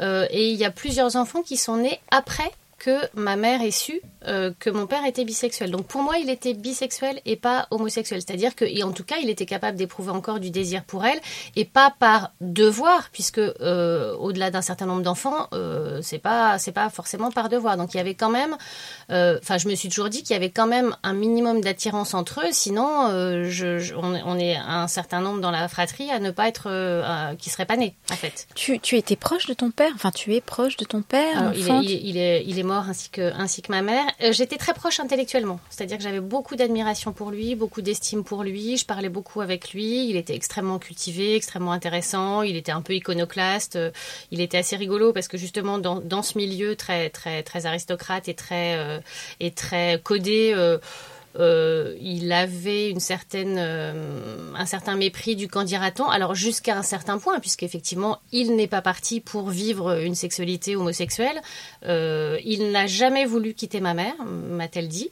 Euh, 0.00 0.26
et 0.30 0.50
il 0.50 0.56
y 0.56 0.64
a 0.64 0.70
plusieurs 0.70 1.16
enfants 1.16 1.42
qui 1.42 1.58
sont 1.58 1.76
nés 1.76 2.00
après 2.10 2.50
que 2.82 2.98
ma 3.14 3.36
mère 3.36 3.62
ait 3.62 3.70
su 3.70 4.02
euh, 4.26 4.52
que 4.58 4.70
mon 4.70 4.86
père 4.86 5.04
était 5.04 5.24
bisexuel. 5.24 5.70
Donc 5.70 5.86
pour 5.86 6.02
moi, 6.02 6.18
il 6.18 6.28
était 6.28 6.52
bisexuel 6.52 7.20
et 7.24 7.36
pas 7.36 7.68
homosexuel. 7.70 8.20
C'est-à-dire 8.20 8.56
que, 8.56 8.64
et 8.64 8.82
en 8.82 8.90
tout 8.90 9.04
cas, 9.04 9.16
il 9.22 9.30
était 9.30 9.46
capable 9.46 9.76
d'éprouver 9.76 10.10
encore 10.10 10.40
du 10.40 10.50
désir 10.50 10.82
pour 10.82 11.04
elle 11.04 11.20
et 11.54 11.64
pas 11.64 11.94
par 11.96 12.32
devoir, 12.40 13.08
puisque 13.12 13.38
euh, 13.38 14.14
au-delà 14.16 14.50
d'un 14.50 14.62
certain 14.62 14.86
nombre 14.86 15.02
d'enfants, 15.02 15.46
euh, 15.54 16.00
c'est 16.02 16.18
pas 16.18 16.58
c'est 16.58 16.72
pas 16.72 16.90
forcément 16.90 17.30
par 17.30 17.48
devoir. 17.48 17.76
Donc 17.76 17.94
il 17.94 17.98
y 17.98 18.00
avait 18.00 18.14
quand 18.14 18.30
même, 18.30 18.56
enfin, 19.08 19.58
je 19.58 19.68
me 19.68 19.76
suis 19.76 19.88
toujours 19.88 20.08
dit 20.08 20.24
qu'il 20.24 20.34
y 20.34 20.36
avait 20.36 20.50
quand 20.50 20.66
même 20.66 20.96
un 21.04 21.12
minimum 21.12 21.60
d'attirance 21.60 22.14
entre 22.14 22.40
eux. 22.40 22.50
Sinon, 22.50 23.08
je, 23.48 23.94
on, 23.94 24.38
est 24.38 24.56
un 24.56 24.88
certain 24.88 25.20
nombre 25.20 25.40
dans 25.40 25.52
la 25.52 25.68
fratrie 25.68 26.10
à 26.10 26.18
ne 26.18 26.32
pas 26.32 26.48
être, 26.48 27.36
qui 27.36 27.48
serait 27.48 27.66
pas 27.66 27.76
né 27.76 27.94
en 28.10 28.16
fait. 28.16 28.48
Tu, 28.56 28.80
tu 28.80 28.96
étais 28.96 29.16
proche 29.16 29.46
de 29.46 29.54
ton 29.54 29.70
père, 29.70 29.92
enfin 29.94 30.10
tu 30.10 30.34
es 30.34 30.40
proche 30.40 30.76
de 30.76 30.84
ton 30.84 31.02
père. 31.02 31.52
il, 31.54 31.70
est, 31.70 32.00
il, 32.02 32.16
est, 32.16 32.44
il 32.46 32.58
est 32.58 32.71
ainsi 32.74 33.10
que, 33.10 33.32
ainsi 33.34 33.62
que 33.62 33.70
ma 33.70 33.82
mère. 33.82 34.04
Euh, 34.22 34.32
j'étais 34.32 34.56
très 34.56 34.74
proche 34.74 35.00
intellectuellement, 35.00 35.60
c'est-à-dire 35.70 35.96
que 35.96 36.02
j'avais 36.02 36.20
beaucoup 36.20 36.56
d'admiration 36.56 37.12
pour 37.12 37.30
lui, 37.30 37.54
beaucoup 37.54 37.82
d'estime 37.82 38.24
pour 38.24 38.42
lui, 38.42 38.76
je 38.76 38.86
parlais 38.86 39.08
beaucoup 39.08 39.40
avec 39.40 39.72
lui, 39.72 40.08
il 40.08 40.16
était 40.16 40.34
extrêmement 40.34 40.78
cultivé, 40.78 41.36
extrêmement 41.36 41.72
intéressant, 41.72 42.42
il 42.42 42.56
était 42.56 42.72
un 42.72 42.82
peu 42.82 42.94
iconoclaste, 42.94 43.76
euh, 43.76 43.90
il 44.30 44.40
était 44.40 44.58
assez 44.58 44.76
rigolo 44.76 45.12
parce 45.12 45.28
que 45.28 45.36
justement 45.36 45.78
dans, 45.78 46.00
dans 46.00 46.22
ce 46.22 46.38
milieu 46.38 46.76
très, 46.76 47.10
très, 47.10 47.42
très 47.42 47.66
aristocrate 47.66 48.28
et 48.28 48.34
très, 48.34 48.76
euh, 48.78 49.00
et 49.40 49.50
très 49.50 50.00
codé, 50.02 50.54
il 51.38 52.32
avait 52.32 52.90
une 52.90 53.00
certaine, 53.00 53.56
euh, 53.58 54.52
un 54.54 54.66
certain 54.66 54.96
mépris 54.96 55.36
du 55.36 55.48
candidaton. 55.48 56.08
Alors 56.08 56.34
jusqu'à 56.34 56.76
un 56.76 56.82
certain 56.82 57.18
point, 57.18 57.40
puisqu'effectivement, 57.40 58.20
il 58.32 58.54
n'est 58.56 58.66
pas 58.66 58.82
parti 58.82 59.20
pour 59.20 59.48
vivre 59.48 59.98
une 60.00 60.14
sexualité 60.14 60.76
homosexuelle. 60.76 61.40
Euh, 61.86 62.38
il 62.44 62.70
n'a 62.70 62.86
jamais 62.86 63.24
voulu 63.24 63.54
quitter 63.54 63.80
ma 63.80 63.94
mère, 63.94 64.14
m'a-t-elle 64.24 64.88
dit, 64.88 65.10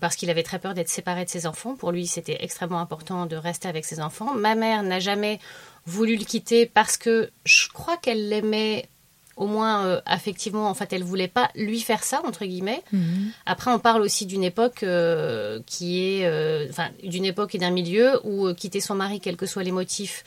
parce 0.00 0.16
qu'il 0.16 0.30
avait 0.30 0.42
très 0.42 0.58
peur 0.58 0.74
d'être 0.74 0.88
séparé 0.88 1.24
de 1.24 1.30
ses 1.30 1.46
enfants. 1.46 1.74
Pour 1.74 1.92
lui, 1.92 2.06
c'était 2.06 2.38
extrêmement 2.40 2.80
important 2.80 3.26
de 3.26 3.36
rester 3.36 3.68
avec 3.68 3.84
ses 3.84 4.00
enfants. 4.00 4.34
Ma 4.34 4.54
mère 4.54 4.82
n'a 4.82 5.00
jamais 5.00 5.40
voulu 5.86 6.16
le 6.16 6.24
quitter 6.24 6.66
parce 6.66 6.96
que 6.96 7.30
je 7.44 7.68
crois 7.68 7.96
qu'elle 7.96 8.28
l'aimait 8.28 8.88
au 9.36 9.46
moins 9.46 9.84
euh, 9.84 10.00
affectivement, 10.06 10.68
en 10.68 10.74
fait, 10.74 10.92
elle 10.92 11.02
voulait 11.02 11.28
pas 11.28 11.50
lui 11.54 11.80
faire 11.80 12.04
ça 12.04 12.22
entre 12.24 12.44
guillemets. 12.44 12.82
Mhm. 12.92 13.32
Après, 13.46 13.70
on 13.70 13.78
parle 13.78 14.02
aussi 14.02 14.26
d'une 14.26 14.44
époque 14.44 14.82
euh, 14.82 15.60
qui 15.66 16.00
est, 16.00 16.26
euh, 16.26 16.66
enfin, 16.70 16.88
d'une 17.02 17.24
époque 17.24 17.54
et 17.54 17.58
d'un 17.58 17.70
milieu 17.70 18.20
où 18.24 18.52
quitter 18.54 18.80
son 18.80 18.94
mari, 18.94 19.20
quels 19.20 19.36
que 19.36 19.46
soient 19.46 19.62
les 19.62 19.72
motifs, 19.72 20.24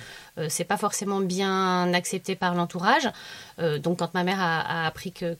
c'est 0.49 0.65
pas 0.65 0.77
forcément 0.77 1.19
bien 1.19 1.91
accepté 1.93 2.35
par 2.35 2.53
l'entourage. 2.53 3.09
donc, 3.81 3.97
quand 3.97 4.13
ma 4.13 4.23
mère 4.23 4.39
a, 4.39 4.85
appris 4.85 5.11
que 5.11 5.35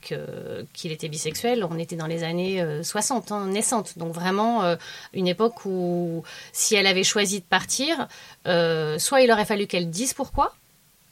qu'il 0.72 0.90
était 0.90 1.08
bisexuel, 1.08 1.64
on 1.70 1.78
était 1.78 1.94
dans 1.94 2.08
les 2.08 2.24
années 2.24 2.64
60, 2.82 3.30
hein, 3.30 3.46
naissantes. 3.46 3.96
Donc 3.96 4.12
vraiment 4.12 4.76
une 5.12 5.28
époque 5.28 5.64
où 5.66 6.24
si 6.52 6.74
elle 6.74 6.88
avait 6.88 7.04
choisi 7.04 7.38
de 7.38 7.44
partir, 7.44 8.08
soit 8.44 9.20
il 9.20 9.30
aurait 9.30 9.44
fallu 9.44 9.68
qu'elle 9.68 9.88
dise 9.88 10.14
pourquoi 10.14 10.52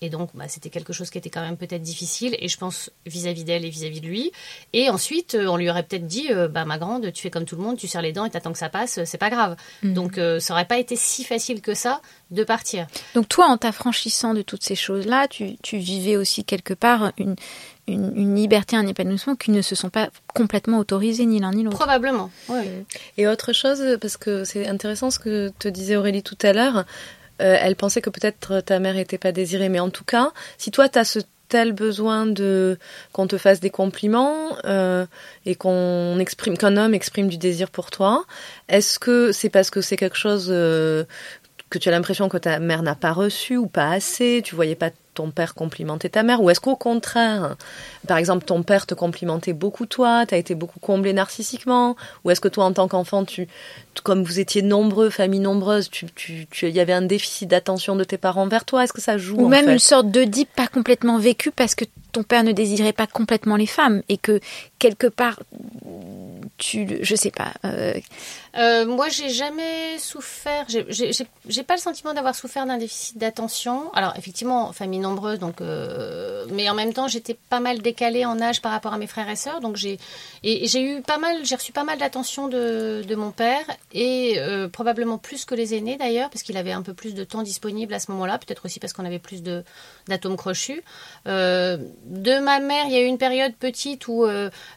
et 0.02 0.10
donc, 0.10 0.30
bah, 0.34 0.44
c'était 0.48 0.68
quelque 0.68 0.92
chose 0.92 1.08
qui 1.08 1.16
était 1.16 1.30
quand 1.30 1.40
même 1.40 1.56
peut-être 1.56 1.82
difficile, 1.82 2.36
et 2.38 2.48
je 2.48 2.58
pense 2.58 2.90
vis-à-vis 3.06 3.44
d'elle 3.44 3.64
et 3.64 3.70
vis-à-vis 3.70 4.00
de 4.00 4.06
lui. 4.06 4.30
Et 4.72 4.90
ensuite, 4.90 5.34
euh, 5.34 5.46
on 5.46 5.56
lui 5.56 5.70
aurait 5.70 5.84
peut-être 5.84 6.06
dit, 6.06 6.26
euh, 6.30 6.48
bah, 6.48 6.64
ma 6.66 6.76
grande, 6.76 7.12
tu 7.12 7.22
fais 7.22 7.30
comme 7.30 7.46
tout 7.46 7.56
le 7.56 7.62
monde, 7.62 7.78
tu 7.78 7.88
serres 7.88 8.02
les 8.02 8.12
dents 8.12 8.26
et 8.26 8.30
t'attends 8.30 8.52
que 8.52 8.58
ça 8.58 8.68
passe, 8.68 9.02
c'est 9.04 9.18
pas 9.18 9.30
grave. 9.30 9.56
Mhm. 9.82 9.94
Donc, 9.94 10.18
euh, 10.18 10.38
ça 10.38 10.52
aurait 10.52 10.66
pas 10.66 10.78
été 10.78 10.96
si 10.96 11.24
facile 11.24 11.62
que 11.62 11.74
ça 11.74 12.02
de 12.30 12.44
partir. 12.44 12.86
Donc, 13.14 13.28
toi, 13.28 13.46
en 13.46 13.56
t'affranchissant 13.56 14.34
de 14.34 14.42
toutes 14.42 14.62
ces 14.62 14.74
choses-là, 14.74 15.28
tu, 15.28 15.56
tu, 15.62 15.78
vivais 15.78 16.16
aussi 16.16 16.44
quelque 16.44 16.74
part 16.74 17.12
une, 17.16 17.36
une, 17.86 18.12
une, 18.16 18.34
liberté, 18.34 18.76
un 18.76 18.86
épanouissement 18.86 19.36
qui 19.36 19.50
ne 19.50 19.62
se 19.62 19.74
sont 19.74 19.90
pas 19.90 20.10
complètement 20.34 20.78
autorisés 20.78 21.24
ni 21.24 21.38
l'un 21.38 21.52
ni 21.52 21.62
l'autre. 21.62 21.76
Probablement, 21.78 22.30
oui. 22.48 22.64
Et 23.16 23.28
autre 23.28 23.52
chose, 23.52 23.82
parce 24.00 24.16
que 24.16 24.44
c'est 24.44 24.66
intéressant 24.66 25.10
ce 25.10 25.18
que 25.18 25.52
te 25.58 25.68
disait 25.68 25.96
Aurélie 25.96 26.22
tout 26.22 26.38
à 26.42 26.52
l'heure, 26.52 26.84
euh, 27.40 27.56
elle 27.60 27.76
pensait 27.76 28.00
que 28.00 28.10
peut-être 28.10 28.60
ta 28.60 28.78
mère 28.78 28.94
n'était 28.94 29.18
pas 29.18 29.32
désirée. 29.32 29.68
Mais 29.68 29.80
en 29.80 29.90
tout 29.90 30.04
cas, 30.04 30.32
si 30.58 30.70
toi, 30.70 30.88
tu 30.88 30.98
as 30.98 31.04
ce 31.04 31.20
tel 31.48 31.72
besoin 31.72 32.26
de 32.26 32.78
qu'on 33.12 33.26
te 33.26 33.38
fasse 33.38 33.60
des 33.60 33.70
compliments 33.70 34.56
euh, 34.64 35.06
et 35.44 35.54
qu'on 35.54 36.18
exprime 36.18 36.58
qu'un 36.58 36.76
homme 36.76 36.94
exprime 36.94 37.28
du 37.28 37.38
désir 37.38 37.70
pour 37.70 37.90
toi 37.92 38.24
est-ce 38.68 38.98
que 38.98 39.30
c'est 39.30 39.48
parce 39.48 39.70
que 39.70 39.80
c'est 39.80 39.96
quelque 39.96 40.16
chose 40.16 40.48
euh, 40.50 41.04
que 41.70 41.78
tu 41.78 41.88
as 41.88 41.92
l'impression 41.92 42.28
que 42.28 42.36
ta 42.36 42.58
mère 42.58 42.82
n'a 42.82 42.96
pas 42.96 43.12
reçu 43.12 43.56
ou 43.56 43.68
pas 43.68 43.90
assez 43.90 44.42
tu 44.44 44.56
voyais 44.56 44.74
pas 44.74 44.90
ton 45.16 45.30
père 45.30 45.54
complimenter 45.54 46.08
ta 46.08 46.22
mère 46.22 46.42
Ou 46.42 46.50
est-ce 46.50 46.60
qu'au 46.60 46.76
contraire, 46.76 47.56
par 48.06 48.18
exemple, 48.18 48.44
ton 48.44 48.62
père 48.62 48.86
te 48.86 48.94
complimentait 48.94 49.52
beaucoup 49.52 49.86
toi, 49.86 50.24
tu 50.26 50.34
as 50.34 50.38
été 50.38 50.54
beaucoup 50.54 50.78
comblé 50.78 51.12
narcissiquement 51.12 51.96
Ou 52.24 52.30
est-ce 52.30 52.40
que 52.40 52.48
toi, 52.48 52.64
en 52.66 52.72
tant 52.72 52.86
qu'enfant, 52.86 53.24
tu, 53.24 53.48
comme 54.04 54.22
vous 54.22 54.38
étiez 54.38 54.62
nombreux, 54.62 55.10
famille 55.10 55.40
nombreuse, 55.40 55.90
tu, 55.90 56.06
tu, 56.14 56.46
tu, 56.50 56.70
y 56.70 56.80
avait 56.80 56.92
un 56.92 57.02
déficit 57.02 57.48
d'attention 57.48 57.96
de 57.96 58.04
tes 58.04 58.18
parents 58.18 58.46
vers 58.46 58.64
toi? 58.64 58.84
Est-ce 58.84 58.92
que 58.92 59.00
ça 59.00 59.18
joue 59.18 59.36
Ou 59.36 59.48
même 59.48 59.68
une 59.68 59.78
sorte 59.78 60.10
d'Oedipe 60.10 60.50
pas 60.54 60.68
complètement 60.68 61.18
vécu 61.18 61.50
parce 61.50 61.74
que 61.74 61.84
ton 62.16 62.22
père 62.22 62.44
ne 62.44 62.52
désirait 62.52 62.94
pas 62.94 63.06
complètement 63.06 63.56
les 63.56 63.66
femmes 63.66 64.02
et 64.08 64.16
que 64.16 64.40
quelque 64.78 65.06
part, 65.06 65.38
tu, 66.58 66.98
je 67.02 67.14
sais 67.14 67.30
pas. 67.30 67.52
Euh, 67.66 67.92
euh, 68.56 68.86
moi, 68.86 69.08
j'ai 69.10 69.28
jamais 69.28 69.98
souffert. 69.98 70.66
J'ai 70.68 71.62
pas 71.62 71.74
le 71.74 71.80
sentiment 71.80 72.14
d'avoir 72.14 72.34
souffert 72.34 72.64
d'un 72.64 72.78
déficit 72.78 73.18
d'attention. 73.18 73.92
Alors, 73.92 74.14
effectivement, 74.16 74.72
famille 74.72 75.00
nombreuse, 75.00 75.38
donc, 75.38 75.60
euh, 75.60 76.46
mais 76.50 76.70
en 76.70 76.74
même 76.74 76.94
temps, 76.94 77.08
j'étais 77.08 77.34
pas 77.34 77.60
mal 77.60 77.80
décalée 77.80 78.24
en 78.24 78.40
âge 78.40 78.62
par 78.62 78.72
rapport 78.72 78.94
à 78.94 78.98
mes 78.98 79.06
frères 79.06 79.28
et 79.28 79.36
sœurs, 79.36 79.60
donc 79.60 79.76
j'ai 79.76 79.98
et 80.42 80.66
j'ai 80.68 80.82
eu 80.82 81.02
pas 81.02 81.18
mal, 81.18 81.44
j'ai 81.44 81.56
reçu 81.56 81.72
pas 81.72 81.84
mal 81.84 81.98
d'attention 81.98 82.48
de, 82.48 83.02
de, 83.06 83.14
mon 83.14 83.30
père 83.30 83.64
et 83.92 84.38
probablement 84.72 85.18
plus 85.18 85.44
que 85.44 85.54
les 85.54 85.74
aînés 85.74 85.96
d'ailleurs, 85.96 86.30
parce 86.30 86.42
qu'il 86.42 86.56
avait 86.56 86.72
un 86.72 86.82
peu 86.82 86.94
plus 86.94 87.14
de 87.14 87.24
temps 87.24 87.42
disponible 87.42 87.92
à 87.92 87.98
ce 87.98 88.10
moment-là, 88.12 88.38
peut-être 88.38 88.64
aussi 88.64 88.80
parce 88.80 88.92
qu'on 88.92 89.04
avait 89.04 89.18
plus 89.18 89.42
de 89.42 89.64
d'atomes 90.08 90.36
crochus. 90.36 90.82
Euh, 92.06 92.36
de 92.36 92.38
ma 92.38 92.60
mère, 92.60 92.86
il 92.86 92.92
y 92.92 92.96
a 92.96 93.02
eu 93.02 93.06
une 93.06 93.18
période 93.18 93.54
petite 93.54 94.08
où 94.08 94.26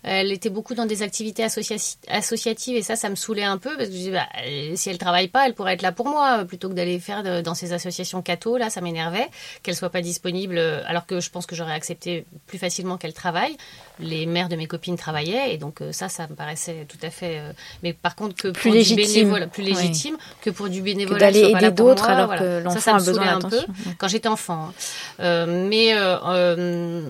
elle 0.04 0.32
était 0.32 0.50
beaucoup 0.50 0.76
dans 0.76 0.86
des 0.86 1.02
activités 1.02 1.44
associatives 1.44 2.76
et 2.76 2.82
ça, 2.82 2.96
ça 2.96 3.10
me 3.10 3.16
saoulait 3.16 3.44
un 3.44 3.58
peu 3.58 3.70
peu 3.70 3.78
parce 3.78 3.90
que 3.90 3.96
je 3.96 4.00
dis, 4.00 4.12
bah, 4.12 4.28
si 4.76 4.90
elle 4.90 4.98
travaille 4.98 5.28
pas, 5.28 5.46
elle 5.46 5.54
pourrait 5.54 5.74
être 5.74 5.82
là 5.82 5.92
pour 5.92 6.08
moi 6.08 6.44
plutôt 6.46 6.70
que 6.70 6.74
d'aller 6.74 7.00
faire 7.00 7.44
dans 7.44 7.54
ces 7.54 7.74
associations 7.74 8.22
catho. 8.22 8.58
Là, 8.58 8.70
ça 8.70 8.82
m'énervait 8.82 9.28
qu'elle 9.64 9.76
soit 9.76 9.90
pas 9.90 10.02
disponible, 10.02 10.58
alors 10.58 11.06
que 11.06 11.20
je 11.20 11.30
pense 11.30 11.46
que 11.46 11.56
j'aurais 11.56 11.74
accepté 11.74 12.26
plus 12.48 12.58
facilement 12.58 12.98
qu'elle 12.98 13.14
travaille. 13.14 13.56
Les 14.00 14.26
mères 14.26 14.50
de 14.50 14.56
mes 14.56 14.68
copines 14.68 14.98
travaillaient 14.98 15.54
et 15.54 15.58
donc 15.58 15.82
ça, 15.92 16.10
ça 16.10 16.28
me 16.28 16.36
paraissait 16.36 16.86
tout 16.88 16.98
à 17.02 17.10
fait. 17.10 17.42
mais 17.84 17.94
par 17.94 18.16
contre, 18.16 18.36
que 18.36 18.48
plus 18.50 18.72
légitime, 18.72 19.48
plus 19.52 19.64
légitime 19.64 20.18
que 20.42 20.50
pour 20.50 20.70
du 20.70 20.82
bénévolat, 20.82 21.20
d'aller 21.20 21.52
aider 21.52 21.72
d'autres 21.72 22.10
alors 22.10 22.36
que 22.36 22.62
l'enfant 22.64 22.96
a 22.96 23.04
besoin 23.04 23.26
d'attention. 23.26 23.68
Quand 23.98 24.08
j'étais 24.08 24.30
enfant, 24.30 24.74
mais 25.20 25.94
euh, 25.94 27.10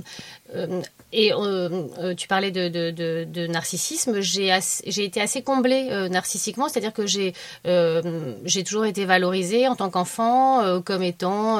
et 1.12 1.34
euh, 1.34 1.88
euh, 2.00 2.16
tu 2.16 2.28
parlais 2.28 2.52
de, 2.52 3.48
narcissisme. 3.48 4.20
J'ai 4.22 5.04
été 5.04 5.22
assez 5.22 5.42
comblée 5.42 5.90
narcissiquement, 6.10 6.70
c'est-à-dire 6.70 6.94
que 6.94 7.06
j'ai 7.06 7.34
j'ai 7.66 8.64
toujours 8.64 8.86
été 8.86 9.06
valorisée 9.06 9.68
en 9.68 9.76
tant 9.76 9.90
qu'enfant 9.90 10.82
comme 10.82 11.04
étant 11.04 11.60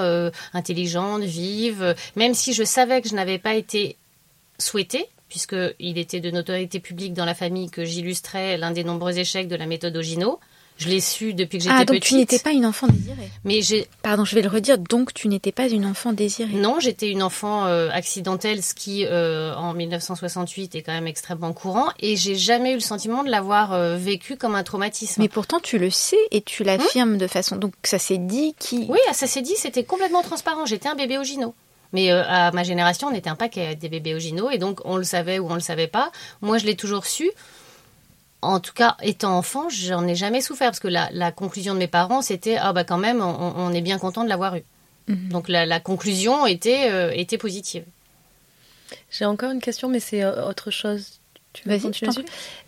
intelligente, 0.54 1.22
vive, 1.22 1.96
même 2.16 2.34
si 2.34 2.54
je 2.54 2.64
savais 2.64 3.02
que 3.02 3.10
je 3.10 3.16
n'avais 3.16 3.40
pas 3.40 3.56
été 3.56 3.96
souhaitée 4.58 5.08
puisqu'il 5.30 6.00
était 6.00 6.20
de 6.20 6.32
notoriété 6.32 6.80
publique 6.80 7.14
dans 7.14 7.24
la 7.24 7.36
famille 7.36 7.70
que 7.70 7.86
j'illustrais 7.86 8.58
l'un 8.58 8.72
des 8.72 8.84
nombreux 8.84 9.20
échecs 9.20 9.48
de 9.48 9.56
la 9.56 9.68
méthode 9.68 9.96
Ogino. 9.96 10.40
Je 10.80 10.88
l'ai 10.88 11.02
su 11.02 11.34
depuis 11.34 11.58
que 11.58 11.66
j'étais 11.66 11.76
petite. 11.76 11.90
Ah, 11.90 11.94
donc 11.94 12.02
tu 12.02 12.16
n'étais 12.16 12.40
pas 12.40 12.52
une 12.52 12.66
enfant 12.66 12.88
désirée. 12.88 13.30
Mais 13.44 13.62
j'ai. 13.62 13.88
Pardon, 14.02 14.24
je 14.24 14.34
vais 14.34 14.42
le 14.42 14.48
redire. 14.48 14.78
Donc 14.78 15.14
tu 15.14 15.28
n'étais 15.28 15.52
pas 15.52 15.68
une 15.68 15.86
enfant 15.86 16.14
désirée. 16.14 16.54
Non, 16.54 16.80
j'étais 16.80 17.10
une 17.10 17.22
enfant 17.22 17.66
euh, 17.66 17.90
accidentelle, 17.92 18.64
ce 18.64 18.74
qui 18.74 19.06
euh, 19.06 19.54
en 19.56 19.74
1968 19.74 20.76
est 20.76 20.82
quand 20.82 20.94
même 20.94 21.08
extrêmement 21.08 21.52
courant, 21.52 21.90
et 22.00 22.16
j'ai 22.16 22.36
jamais 22.36 22.72
eu 22.72 22.76
le 22.76 22.80
sentiment 22.80 23.24
de 23.26 23.30
l'avoir 23.30 23.74
euh, 23.74 23.98
vécu 23.98 24.38
comme 24.38 24.56
un 24.56 24.64
traumatisme. 24.64 25.22
Mais 25.22 25.28
pourtant 25.28 25.60
tu 25.60 25.78
le 25.78 25.90
sais 25.90 26.18
et 26.32 26.42
tu 26.42 26.64
l'affirmes 26.64 27.18
de 27.18 27.28
façon. 27.28 27.58
Donc 27.58 27.74
ça 27.84 28.00
s'est 28.00 28.18
dit 28.18 28.56
qui. 28.58 28.86
Oui, 28.88 29.00
ça 29.12 29.28
s'est 29.28 29.42
dit. 29.42 29.56
C'était 29.58 29.84
complètement 29.84 30.22
transparent. 30.22 30.66
J'étais 30.66 30.88
un 30.88 30.96
bébé 30.96 31.18
Ogino. 31.18 31.54
Mais 31.92 32.12
à 32.12 32.52
ma 32.52 32.62
génération, 32.64 33.08
on 33.08 33.16
était 33.16 33.32
un 33.32 33.36
paquet 33.36 33.76
des 33.76 33.90
bébés 33.90 34.14
Ogino, 34.14 34.50
et 34.52 34.60
donc 34.60 34.80
on 34.86 34.96
le 34.96 35.04
savait 35.04 35.40
ou 35.40 35.50
on 35.50 35.56
le 35.56 35.60
savait 35.60 35.88
pas. 35.88 36.12
Moi, 36.42 36.60
je 36.60 36.66
l'ai 36.68 36.76
toujours 36.76 37.06
su 37.06 37.32
en 38.42 38.60
tout 38.60 38.74
cas, 38.74 38.96
étant 39.02 39.38
enfant, 39.38 39.70
j'en 39.70 40.08
ai 40.08 40.16
jamais 40.16 40.42
souffert 40.42 40.70
parce 40.70 40.80
que 40.80 40.88
la, 40.88 41.32
conclusion 41.32 41.74
de 41.74 41.80
mes 41.80 41.88
parents, 41.88 42.22
c'était 42.22 42.56
ah 42.58 42.74
bah 42.74 42.84
quand 42.84 42.98
même, 42.98 43.22
on, 43.22 43.72
est 43.74 43.82
bien 43.82 44.00
content 44.00 44.24
de 44.24 44.30
l'avoir 44.30 44.56
eu. 44.56 44.64
Mhm. 45.08 45.30
Donc 45.30 45.50
la, 45.50 45.80
conclusion 45.80 46.46
était 46.46 46.90
euh, 46.92 47.12
était 47.14 47.38
positive. 47.38 47.84
J'ai 49.12 49.26
encore 49.26 49.52
une 49.52 49.62
question, 49.62 49.90
mais 49.90 50.00
c'est 50.00 50.24
euh, 50.24 50.48
autre 50.48 50.72
chose. 50.72 51.20
Tu 51.52 51.68
vas 51.68 51.80
continuer 51.80 52.12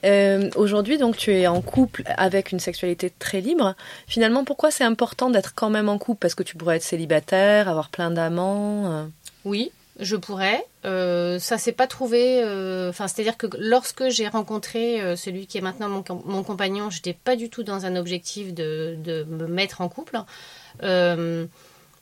euh, 0.06 0.50
Aujourd'hui, 0.56 0.98
donc 0.98 1.16
tu 1.16 1.32
es 1.32 1.46
en 1.46 1.62
couple 1.62 2.04
avec 2.06 2.52
une 2.52 2.60
sexualité 2.60 3.12
très 3.12 3.40
libre. 3.40 3.76
Finalement, 4.08 4.44
pourquoi 4.44 4.72
c'est 4.72 4.84
important 4.84 5.30
d'être 5.30 5.54
quand 5.54 5.70
même 5.70 5.88
en 5.88 6.00
couple? 6.00 6.20
Parce 6.20 6.34
que 6.34 6.42
tu 6.42 6.58
pourrais 6.58 6.78
être 6.78 6.84
célibataire, 6.84 7.70
avoir 7.70 7.90
plein 7.90 8.10
d'amants. 8.10 9.08
Oui, 9.46 9.72
je 10.02 10.16
pourrais. 10.16 10.66
Euh, 10.84 11.40
ça 11.40 11.58
s'est 11.58 11.72
pas 11.72 11.88
trouvé. 11.88 12.44
Euh, 12.44 12.90
enfin, 12.90 13.08
c'est-à-dire 13.08 13.38
que 13.38 13.48
lorsque 13.58 14.10
j'ai 14.10 14.28
rencontré 14.28 15.00
euh, 15.00 15.16
celui 15.16 15.48
qui 15.48 15.58
est 15.58 15.62
maintenant 15.62 15.88
mon, 15.88 16.04
mon 16.26 16.44
compagnon, 16.44 16.90
j'étais 16.90 17.14
pas 17.14 17.36
du 17.36 17.50
tout 17.50 17.64
dans 17.64 17.86
un 17.86 17.96
objectif 17.96 18.54
de, 18.54 18.98
de 18.98 19.24
me 19.24 19.48
mettre 19.48 19.82
en 19.82 19.90
couple. 19.90 20.20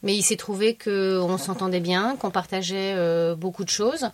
Mais 0.02 0.16
il 0.16 0.24
s'est 0.24 0.38
trouvé 0.38 0.76
qu'on 0.76 1.38
s'entendait 1.38 1.80
bien, 1.80 2.16
qu'on 2.18 2.32
partageait 2.32 2.93
euh, 2.95 3.36
beaucoup 3.36 3.64
de 3.64 3.70
choses, 3.70 4.10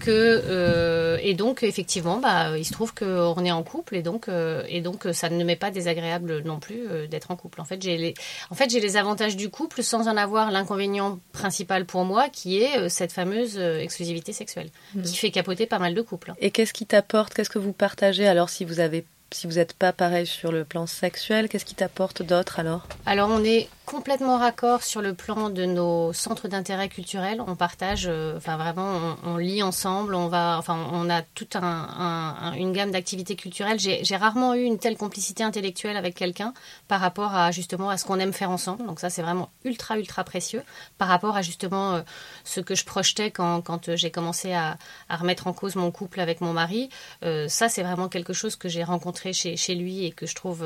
que 0.00 0.10
euh, 0.10 1.18
et 1.22 1.34
donc 1.34 1.62
effectivement, 1.62 2.18
bah, 2.18 2.56
il 2.56 2.64
se 2.64 2.72
trouve 2.72 2.94
qu'on 2.94 3.44
est 3.44 3.50
en 3.50 3.62
couple 3.62 3.96
et 3.96 4.02
donc 4.02 4.28
euh, 4.28 4.62
et 4.68 4.80
donc 4.80 5.06
ça 5.12 5.28
ne 5.28 5.44
m'est 5.44 5.56
pas 5.56 5.70
désagréable 5.70 6.42
non 6.44 6.58
plus 6.58 6.86
d'être 7.08 7.30
en 7.30 7.36
couple. 7.36 7.60
En 7.60 7.64
fait, 7.64 7.82
j'ai 7.82 7.98
les 7.98 8.14
en 8.50 8.54
fait 8.54 8.70
j'ai 8.70 8.80
les 8.80 8.96
avantages 8.96 9.36
du 9.36 9.50
couple 9.50 9.82
sans 9.82 10.08
en 10.08 10.16
avoir 10.16 10.50
l'inconvénient 10.50 11.18
principal 11.32 11.84
pour 11.84 12.04
moi, 12.04 12.28
qui 12.30 12.62
est 12.62 12.88
cette 12.88 13.12
fameuse 13.12 13.58
exclusivité 13.58 14.32
sexuelle, 14.32 14.70
mmh. 14.94 15.02
qui 15.02 15.16
fait 15.16 15.30
capoter 15.30 15.66
pas 15.66 15.78
mal 15.78 15.94
de 15.94 16.02
couples. 16.02 16.32
Et 16.40 16.50
qu'est-ce 16.50 16.72
qui 16.72 16.86
t'apporte 16.86 17.34
Qu'est-ce 17.34 17.50
que 17.50 17.58
vous 17.58 17.72
partagez 17.72 18.26
alors 18.26 18.48
si 18.48 18.64
vous 18.64 18.80
avez 18.80 19.04
si 19.32 19.46
vous 19.46 19.54
n'êtes 19.54 19.74
pas 19.74 19.92
pareil 19.92 20.26
sur 20.26 20.52
le 20.52 20.64
plan 20.64 20.86
sexuel, 20.86 21.48
qu'est-ce 21.48 21.64
qui 21.64 21.74
t'apporte 21.74 22.22
d'autre 22.22 22.60
alors? 22.60 22.86
Alors 23.06 23.28
on 23.30 23.42
est 23.44 23.68
complètement 23.86 24.36
raccord 24.36 24.82
sur 24.82 25.00
le 25.00 25.14
plan 25.14 25.48
de 25.48 25.64
nos 25.64 26.12
centres 26.12 26.48
d'intérêt 26.48 26.88
culturel. 26.88 27.40
On 27.46 27.54
partage, 27.54 28.06
euh, 28.08 28.36
enfin 28.36 28.56
vraiment, 28.56 29.16
on, 29.22 29.36
lit 29.36 29.62
ensemble. 29.62 30.14
On 30.14 30.26
va, 30.26 30.56
enfin, 30.58 30.88
on 30.92 31.08
a 31.08 31.22
toute 31.22 31.54
un, 31.56 32.52
une 32.56 32.72
gamme 32.72 32.90
d'activités 32.90 33.36
culturelles. 33.36 33.78
J'ai 33.78 34.16
rarement 34.16 34.54
eu 34.54 34.62
une 34.62 34.78
telle 34.78 34.96
complicité 34.96 35.44
intellectuelle 35.44 35.96
avec 35.96 36.16
quelqu'un 36.16 36.52
par 36.88 37.00
rapport 37.00 37.34
à 37.34 37.52
justement 37.52 37.88
à 37.88 37.96
ce 37.96 38.04
qu'on 38.04 38.18
aime 38.18 38.32
faire 38.32 38.50
ensemble. 38.50 38.84
Donc 38.84 38.98
ça, 38.98 39.08
c'est 39.08 39.22
vraiment 39.22 39.50
ultra 39.64 39.96
ultra 39.98 40.24
précieux 40.24 40.64
par 40.98 41.06
rapport 41.06 41.36
à 41.36 41.42
justement 41.42 41.94
euh, 41.94 42.02
ce 42.44 42.60
que 42.60 42.74
je 42.74 42.84
projetais 42.84 43.30
quand, 43.30 43.62
quand 43.62 43.94
j'ai 43.94 44.10
commencé 44.10 44.52
à, 44.52 44.76
remettre 45.08 45.46
en 45.46 45.52
cause 45.52 45.76
mon 45.76 45.92
couple 45.92 46.20
avec 46.20 46.40
mon 46.40 46.52
mari. 46.52 46.90
Euh, 47.24 47.46
ça, 47.46 47.68
c'est 47.68 47.84
vraiment 47.84 48.08
quelque 48.08 48.32
chose 48.32 48.56
que 48.56 48.68
j'ai 48.68 48.82
rencontré 48.82 49.32
chez 49.32 49.74
lui 49.76 50.04
et 50.04 50.10
que 50.10 50.26
je 50.26 50.34
trouve 50.34 50.64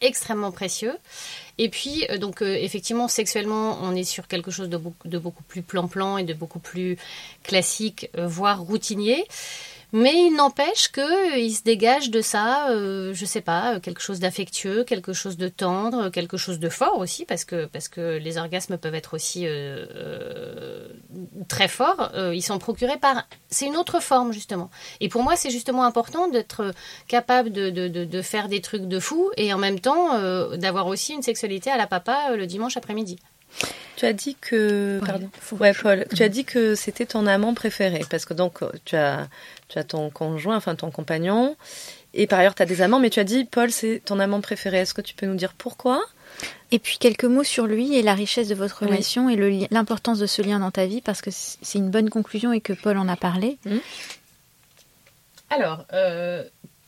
extrêmement 0.00 0.52
précieux. 0.52 0.94
Et 1.58 1.68
puis, 1.68 2.06
euh, 2.10 2.18
donc, 2.18 2.42
euh, 2.42 2.54
effectivement, 2.54 3.08
sexuellement, 3.08 3.78
on 3.82 3.94
est 3.94 4.04
sur 4.04 4.28
quelque 4.28 4.50
chose 4.50 4.68
de, 4.68 4.76
beaucoup, 4.76 5.08
de 5.08 5.18
beaucoup 5.18 5.42
plus 5.42 5.62
plan-plan 5.62 6.18
et 6.18 6.24
de 6.24 6.34
beaucoup 6.34 6.58
plus 6.58 6.96
classique, 7.42 8.10
euh, 8.16 8.26
voire 8.26 8.60
routinier. 8.60 9.24
Mais 9.98 10.26
il 10.26 10.36
n'empêche 10.36 10.92
qu'il 10.92 11.02
euh, 11.02 11.48
se 11.48 11.62
dégage 11.62 12.10
de 12.10 12.20
ça, 12.20 12.68
euh, 12.68 13.14
je 13.14 13.24
sais 13.24 13.40
pas, 13.40 13.80
quelque 13.80 14.02
chose 14.02 14.20
d'affectueux, 14.20 14.84
quelque 14.84 15.14
chose 15.14 15.38
de 15.38 15.48
tendre, 15.48 16.10
quelque 16.10 16.36
chose 16.36 16.58
de 16.58 16.68
fort 16.68 16.98
aussi, 16.98 17.24
parce 17.24 17.46
que, 17.46 17.64
parce 17.64 17.88
que 17.88 18.18
les 18.18 18.36
orgasmes 18.36 18.76
peuvent 18.76 18.94
être 18.94 19.14
aussi 19.14 19.44
euh, 19.46 20.86
très 21.48 21.66
forts. 21.66 22.12
ils 22.34 22.42
sont 22.42 22.58
procurés 22.58 22.98
par... 22.98 23.26
C'est 23.48 23.64
une 23.64 23.76
autre 23.76 24.00
forme, 24.02 24.32
justement. 24.32 24.70
Et 25.00 25.08
pour 25.08 25.22
moi, 25.22 25.34
c'est 25.34 25.50
justement 25.50 25.84
important 25.84 26.28
d'être 26.28 26.74
capable 27.08 27.50
de, 27.50 27.70
de, 27.70 27.88
de, 27.88 28.22
faire 28.22 28.48
des 28.48 28.60
trucs 28.60 28.86
de 28.88 29.00
fou 29.00 29.30
et 29.38 29.54
en 29.54 29.58
même 29.58 29.80
temps 29.80 30.10
d'avoir 30.58 30.88
aussi 30.88 31.14
une 31.14 31.22
sexualité 31.22 31.70
à 31.70 31.78
la 31.78 31.86
papa 31.86 32.36
le 32.36 32.46
dimanche 32.46 32.76
après-midi. 32.76 33.18
Tu 33.96 34.04
as 34.04 34.12
dit 34.12 34.36
que, 34.38 35.00
pardon, 35.04 35.30
ouais, 35.52 35.72
Paul, 35.72 36.04
tu 36.14 36.22
as 36.22 36.28
dit 36.28 36.44
que 36.44 36.74
c'était 36.74 37.06
ton 37.06 37.26
amant 37.26 37.54
préféré 37.54 38.04
parce 38.10 38.26
que 38.26 38.34
donc 38.34 38.60
tu 38.84 38.94
as, 38.94 39.26
tu 39.68 39.78
as 39.78 39.84
ton 39.84 40.10
conjoint, 40.10 40.56
enfin 40.56 40.74
ton 40.74 40.90
compagnon, 40.90 41.56
et 42.12 42.26
par 42.26 42.40
ailleurs 42.40 42.54
tu 42.54 42.62
as 42.62 42.66
des 42.66 42.82
amants, 42.82 43.00
mais 43.00 43.08
tu 43.08 43.20
as 43.20 43.24
dit 43.24 43.46
Paul 43.46 43.70
c'est 43.70 44.02
ton 44.04 44.20
amant 44.20 44.42
préféré. 44.42 44.80
Est-ce 44.80 44.92
que 44.92 45.00
tu 45.00 45.14
peux 45.14 45.24
nous 45.24 45.36
dire 45.36 45.54
pourquoi? 45.54 46.02
Et 46.72 46.78
puis 46.78 46.98
quelques 46.98 47.24
mots 47.24 47.44
sur 47.44 47.66
lui 47.66 47.96
et 47.96 48.02
la 48.02 48.14
richesse 48.14 48.48
de 48.48 48.54
votre 48.54 48.84
relation 48.84 49.30
et 49.30 49.68
l'importance 49.70 50.18
de 50.18 50.26
ce 50.26 50.42
lien 50.42 50.58
dans 50.58 50.70
ta 50.70 50.84
vie 50.84 51.00
parce 51.00 51.22
que 51.22 51.30
c'est 51.30 51.78
une 51.78 51.90
bonne 51.90 52.10
conclusion 52.10 52.52
et 52.52 52.60
que 52.60 52.74
Paul 52.74 52.98
en 52.98 53.08
a 53.08 53.16
parlé. 53.16 53.56
Mmh. 53.64 53.76
Alors, 55.48 55.86
euh, 55.92 56.44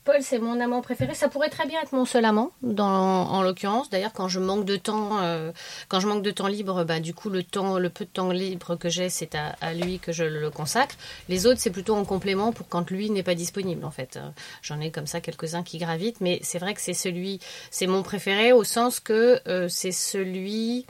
Paul, 0.09 0.22
c'est 0.22 0.38
mon 0.38 0.59
amant 0.59 0.80
préféré. 0.80 1.12
Ça 1.12 1.28
pourrait 1.28 1.50
très 1.50 1.66
bien 1.66 1.82
être 1.82 1.92
mon 1.92 2.06
seul 2.06 2.24
amant, 2.24 2.50
en 2.62 3.42
l'occurrence. 3.42 3.90
D'ailleurs, 3.90 4.14
quand 4.14 4.26
je 4.26 4.40
manque 4.40 4.64
de 4.64 4.76
temps, 4.76 5.18
euh, 5.20 5.52
quand 5.88 6.00
je 6.00 6.09
manque 6.09 6.22
de 6.22 6.30
temps 6.30 6.46
libre, 6.46 6.82
bah, 6.84 6.98
du 6.98 7.12
coup, 7.12 7.28
le 7.28 7.42
temps, 7.42 7.78
le 7.78 7.90
peu 7.90 8.06
de 8.06 8.11
temps 8.11 8.30
libre 8.30 8.76
que 8.76 8.88
j'ai, 8.88 9.11
c'est 9.11 9.34
à, 9.34 9.74
lui 9.74 9.98
que 9.98 10.11
je 10.11 10.24
le 10.24 10.48
consacre. 10.48 10.94
Les 11.28 11.44
autres, 11.44 11.61
c'est 11.61 11.68
plutôt 11.68 11.94
en 11.94 12.06
complément 12.06 12.52
pour 12.52 12.66
quand 12.68 12.90
lui 12.90 13.11
n'est 13.11 13.22
pas 13.22 13.34
disponible, 13.34 13.84
en 13.84 13.90
fait. 13.90 14.16
Euh, 14.16 14.30
j'en 14.62 14.80
ai 14.80 14.90
comme 14.90 15.06
ça 15.06 15.20
quelques-uns 15.20 15.62
qui 15.62 15.76
gravitent, 15.76 16.22
mais 16.22 16.40
c'est 16.42 16.59
vrai 16.59 16.72
que 16.72 16.80
c'est 16.80 16.94
celui, 16.94 17.38
c'est 17.70 17.86
mon 17.86 18.02
préféré 18.02 18.52
au 18.52 18.64
sens 18.64 19.00
que 19.00 19.42
euh, 19.46 19.68
c'est 19.68 19.92
celui 19.92 20.86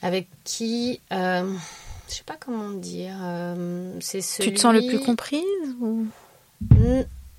avec 0.00 0.28
qui, 0.44 0.98
je 1.10 1.44
sais 2.08 2.24
pas 2.24 2.38
comment 2.40 2.70
dire, 2.70 3.16
c'est 4.00 4.22
celui. 4.22 4.48
Tu 4.48 4.54
te 4.54 4.60
sens 4.60 4.72
le 4.72 4.86
plus 4.86 5.00
comprise 5.00 5.44
ou 5.82 6.06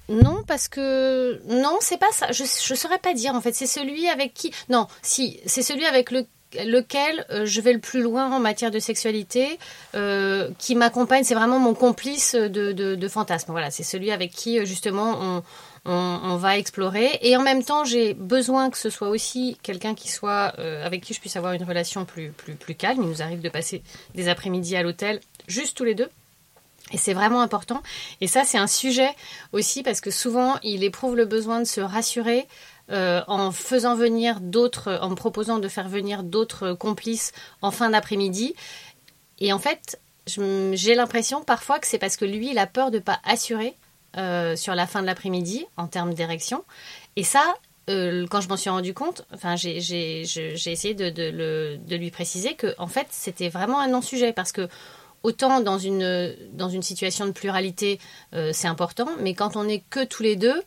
non, 0.09 0.43
parce 0.45 0.67
que 0.67 1.41
non, 1.47 1.77
c'est 1.79 1.97
pas 1.97 2.11
ça. 2.11 2.31
Je 2.31 2.43
ne 2.43 2.77
saurais 2.77 2.99
pas 2.99 3.13
dire 3.13 3.33
en 3.35 3.41
fait. 3.41 3.53
C'est 3.53 3.67
celui 3.67 4.07
avec 4.09 4.33
qui. 4.33 4.51
Non, 4.69 4.87
si, 5.01 5.39
c'est 5.45 5.61
celui 5.61 5.85
avec 5.85 6.11
lequel 6.11 7.25
euh, 7.29 7.45
je 7.45 7.61
vais 7.61 7.73
le 7.73 7.79
plus 7.79 8.01
loin 8.01 8.29
en 8.29 8.39
matière 8.39 8.69
de 8.69 8.79
sexualité, 8.79 9.57
euh, 9.95 10.49
qui 10.59 10.75
m'accompagne. 10.75 11.23
C'est 11.23 11.35
vraiment 11.35 11.59
mon 11.59 11.73
complice 11.73 12.35
de, 12.35 12.71
de, 12.73 13.07
fantasme. 13.07 13.51
Voilà, 13.51 13.71
c'est 13.71 13.83
celui 13.83 14.11
avec 14.11 14.31
qui 14.31 14.59
euh, 14.59 14.65
justement 14.65 15.41
on, 15.85 16.35
va 16.35 16.57
explorer. 16.57 17.19
Et 17.21 17.37
en 17.37 17.41
même 17.41 17.63
temps, 17.63 17.85
j'ai 17.85 18.13
besoin 18.13 18.69
que 18.69 18.77
ce 18.77 18.89
soit 18.89 19.09
aussi 19.09 19.57
quelqu'un 19.63 19.95
qui 19.95 20.09
soit 20.09 20.53
avec 20.83 21.01
qui 21.01 21.13
je 21.13 21.19
puisse 21.19 21.35
avoir 21.37 21.53
une 21.53 21.63
relation 21.63 22.03
plus, 22.05 22.31
plus, 22.31 22.55
plus 22.55 22.75
calme. 22.75 22.99
Il 23.03 23.09
nous 23.09 23.21
arrive 23.21 23.41
de 23.41 23.49
passer 23.49 23.83
des 24.15 24.27
après-midi 24.27 24.75
à 24.75 24.83
l'hôtel, 24.83 25.21
juste 25.47 25.77
tous 25.77 25.85
les 25.85 25.95
deux. 25.95 26.09
Et 26.91 26.97
c'est 26.97 27.13
vraiment 27.13 27.41
important. 27.41 27.81
Et 28.21 28.27
ça, 28.27 28.43
c'est 28.43 28.57
un 28.57 28.67
sujet 28.67 29.09
aussi 29.51 29.83
parce 29.83 30.01
que 30.01 30.11
souvent, 30.11 30.57
il 30.63 30.83
éprouve 30.83 31.15
le 31.15 31.25
besoin 31.25 31.59
de 31.59 31.65
se 31.65 31.81
rassurer 31.81 32.47
euh, 32.91 33.21
en 33.27 33.51
faisant 33.51 33.95
venir 33.95 34.41
d'autres, 34.41 34.99
en 35.01 35.15
proposant 35.15 35.59
de 35.59 35.67
faire 35.67 35.87
venir 35.87 36.23
d'autres 36.23 36.73
complices 36.73 37.31
en 37.61 37.71
fin 37.71 37.89
d'après-midi. 37.89 38.53
Et 39.39 39.53
en 39.53 39.59
fait, 39.59 39.99
j'ai 40.27 40.95
l'impression 40.95 41.43
parfois 41.43 41.79
que 41.79 41.87
c'est 41.87 41.99
parce 41.99 42.17
que 42.17 42.25
lui, 42.25 42.51
il 42.51 42.57
a 42.57 42.67
peur 42.67 42.91
de 42.91 42.97
ne 42.97 43.01
pas 43.01 43.19
assurer 43.23 43.75
sur 44.55 44.75
la 44.75 44.85
fin 44.85 45.01
de 45.01 45.07
l'après-midi 45.07 45.65
en 45.75 45.87
termes 45.87 46.13
d'érection. 46.13 46.63
Et 47.15 47.23
ça, 47.23 47.55
quand 47.87 48.41
je 48.41 48.47
m'en 48.47 48.57
suis 48.57 48.69
rendu 48.69 48.93
compte, 48.93 49.25
enfin, 49.33 49.55
j'ai 49.55 49.79
essayé 50.21 50.93
de, 50.93 51.95
lui 51.95 52.11
préciser 52.11 52.55
que, 52.55 52.75
en 52.77 52.87
fait, 52.87 53.07
c'était 53.09 53.49
vraiment 53.49 53.79
un 53.79 53.87
non-sujet 53.87 54.33
parce 54.33 54.51
que 54.51 54.67
autant 55.23 55.61
dans 55.61 55.77
une, 55.77 56.35
dans 56.53 56.69
une 56.69 56.83
situation 56.83 57.25
de 57.25 57.31
pluralité, 57.31 57.99
c'est 58.51 58.67
important, 58.67 59.09
mais 59.19 59.33
quand 59.33 59.55
on 59.55 59.63
n'est 59.63 59.83
que 59.89 60.03
tous 60.03 60.23
les 60.23 60.35
deux, 60.35 60.61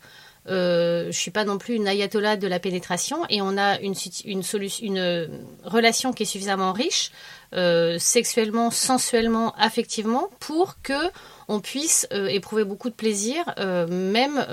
euh, 0.49 1.07
je 1.07 1.17
suis 1.17 1.31
pas 1.31 1.43
non 1.43 1.57
plus 1.57 1.75
une 1.75 1.87
ayatollah 1.87 2.37
de 2.37 2.47
la 2.47 2.59
pénétration 2.59 3.25
et 3.29 3.41
on 3.41 3.57
a 3.57 3.79
une, 3.79 3.95
une, 4.25 4.97
euh, 4.97 5.27
relation 5.65 6.13
qui 6.13 6.23
est 6.23 6.27
suffisamment 6.27 6.71
riche 6.71 7.11
euh, 7.53 7.97
sexuellement, 7.99 8.71
sensuellement, 8.71 9.53
affectivement 9.57 10.29
pour 10.39 10.81
que 10.81 11.11
on 11.49 11.59
puisse 11.59 12.07
euh, 12.13 12.27
éprouver 12.27 12.63
beaucoup 12.63 12.89
de 12.89 12.95
plaisir 12.95 13.43
même 13.57 14.45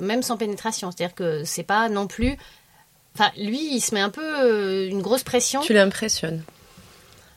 même 0.00 0.22
sans 0.22 0.36
pénétration. 0.36 0.90
C'est-à-dire 0.90 1.14
que 1.14 1.44
c'est 1.44 1.62
pas 1.62 1.88
non 1.88 2.06
plus 2.06 2.36
Enfin, 3.16 3.30
lui, 3.38 3.72
il 3.72 3.80
se 3.80 3.94
met 3.94 4.00
un 4.00 4.10
peu 4.10 4.88
une 4.88 5.00
grosse 5.00 5.22
pression. 5.22 5.60
Tu 5.60 5.72
l'impressionnes. 5.72 6.42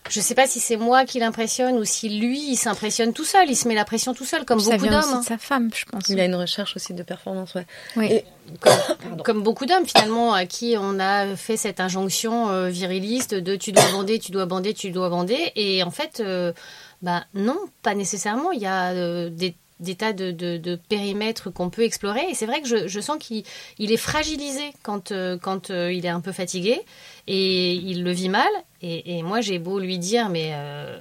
Je 0.09 0.19
ne 0.19 0.23
sais 0.23 0.35
pas 0.35 0.47
si 0.47 0.59
c'est 0.59 0.77
moi 0.77 1.05
qui 1.05 1.19
l'impressionne 1.19 1.77
ou 1.77 1.85
si 1.85 2.09
lui, 2.09 2.51
il 2.51 2.55
s'impressionne 2.55 3.13
tout 3.13 3.23
seul. 3.25 3.49
Il 3.49 3.55
se 3.55 3.67
met 3.67 3.75
la 3.75 3.85
pression 3.85 4.13
tout 4.13 4.25
seul, 4.25 4.45
comme 4.45 4.59
beaucoup 4.61 4.87
d'hommes. 4.87 5.13
Hein. 5.13 5.21
sa 5.23 5.37
femme, 5.37 5.69
je 5.73 5.85
pense. 5.85 6.09
Il 6.09 6.19
a 6.19 6.25
une 6.25 6.35
recherche 6.35 6.75
aussi 6.75 6.93
de 6.93 7.03
performance, 7.03 7.55
ouais. 7.55 7.65
Oui. 7.95 8.21
comme, 9.23 9.43
beaucoup 9.43 9.65
d'hommes, 9.65 9.85
finalement, 9.85 10.33
à 10.33 10.45
qui 10.45 10.75
on 10.79 10.99
a 10.99 11.35
fait 11.35 11.57
cette 11.57 11.79
injonction 11.79 12.49
euh, 12.49 12.69
viriliste 12.69 13.33
de 13.35 13.55
tu 13.55 13.71
dois 13.71 13.89
bander, 13.91 14.19
tu 14.19 14.31
dois 14.31 14.45
bander, 14.45 14.73
tu 14.73 14.91
dois 14.91 15.09
bander. 15.09 15.51
Et 15.55 15.83
en 15.83 15.91
fait, 15.91 16.21
euh, 16.21 16.53
bah 17.01 17.25
non, 17.33 17.57
pas 17.83 17.95
nécessairement. 17.95 18.51
Il 18.51 18.61
y 18.61 18.65
a 18.65 18.91
euh, 18.91 19.29
des 19.29 19.55
des 19.79 19.95
tas 19.95 20.13
de, 20.13 20.31
de, 20.31 20.79
périmètres 20.89 21.51
qu'on 21.51 21.69
peut 21.69 21.83
explorer. 21.83 22.25
Et 22.29 22.33
c'est 22.33 22.45
vrai 22.45 22.61
que 22.61 22.67
je, 22.67 22.87
je 22.87 22.99
sens 22.99 23.17
qu'il 23.19 23.43
il 23.77 23.91
est 23.91 23.97
fragilisé 23.97 24.73
quand, 24.83 25.11
euh, 25.11 25.37
quand 25.37 25.69
euh, 25.69 25.91
il 25.91 26.05
est 26.05 26.09
un 26.09 26.21
peu 26.21 26.31
fatigué 26.31 26.81
et 27.27 27.73
il 27.73 28.03
le 28.03 28.11
vit 28.11 28.29
mal. 28.29 28.49
Et, 28.81 29.17
et 29.17 29.23
moi, 29.23 29.41
j'ai 29.41 29.59
beau 29.59 29.79
lui 29.79 29.97
dire, 29.97 30.29
mais 30.29 30.51
euh, 30.53 30.99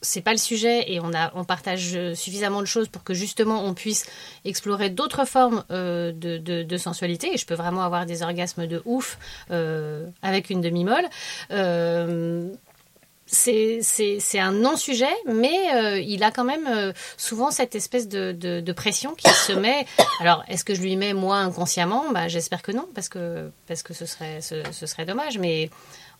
c'est 0.00 0.20
pas 0.20 0.32
le 0.32 0.38
sujet 0.38 0.92
et 0.92 1.00
on, 1.00 1.12
a, 1.14 1.32
on 1.34 1.44
partage 1.44 1.98
suffisamment 2.14 2.60
de 2.60 2.66
choses 2.66 2.88
pour 2.88 3.02
que 3.02 3.14
justement 3.14 3.64
on 3.64 3.74
puisse 3.74 4.06
explorer 4.44 4.88
d'autres 4.90 5.24
formes 5.24 5.64
de, 5.70 6.12
de, 6.12 6.62
de, 6.62 6.76
sensualité. 6.76 7.34
Et 7.34 7.38
je 7.38 7.46
peux 7.46 7.54
vraiment 7.54 7.82
avoir 7.82 8.06
des 8.06 8.22
orgasmes 8.22 8.66
de 8.66 8.82
ouf 8.84 9.18
avec 10.22 10.50
une 10.50 10.60
demi-molle 10.60 11.08
c'est 13.26 14.38
un 14.38 14.52
non-sujet, 14.52 15.14
mais 15.26 15.74
euh, 15.74 15.98
il 15.98 16.22
a 16.22 16.30
quand 16.30 16.44
même 16.44 16.66
euh, 16.68 16.92
souvent 17.16 17.50
cette 17.50 17.74
espèce 17.74 18.08
de, 18.08 18.32
de, 18.32 18.72
pression 18.72 19.14
qui 19.14 19.28
se 19.30 19.52
met. 19.58 19.86
Alors, 20.20 20.44
est-ce 20.48 20.64
que 20.64 20.74
je 20.74 20.80
lui 20.80 20.96
mets 20.96 21.12
moi 21.12 21.38
inconsciemment? 21.38 22.04
Bah, 22.12 22.28
J'espère 22.28 22.62
que 22.62 22.72
non, 22.72 22.86
parce 22.94 23.08
que, 23.08 23.50
parce 23.66 23.82
que 23.82 23.94
ce, 23.94 24.06
serait, 24.06 24.40
ce, 24.40 24.86
serait 24.86 25.06
dommage, 25.06 25.38
mais 25.38 25.70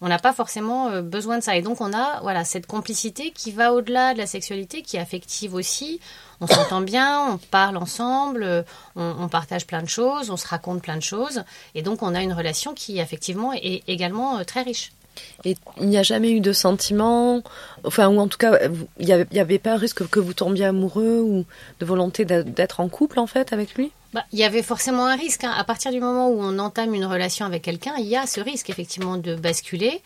on 0.00 0.08
n'a 0.08 0.18
pas 0.18 0.32
forcément 0.32 0.88
euh, 0.88 1.02
besoin 1.02 1.38
de 1.38 1.44
ça. 1.44 1.56
Et 1.56 1.62
donc, 1.62 1.80
on 1.80 1.92
a 1.92 2.20
voilà, 2.22 2.44
cette 2.44 2.66
complicité 2.66 3.30
qui 3.30 3.52
va 3.52 3.72
au-delà 3.72 4.12
de 4.12 4.18
la 4.18 4.26
sexualité, 4.26 4.82
qui 4.82 4.96
est 4.96 5.00
affective 5.00 5.54
aussi. 5.54 6.00
On 6.40 6.48
s'entend 6.48 6.80
bien, 6.82 7.30
on 7.30 7.38
parle 7.38 7.76
ensemble, 7.76 8.64
on, 8.96 9.14
on, 9.20 9.28
partage 9.28 9.66
plein 9.66 9.82
de 9.82 9.88
choses, 9.88 10.30
on 10.30 10.36
se 10.36 10.46
raconte 10.46 10.82
plein 10.82 10.96
de 10.96 11.02
choses. 11.02 11.44
Et 11.76 11.82
donc, 11.82 12.02
on 12.02 12.14
a 12.14 12.22
une 12.22 12.32
relation 12.32 12.74
qui, 12.74 12.98
effectivement, 12.98 13.52
est 13.52 13.84
également 13.86 14.44
très 14.44 14.62
riche. 14.62 14.90
Et 15.44 15.56
il 15.80 15.88
n'y 15.88 15.98
a 15.98 16.02
jamais 16.02 16.30
eu 16.30 16.40
de 16.40 16.52
sentiment, 16.52 17.42
enfin, 17.84 18.08
ou 18.08 18.18
en 18.18 18.28
tout 18.28 18.38
cas, 18.38 18.58
il 18.98 19.06
n'y 19.06 19.12
avait, 19.12 19.38
avait, 19.38 19.58
pas 19.58 19.72
un 19.72 19.76
risque 19.76 20.06
que 20.08 20.20
vous 20.20 20.34
tombiez 20.34 20.64
amoureux 20.64 21.20
ou 21.20 21.44
de 21.80 21.86
volonté 21.86 22.24
d'être 22.24 22.80
en 22.80 22.88
couple, 22.88 23.18
en 23.18 23.26
fait, 23.26 23.52
avec 23.52 23.74
lui? 23.74 23.92
Bah, 24.12 24.24
Il 24.32 24.38
y 24.38 24.44
avait 24.44 24.62
forcément 24.62 25.06
un 25.06 25.16
risque. 25.16 25.44
Hein. 25.44 25.52
À 25.56 25.64
partir 25.64 25.92
du 25.92 26.00
moment 26.00 26.28
où 26.28 26.38
on 26.40 26.58
entame 26.58 26.94
une 26.94 27.04
relation 27.04 27.46
avec 27.46 27.62
quelqu'un, 27.62 27.94
il 27.98 28.06
y 28.06 28.16
a 28.16 28.26
ce 28.26 28.40
risque, 28.40 28.70
effectivement, 28.70 29.16
de 29.16 29.34
basculer. 29.34 30.00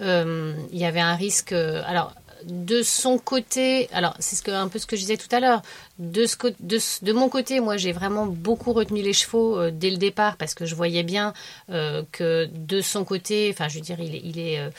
Euh, 0.00 0.54
il 0.72 0.78
y 0.78 0.84
avait 0.84 1.00
un 1.00 1.14
risque. 1.14 1.52
Euh, 1.52 1.82
alors, 1.86 2.12
de 2.46 2.82
son 2.82 3.18
côté, 3.18 3.88
alors 3.92 4.14
c'est 4.18 4.36
ce 4.36 4.42
que, 4.42 4.50
un 4.50 4.68
peu 4.68 4.78
ce 4.78 4.86
que 4.86 4.96
je 4.96 5.02
disais 5.02 5.16
tout 5.16 5.28
à 5.34 5.40
l'heure, 5.40 5.62
de, 5.98 6.26
ce, 6.26 6.36
de, 6.60 6.78
de, 7.04 7.12
mon 7.12 7.28
côté, 7.28 7.60
moi 7.60 7.76
j'ai 7.76 7.92
vraiment 7.92 8.26
beaucoup 8.26 8.72
retenu 8.72 9.02
les 9.02 9.12
chevaux 9.12 9.58
euh, 9.58 9.70
dès 9.72 9.90
le 9.90 9.96
départ 9.96 10.36
parce 10.36 10.54
que 10.54 10.66
je 10.66 10.74
voyais 10.74 11.02
bien 11.02 11.32
euh, 11.70 12.02
que 12.12 12.46
de 12.52 12.80
son 12.80 13.04
côté, 13.04 13.50
enfin 13.52 13.68
je 13.68 13.76
veux 13.76 13.80
dire, 13.80 14.00
il 14.00 14.14
est, 14.14 14.22
il 14.24 14.38
est 14.38 14.58
euh, 14.58 14.70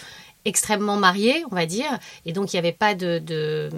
extrêmement 0.46 0.98
marié, 0.98 1.44
on 1.52 1.56
va 1.56 1.66
dire, 1.66 2.00
et 2.26 2.34
donc 2.34 2.54
il 2.54 2.56
n'y 2.56 2.60
avait 2.60 2.72
pas 2.72 2.96
de, 2.96 3.20
de 3.20 3.70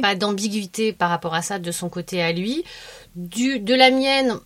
pas 0.00 0.14
d'ambiguïté 0.14 0.92
par 0.92 1.10
rapport 1.10 1.34
à 1.34 1.42
ça 1.42 1.58
de 1.58 1.70
son 1.70 1.88
côté 1.88 2.22
à 2.22 2.32
lui. 2.32 2.64
Du, 3.14 3.60
de 3.60 3.74
la 3.74 3.90
mienne, 3.90 4.38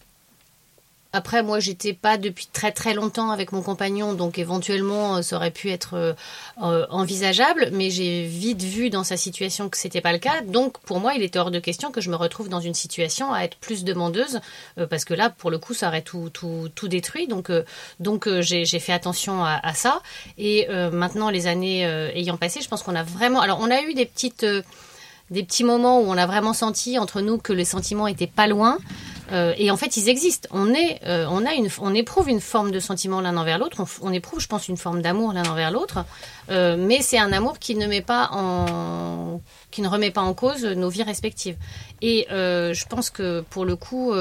après, 1.13 1.43
moi, 1.43 1.59
j'étais 1.59 1.93
pas 1.93 2.19
depuis 2.19 2.47
très 2.53 2.71
très 2.71 2.95
longtemps 2.95 3.31
avec 3.31 3.51
mon 3.51 3.63
compagnon, 3.63 4.15
donc 4.15 4.39
éventuellement, 4.39 5.17
euh, 5.17 5.23
ça 5.23 5.37
aurait 5.37 5.51
pu 5.51 5.71
être 5.71 5.95
euh, 5.95 6.13
euh, 6.63 6.87
envisageable, 6.89 7.71
mais 7.73 7.91
j'ai 7.91 8.25
vite 8.25 8.63
vu 8.63 8.91
dans 8.91 9.03
sa 9.03 9.17
situation 9.17 9.69
que 9.69 9.77
c'était 9.77 10.01
pas 10.01 10.13
le 10.13 10.19
cas. 10.19 10.41
Donc, 10.43 10.79
pour 10.81 11.01
moi, 11.01 11.15
il 11.15 11.23
était 11.23 11.41
hors 11.41 11.51
de 11.51 11.59
question 11.59 11.91
que 11.91 12.01
je 12.01 12.11
me 12.11 12.17
retrouve 12.17 12.49
dans 12.49 12.61
une 12.61 12.75
situation 12.75 13.33
à 13.33 13.41
être 13.43 13.57
plus 13.57 13.83
demandeuse, 13.83 14.41
parce 14.89 15.05
que 15.05 15.15
là, 15.15 15.31
pour 15.31 15.51
le 15.51 15.59
coup, 15.59 15.75
ça 15.75 15.89
aurait 15.89 16.03
tout 16.03 16.31
tout, 16.33 16.69
tout 16.75 16.89
détruit. 16.89 17.27
Donc, 17.27 17.51
donc 17.99 18.29
j'ai 18.41 18.65
fait 18.79 18.93
attention 18.93 19.45
à, 19.45 19.61
à, 19.63 19.75
ça. 19.75 20.03
Et 20.39 20.67
maintenant, 20.93 21.31
les 21.31 21.47
années 21.47 21.85
ayant 22.15 22.37
passé, 22.37 22.61
je 22.61 22.69
pense 22.69 22.83
qu'on 22.83 22.95
a 22.95 23.03
vraiment. 23.03 23.41
Alors, 23.41 23.59
on 23.61 23.71
a 23.71 23.83
eu 23.83 23.95
des 23.95 24.07
petites 24.07 24.47
des 25.31 25.43
petits 25.45 25.65
moments 25.65 26.01
où 26.01 26.05
on 26.07 26.17
a 26.17 26.27
vraiment 26.27 26.53
senti 26.53 26.99
entre 26.99 27.21
nous 27.21 27.39
que 27.39 27.53
les 27.53 27.65
sentiments 27.65 28.07
étaient 28.07 28.27
pas 28.27 28.47
loin. 28.47 28.79
Euh, 29.33 29.55
et 29.57 29.71
en 29.71 29.77
fait, 29.77 29.97
ils 29.97 30.09
existent. 30.09 30.49
On 30.53 30.75
est, 30.75 31.01
euh, 31.07 31.27
on 31.31 31.45
a 31.47 31.55
une, 31.55 31.69
on 31.81 31.95
éprouve 31.95 32.29
une 32.29 32.41
forme 32.41 32.71
de 32.71 32.81
sentiment 32.81 33.21
l'un 33.21 33.37
envers 33.37 33.59
l'autre. 33.59 33.83
On, 34.03 34.13
éprouve, 34.13 34.41
je 34.41 34.49
pense, 34.49 34.69
une 34.69 34.77
forme 34.77 35.03
d'amour 35.03 35.33
l'un 35.33 35.45
envers 35.45 35.71
l'autre. 35.71 36.05
Euh, 36.51 36.77
mais 36.79 37.03
c'est 37.03 37.19
un 37.19 37.33
amour 37.33 37.59
qui 37.59 37.75
ne 37.75 37.87
met 37.87 38.03
pas 38.03 38.31
en, 38.33 39.41
qui 39.71 39.83
ne 39.83 39.89
remet 39.89 40.11
pas 40.11 40.23
en 40.23 40.35
cause 40.35 40.65
nos 40.65 40.89
vies 40.89 41.03
respectives. 41.03 41.57
Et 42.03 42.27
je 42.31 42.87
pense 42.87 43.11
que 43.11 43.43
pour 43.51 43.65
le 43.65 43.77
coup. 43.77 44.13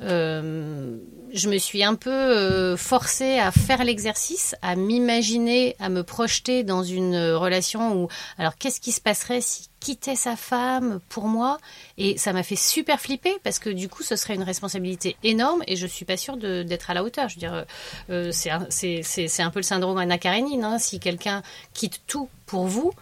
Euh, 0.00 0.98
je 1.32 1.48
me 1.48 1.58
suis 1.58 1.82
un 1.82 1.94
peu 1.94 2.10
euh, 2.10 2.76
forcée 2.76 3.38
à 3.38 3.50
faire 3.50 3.84
l'exercice, 3.84 4.54
à 4.62 4.76
m'imaginer, 4.76 5.76
à 5.80 5.88
me 5.88 6.02
projeter 6.02 6.62
dans 6.62 6.82
une 6.82 7.16
relation 7.16 7.96
où, 7.96 8.08
alors 8.38 8.56
qu'est-ce 8.56 8.80
qui 8.80 8.92
se 8.92 9.00
passerait 9.00 9.40
si 9.40 9.68
quittait 9.80 10.16
sa 10.16 10.36
femme 10.36 11.00
pour 11.08 11.26
moi? 11.26 11.58
Et 11.98 12.16
ça 12.18 12.32
m'a 12.32 12.42
fait 12.42 12.56
super 12.56 13.00
flipper 13.00 13.34
parce 13.42 13.58
que 13.58 13.70
du 13.70 13.88
coup, 13.88 14.02
ce 14.02 14.16
serait 14.16 14.34
une 14.34 14.42
responsabilité 14.42 15.16
énorme 15.22 15.62
et 15.66 15.76
je 15.76 15.86
suis 15.86 16.04
pas 16.04 16.16
sûre 16.16 16.36
d'être 16.36 16.90
à 16.90 16.94
la 16.94 17.02
hauteur. 17.02 17.28
Je 17.28 17.34
veux 17.34 17.40
dire, 17.40 17.64
euh, 18.10 18.30
c'est 18.32 18.50
un, 18.50 19.50
peu 19.50 19.58
le 19.58 19.64
syndrome 19.64 19.98
Anna 19.98 20.18
Karenine. 20.18 20.64
Hein. 20.64 20.78
si 20.78 21.00
quelqu'un 21.00 21.42
quitte 21.72 22.02
tout 22.06 22.28
pour 22.46 22.66
vous, 22.66 22.92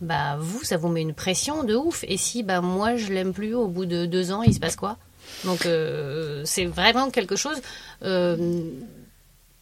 bah 0.00 0.36
vous, 0.38 0.62
ça 0.64 0.76
vous 0.76 0.88
met 0.88 1.02
une 1.02 1.14
pression 1.14 1.64
de 1.64 1.74
ouf. 1.74 2.04
Et 2.06 2.16
si 2.16 2.42
bah 2.42 2.60
moi 2.60 2.96
je 2.96 3.12
l'aime 3.12 3.32
plus 3.32 3.54
au 3.54 3.68
bout 3.68 3.86
de 3.86 4.06
deux 4.06 4.32
ans, 4.32 4.42
il 4.42 4.54
se 4.54 4.60
passe 4.60 4.76
quoi? 4.76 4.98
Donc 5.44 5.66
euh, 5.66 6.42
c'est 6.44 6.64
vraiment 6.64 7.10
quelque 7.10 7.36
chose 7.36 7.60
euh, 8.02 8.70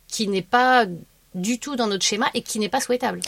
qui 0.08 0.28
n'est 0.28 0.42
pas 0.42 0.86
du 1.34 1.58
tout 1.58 1.76
dans 1.76 1.86
notre 1.86 2.04
schéma 2.04 2.26
et 2.34 2.42
qui 2.42 2.58
n'est 2.58 2.68
pas 2.68 2.80
souhaitable. 2.80 3.20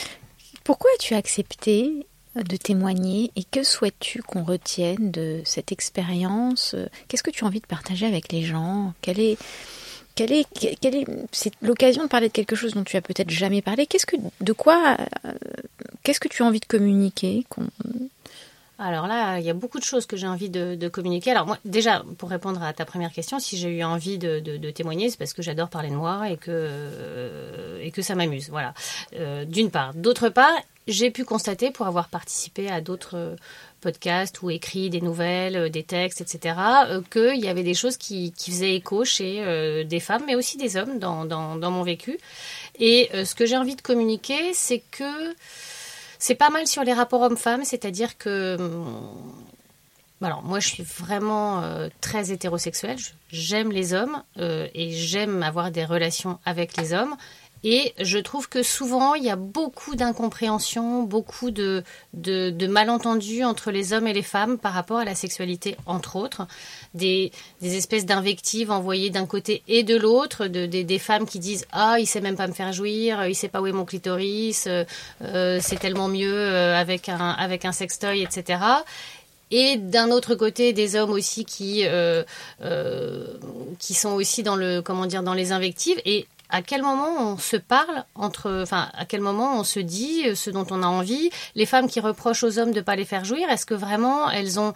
Pourquoi 0.63 0.89
as-tu 0.95 1.13
accepté 1.13 2.05
de 2.35 2.57
témoigner 2.57 3.31
et 3.35 3.43
que 3.43 3.63
souhaites-tu 3.63 4.21
qu'on 4.21 4.43
retienne 4.43 5.11
de 5.11 5.41
cette 5.45 5.71
expérience? 5.71 6.75
Qu'est-ce 7.07 7.23
que 7.23 7.31
tu 7.31 7.43
as 7.43 7.47
envie 7.47 7.59
de 7.59 7.65
partager 7.65 8.05
avec 8.05 8.31
les 8.31 8.43
gens? 8.43 8.93
Quelle 9.01 9.19
est, 9.19 9.37
quelle 10.15 10.33
est, 10.33 10.47
quelle 10.81 10.95
est, 10.95 11.05
c'est 11.31 11.53
l'occasion 11.61 12.03
de 12.03 12.09
parler 12.09 12.27
de 12.27 12.33
quelque 12.33 12.55
chose 12.55 12.73
dont 12.73 12.83
tu 12.83 12.97
as 12.97 13.01
peut-être 13.01 13.29
jamais 13.29 13.61
parlé. 13.61 13.87
Qu'est-ce 13.87 14.05
que, 14.05 14.17
de 14.41 14.53
quoi, 14.53 14.97
euh, 15.25 15.31
qu'est-ce 16.03 16.19
que 16.19 16.27
tu 16.27 16.43
as 16.43 16.45
envie 16.45 16.59
de 16.59 16.65
communiquer 16.65 17.45
alors 18.79 19.07
là, 19.07 19.39
il 19.39 19.45
y 19.45 19.49
a 19.49 19.53
beaucoup 19.53 19.77
de 19.77 19.83
choses 19.83 20.05
que 20.05 20.15
j'ai 20.15 20.27
envie 20.27 20.49
de, 20.49 20.87
communiquer. 20.87 21.31
Alors 21.31 21.45
moi, 21.45 21.57
déjà, 21.65 22.03
pour 22.17 22.29
répondre 22.29 22.63
à 22.63 22.71
ta 22.71 22.85
première 22.85 23.11
question, 23.11 23.37
si 23.37 23.57
j'ai 23.57 23.69
eu 23.69 23.83
envie 23.83 24.17
de, 24.17 24.71
témoigner, 24.71 25.09
c'est 25.09 25.17
parce 25.17 25.33
que 25.33 25.41
j'adore 25.41 25.69
parler 25.69 25.89
de 25.89 25.95
moi 25.95 26.29
et 26.29 26.37
que, 26.37 26.49
euh, 26.49 27.79
et 27.81 27.91
que 27.91 28.01
ça 28.01 28.15
m'amuse. 28.15 28.49
Voilà. 28.49 28.73
Euh, 29.15 29.43
d'une 29.43 29.69
part. 29.69 29.93
D'autre 29.93 30.29
part, 30.29 30.53
j'ai 30.87 31.11
pu 31.11 31.25
constater, 31.25 31.71
pour 31.71 31.87
avoir 31.87 32.07
participé 32.07 32.69
à 32.69 32.79
d'autres 32.79 33.35
podcasts 33.81 34.41
ou 34.41 34.49
écrit 34.49 34.89
des 34.89 35.01
nouvelles, 35.01 35.57
euh, 35.57 35.69
des 35.69 35.83
textes, 35.83 36.21
etc., 36.21 36.55
qu'il 37.11 37.39
y 37.39 37.49
avait 37.49 37.63
des 37.63 37.73
choses 37.73 37.97
qui, 37.97 38.33
faisaient 38.37 38.75
écho 38.75 39.03
chez 39.03 39.83
des 39.83 39.99
femmes, 39.99 40.23
mais 40.25 40.35
aussi 40.35 40.57
des 40.57 40.77
hommes 40.77 40.99
dans, 40.99 41.25
dans 41.25 41.71
mon 41.71 41.83
vécu. 41.83 42.17
Et 42.79 43.09
ce 43.13 43.35
que 43.35 43.45
j'ai 43.45 43.57
envie 43.57 43.75
de 43.75 43.81
communiquer, 43.81 44.53
c'est 44.53 44.81
que 44.91 45.35
c'est 46.19 46.35
pas 46.35 46.49
mal 46.49 46.67
sur 46.67 46.83
les 46.83 46.93
rapports 46.93 47.21
hommes-femmes, 47.21 47.63
c'est-à-dire 47.63 48.17
que. 48.17 48.57
Hum, 48.59 49.23
alors, 50.21 50.43
moi, 50.43 50.59
je 50.59 50.67
suis 50.67 50.83
vraiment 50.83 51.63
euh, 51.63 51.87
très 52.01 52.33
hétérosexuelle. 52.33 52.97
J'aime 53.31 53.71
les 53.71 53.93
hommes 53.93 54.21
euh, 54.37 54.67
et 54.73 54.91
j'aime 54.91 55.43
avoir 55.43 55.71
des 55.71 55.85
relations 55.85 56.39
avec 56.45 56.75
les 56.75 56.91
hommes. 56.91 57.15
Et 57.63 57.93
je 57.99 58.17
trouve 58.17 58.47
que 58.47 58.63
souvent, 58.63 59.15
il 59.15 59.23
y 59.25 59.29
a 59.29 59.35
beaucoup 59.35 59.95
d'incompréhension, 59.95 61.03
beaucoup 61.03 61.51
de, 61.51 61.83
malentendus 62.67 63.43
entre 63.43 63.71
les 63.71 63.91
hommes 63.91 64.07
et 64.07 64.13
les 64.13 64.23
femmes 64.23 64.57
par 64.57 64.73
rapport 64.73 64.99
à 64.99 65.05
la 65.05 65.15
sexualité, 65.15 65.75
entre 65.85 66.15
autres. 66.15 66.47
Des, 66.93 67.31
espèces 67.61 68.05
d'invectives 68.05 68.71
envoyées 68.71 69.09
d'un 69.09 69.25
côté 69.25 69.61
et 69.67 69.83
de 69.83 69.97
l'autre, 69.97 70.47
de, 70.47 70.65
des, 70.65 70.99
femmes 70.99 71.25
qui 71.25 71.39
disent 71.39 71.65
Ah, 71.71 71.97
il 71.99 72.07
sait 72.07 72.21
même 72.21 72.37
pas 72.37 72.47
me 72.47 72.53
faire 72.53 72.71
jouir, 72.71 73.25
il 73.25 73.35
sait 73.35 73.49
pas 73.49 73.61
où 73.61 73.67
est 73.67 73.73
mon 73.73 73.85
clitoris, 73.85 74.65
euh, 74.67 74.85
euh, 75.21 75.59
c'est 75.61 75.79
tellement 75.79 76.07
mieux 76.07 76.33
euh, 76.33 76.75
avec, 76.75 77.09
un, 77.09 77.31
avec 77.31 77.65
un 77.65 77.71
sextoy, 77.71 78.21
etc 78.21 78.59
et 79.51 79.77
d'un 79.77 80.11
autre 80.11 80.35
côté 80.35 80.73
des 80.73 80.95
hommes 80.95 81.09
aussi 81.09 81.43
qui 81.43 81.83
qui 83.79 83.93
sont 83.95 84.11
aussi 84.11 84.43
dans 84.43 84.55
le 84.55 84.83
comment 84.83 85.07
dire 85.07 85.23
dans 85.23 85.33
les 85.33 85.51
invectives 85.51 85.99
et 86.05 86.27
à 86.49 86.61
quel 86.61 86.81
moment 86.81 87.33
on 87.33 87.37
se 87.37 87.57
parle 87.57 88.03
entre, 88.15 88.61
enfin, 88.63 88.89
à 88.93 89.05
quel 89.05 89.21
moment 89.21 89.59
on 89.59 89.63
se 89.63 89.79
dit 89.79 90.35
ce 90.35 90.49
dont 90.49 90.65
on 90.71 90.83
a 90.83 90.87
envie? 90.87 91.29
Les 91.55 91.65
femmes 91.65 91.87
qui 91.87 91.99
reprochent 91.99 92.43
aux 92.43 92.59
hommes 92.59 92.71
de 92.71 92.79
ne 92.79 92.83
pas 92.83 92.95
les 92.95 93.05
faire 93.05 93.25
jouir, 93.25 93.49
est-ce 93.49 93.65
que 93.65 93.75
vraiment 93.75 94.29
elles 94.29 94.59
ont 94.59 94.73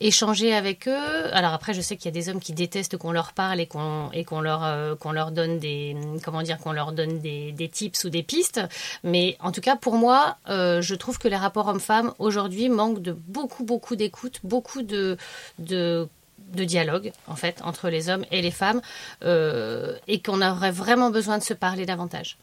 échangé 0.00 0.54
avec 0.54 0.88
eux? 0.88 1.34
Alors 1.34 1.52
après, 1.52 1.72
je 1.72 1.80
sais 1.80 1.96
qu'il 1.96 2.06
y 2.06 2.08
a 2.08 2.20
des 2.20 2.28
hommes 2.28 2.40
qui 2.40 2.52
détestent 2.52 2.96
qu'on 2.96 3.12
leur 3.12 3.32
parle 3.32 3.60
et 3.60 3.66
qu'on 3.66 4.10
et 4.12 4.24
qu'on 4.24 4.40
leur 4.40 4.64
euh, 4.64 4.96
qu'on 4.96 5.12
leur 5.12 5.30
donne 5.30 5.58
des 5.58 5.96
comment 6.24 6.42
dire 6.42 6.58
qu'on 6.58 6.72
leur 6.72 6.92
donne 6.92 7.20
des, 7.20 7.52
des 7.52 7.68
tips 7.68 8.04
ou 8.04 8.10
des 8.10 8.22
pistes. 8.22 8.60
Mais 9.04 9.36
en 9.40 9.52
tout 9.52 9.60
cas, 9.60 9.76
pour 9.76 9.94
moi, 9.94 10.36
euh, 10.48 10.82
je 10.82 10.94
trouve 10.94 11.18
que 11.18 11.28
les 11.28 11.36
rapports 11.36 11.68
hommes-femmes 11.68 12.12
aujourd'hui 12.18 12.68
manquent 12.68 13.02
de 13.02 13.12
beaucoup 13.12 13.64
beaucoup 13.64 13.96
d'écoute, 13.96 14.40
beaucoup 14.42 14.82
de 14.82 15.16
de 15.58 16.08
de 16.54 16.64
dialogue 16.64 17.12
en 17.26 17.36
fait 17.36 17.60
entre 17.62 17.88
les 17.88 18.08
hommes 18.08 18.24
et 18.30 18.42
les 18.42 18.50
femmes 18.50 18.80
euh, 19.22 19.96
et 20.06 20.20
qu'on 20.20 20.42
aurait 20.42 20.70
vraiment 20.70 21.10
besoin 21.10 21.38
de 21.38 21.42
se 21.42 21.54
parler 21.54 21.86
davantage. 21.86 22.38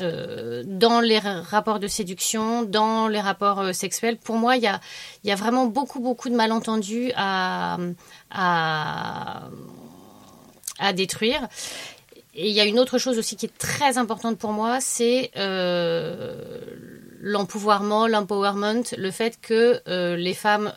Euh, 0.00 0.62
dans 0.64 1.00
les 1.00 1.18
rapports 1.18 1.78
de 1.78 1.86
séduction, 1.86 2.62
dans 2.62 3.08
les 3.08 3.20
rapports 3.20 3.60
euh, 3.60 3.72
sexuels, 3.72 4.16
pour 4.16 4.36
moi, 4.36 4.56
il 4.56 4.62
y 4.62 5.30
a, 5.30 5.34
vraiment 5.34 5.66
beaucoup, 5.66 6.00
beaucoup 6.00 6.30
de 6.30 6.34
malentendus 6.34 7.12
à, 7.14 7.76
détruire. 10.94 11.46
Et 12.34 12.48
il 12.48 12.54
y 12.54 12.60
a 12.60 12.64
une 12.64 12.78
autre 12.78 12.96
chose 12.96 13.18
aussi 13.18 13.36
qui 13.36 13.44
est 13.44 13.58
très 13.58 13.98
importante 13.98 14.38
pour 14.38 14.52
moi, 14.52 14.80
c'est 14.80 15.30
l'empouvoirment, 17.20 18.08
l'empowerment, 18.08 18.82
le 18.96 19.10
fait 19.10 19.38
que 19.42 19.82
les 20.16 20.34
femmes 20.34 20.72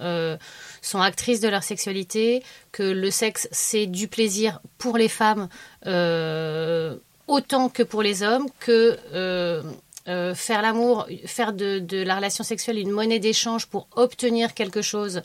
sont 0.86 1.02
actrices 1.02 1.40
de 1.40 1.48
leur 1.48 1.64
sexualité, 1.64 2.44
que 2.72 2.84
le 2.84 3.12
sexe 3.12 3.48
c'est 3.52 3.88
du 3.88 4.08
plaisir 4.08 4.60
pour 4.78 4.98
les 4.98 5.10
femmes 5.10 5.50
euh, 5.88 6.96
autant 7.28 7.70
que 7.70 7.84
pour 7.84 8.04
les 8.04 8.22
hommes, 8.22 8.46
que 8.60 8.98
euh, 9.14 9.64
euh, 10.08 10.36
faire 10.36 10.62
l'amour, 10.62 11.08
faire 11.26 11.54
de, 11.54 12.04
la 12.04 12.18
relation 12.18 12.44
sexuelle 12.44 12.78
une 12.78 12.92
monnaie 12.92 13.18
d'échange 13.18 13.66
pour 13.66 13.88
obtenir 13.96 14.54
quelque 14.54 14.84
chose, 14.84 15.24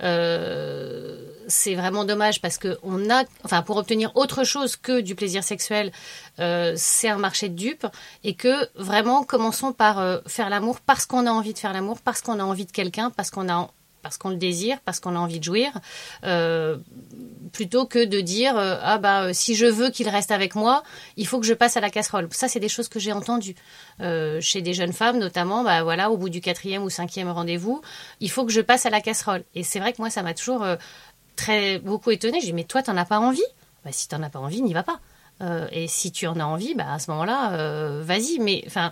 c'est 0.00 1.74
vraiment 1.74 2.04
dommage 2.04 2.42
parce 2.42 2.58
que 2.58 2.78
on 2.82 3.08
a, 3.08 3.24
enfin 3.44 3.62
pour 3.62 3.78
obtenir 3.78 4.12
autre 4.14 4.44
chose 4.44 4.76
que 4.76 5.00
du 5.00 5.14
plaisir 5.14 5.42
sexuel, 5.42 5.90
c'est 6.36 7.08
un 7.08 7.16
marché 7.16 7.48
de 7.48 7.54
dupes 7.54 7.86
et 8.24 8.34
que 8.34 8.68
vraiment 8.74 9.24
commençons 9.24 9.72
par 9.72 10.20
faire 10.26 10.50
l'amour 10.50 10.80
parce 10.80 11.06
qu'on 11.06 11.26
a 11.26 11.30
envie 11.30 11.54
de 11.54 11.58
faire 11.58 11.72
l'amour, 11.72 11.98
parce 12.04 12.20
qu'on 12.20 12.38
a 12.38 12.44
envie 12.44 12.66
de 12.66 12.72
quelqu'un, 12.72 13.08
parce 13.08 13.30
qu'on 13.30 13.48
a 13.48 13.70
parce 14.08 14.16
qu'on 14.16 14.30
le 14.30 14.36
désire, 14.36 14.78
parce 14.86 15.00
qu'on 15.00 15.14
a 15.16 15.18
envie 15.18 15.38
de 15.38 15.44
jouir, 15.44 15.70
euh, 16.24 16.78
plutôt 17.52 17.84
que 17.84 18.06
de 18.06 18.22
dire 18.22 18.56
euh, 18.56 18.76
ah 18.80 18.96
bah 18.96 19.24
euh, 19.24 19.30
si 19.34 19.54
je 19.54 19.66
veux 19.66 19.90
qu'il 19.90 20.08
reste 20.08 20.30
avec 20.30 20.54
moi, 20.54 20.82
il 21.18 21.26
faut 21.26 21.38
que 21.38 21.44
je 21.44 21.52
passe 21.52 21.76
à 21.76 21.80
la 21.80 21.90
casserole. 21.90 22.26
Ça 22.30 22.48
c'est 22.48 22.58
des 22.58 22.70
choses 22.70 22.88
que 22.88 22.98
j'ai 22.98 23.12
entendues 23.12 23.54
chez 24.40 24.62
des 24.62 24.72
jeunes 24.72 24.94
femmes 24.94 25.18
notamment. 25.18 25.62
Bah 25.62 25.82
voilà, 25.82 26.10
au 26.10 26.16
bout 26.16 26.30
du 26.30 26.40
quatrième 26.40 26.84
ou 26.84 26.88
cinquième 26.88 27.28
rendez-vous, 27.28 27.82
il 28.20 28.30
faut 28.30 28.46
que 28.46 28.52
je 28.52 28.62
passe 28.62 28.86
à 28.86 28.90
la 28.90 29.02
casserole. 29.02 29.44
Et 29.54 29.62
c'est 29.62 29.78
vrai 29.78 29.92
que 29.92 30.00
moi 30.00 30.08
ça 30.08 30.22
m'a 30.22 30.32
toujours 30.32 30.64
très 31.36 31.78
beaucoup 31.78 32.10
étonnée. 32.10 32.40
J'ai 32.40 32.46
dit 32.46 32.52
mais 32.54 32.64
toi 32.64 32.82
t'en 32.82 32.96
as 32.96 33.04
pas 33.04 33.18
envie? 33.18 33.44
Bah, 33.84 33.90
Si 33.92 34.08
t'en 34.08 34.22
as 34.22 34.30
pas 34.30 34.38
envie, 34.38 34.62
n'y 34.62 34.72
va 34.72 34.84
pas. 34.84 35.00
et 35.70 35.86
si 35.86 36.12
tu 36.12 36.26
en 36.26 36.40
as 36.40 36.44
envie, 36.46 36.74
bah 36.74 36.94
à 36.94 36.98
ce 36.98 37.10
moment-là, 37.10 38.00
vas-y. 38.00 38.38
Mais 38.38 38.64
enfin, 38.66 38.90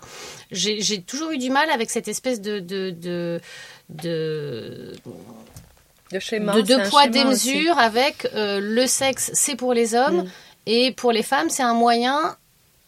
j'ai 0.51 1.01
toujours 1.01 1.31
eu 1.31 1.39
du 1.39 1.49
mal 1.49 1.71
avec 1.71 1.89
cette 1.89 2.09
espèce 2.09 2.43
de 2.43 3.41
de, 3.89 4.93
schéma, 6.18 6.55
de 6.55 6.62
deux 6.62 6.82
poids, 6.89 7.09
des 7.09 7.24
mesures 7.24 7.78
avec 7.78 8.28
euh, 8.34 8.61
le 8.61 8.87
sexe, 8.87 9.30
c'est 9.34 9.57
pour 9.57 9.74
les 9.74 9.95
hommes, 9.95 10.22
mm. 10.22 10.30
et 10.66 10.93
pour 10.93 11.12
les 11.12 11.22
femmes, 11.22 11.51
c'est 11.51 11.62
un 11.62 11.74
moyen 11.74 12.37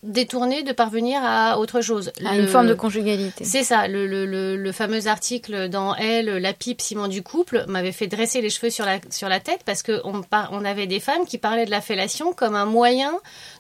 détourné 0.02 0.62
de 0.62 0.72
parvenir 0.72 1.20
à 1.24 1.58
autre 1.58 1.80
chose. 1.80 2.12
À 2.24 2.36
une 2.36 2.46
forme 2.46 2.68
de 2.68 2.74
conjugalité. 2.74 3.44
C'est 3.44 3.64
ça. 3.64 3.88
Le, 3.88 4.06
le, 4.06 4.56
le, 4.56 4.72
fameux 4.72 5.08
article 5.08 5.68
dans 5.68 5.94
Elle, 5.96 6.26
la 6.26 6.52
pipe 6.52 6.80
ciment 6.80 7.08
du 7.08 7.22
couple, 7.22 7.64
m'avait 7.66 7.92
fait 7.92 8.06
dresser 8.06 8.40
les 8.40 8.50
cheveux 8.50 8.70
sur 8.70 8.84
la, 8.84 9.00
sur 9.10 9.28
la 9.28 9.40
tête 9.40 9.62
parce 9.64 9.82
qu'on 9.82 10.22
on 10.32 10.64
avait 10.64 10.86
des 10.86 11.00
femmes 11.00 11.26
qui 11.26 11.38
parlaient 11.38 11.66
de 11.66 11.70
la 11.70 11.80
fellation 11.80 12.32
comme 12.32 12.54
un 12.54 12.64
moyen 12.64 13.12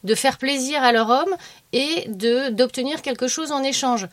de 0.04 0.14
faire 0.14 0.38
plaisir 0.38 0.82
à 0.82 0.92
leur 0.92 1.08
homme 1.10 1.34
et 1.72 2.08
de 2.08 2.50
d'obtenir 2.50 3.02
quelque 3.02 3.26
chose 3.26 3.50
en 3.50 3.62
échange. 3.64 4.06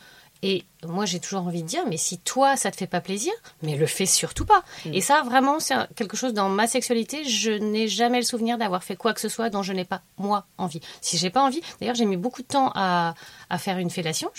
Et 0.48 0.64
moi, 0.86 1.08
j'ai 1.08 1.20
toujours 1.20 1.42
envie 1.42 1.64
de 1.64 1.68
dire, 1.68 1.82
mais 1.90 1.98
si 1.98 2.20
toi, 2.20 2.56
ça 2.56 2.70
te 2.70 2.78
fait 2.78 2.86
pas 2.86 3.02
plaisir, 3.02 3.34
mais 3.64 3.76
le 3.76 3.88
fais 3.88 4.06
surtout 4.06 4.46
pas. 4.46 4.64
Mm. 4.86 4.94
Et 4.94 5.02
ça, 5.02 5.24
vraiment, 5.24 5.60
c'est 5.60 5.74
quelque 5.96 6.16
chose 6.16 6.36
dans 6.36 6.50
ma 6.50 6.68
sexualité. 6.68 7.26
Je 7.26 7.50
n'ai 7.50 7.88
jamais 7.88 8.20
le 8.20 8.24
souvenir 8.24 8.60
d'avoir 8.60 8.84
fait 8.84 8.96
quoi 8.96 9.16
que 9.16 9.22
ce 9.22 9.28
soit 9.28 9.50
dont 9.50 9.64
je 9.64 9.74
n'ai 9.74 9.86
pas, 9.86 10.04
moi, 10.20 10.46
envie. 10.60 10.82
Si 11.02 11.18
j'ai 11.18 11.32
pas 11.32 11.42
envie, 11.42 11.62
d'ailleurs, 11.80 11.96
j'ai 11.96 12.06
mis 12.06 12.16
beaucoup 12.16 12.44
de 12.44 12.48
temps 12.48 12.72
à, 12.76 13.16
à 13.50 13.58
faire 13.58 13.80
une 13.80 13.90
fellation. 13.90 14.30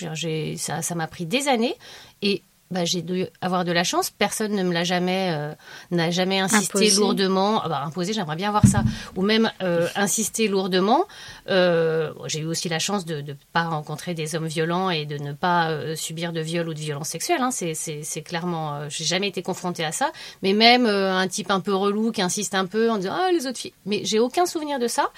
Ça, 0.59 0.81
ça 0.81 0.95
m'a 0.95 1.09
pris 1.09 1.27
des 1.27 1.49
années. 1.49 1.75
Et 2.23 2.45
bah, 2.71 2.85
j'ai 2.85 3.03
dû 3.03 3.27
avoir 3.41 3.65
de 3.65 3.73
la 3.73 3.85
chance. 3.85 4.11
Personne 4.11 4.53
ne 4.53 4.63
me 4.63 4.73
l'a 4.73 4.85
jamais, 4.85 5.31
euh, 5.33 5.55
n'a 5.91 6.11
jamais 6.11 6.41
insisté 6.41 6.91
lourdement. 6.91 7.63
Ah 7.63 7.69
bah, 7.69 7.83
imposé, 7.85 8.13
j'aimerais 8.13 8.37
bien 8.37 8.51
voir 8.51 8.67
ça. 8.67 8.83
Ou 9.15 9.23
même 9.23 9.53
euh, 9.63 9.89
insister 9.95 10.49
lourdement. 10.49 11.05
Euh, 11.49 12.13
j'ai 12.27 12.41
eu 12.41 12.47
aussi 12.47 12.69
la 12.69 12.79
chance 12.79 13.05
de 13.05 13.21
ne 13.21 13.35
pas 13.53 13.65
rencontrer 13.65 14.15
des 14.15 14.35
hommes 14.35 14.47
violents 14.47 14.91
et 14.91 15.07
de 15.07 15.17
ne 15.19 15.33
pas 15.33 15.71
euh, 15.71 15.95
subir 15.95 16.33
de 16.33 16.41
viol 16.41 16.69
ou 16.69 16.75
de 16.75 16.79
violence 16.79 17.09
sexuelle. 17.09 17.41
Hein. 17.41 17.51
C'est, 17.53 17.75
c'est, 17.75 18.03
c'est 18.03 18.23
clairement, 18.23 18.75
euh, 18.75 18.87
j'ai 18.89 19.05
jamais 19.05 19.29
été 19.29 19.43
confrontée 19.43 19.85
à 19.85 19.93
ça. 19.93 20.11
Mais 20.43 20.53
même 20.53 20.87
un 20.87 21.29
type 21.29 21.51
un 21.51 21.61
peu 21.61 21.75
relou 21.75 22.11
qui 22.11 22.23
insiste 22.23 22.55
un 22.55 22.67
peu 22.67 22.91
en 22.91 22.99
disant 22.99 23.15
ah 23.17 23.31
les 23.33 23.47
autres 23.47 23.59
filles. 23.59 23.75
Mais 23.85 24.01
j'ai 24.05 24.19
aucun 24.19 24.47
souvenir 24.47 24.79
de 24.79 24.89
ça. 24.89 25.11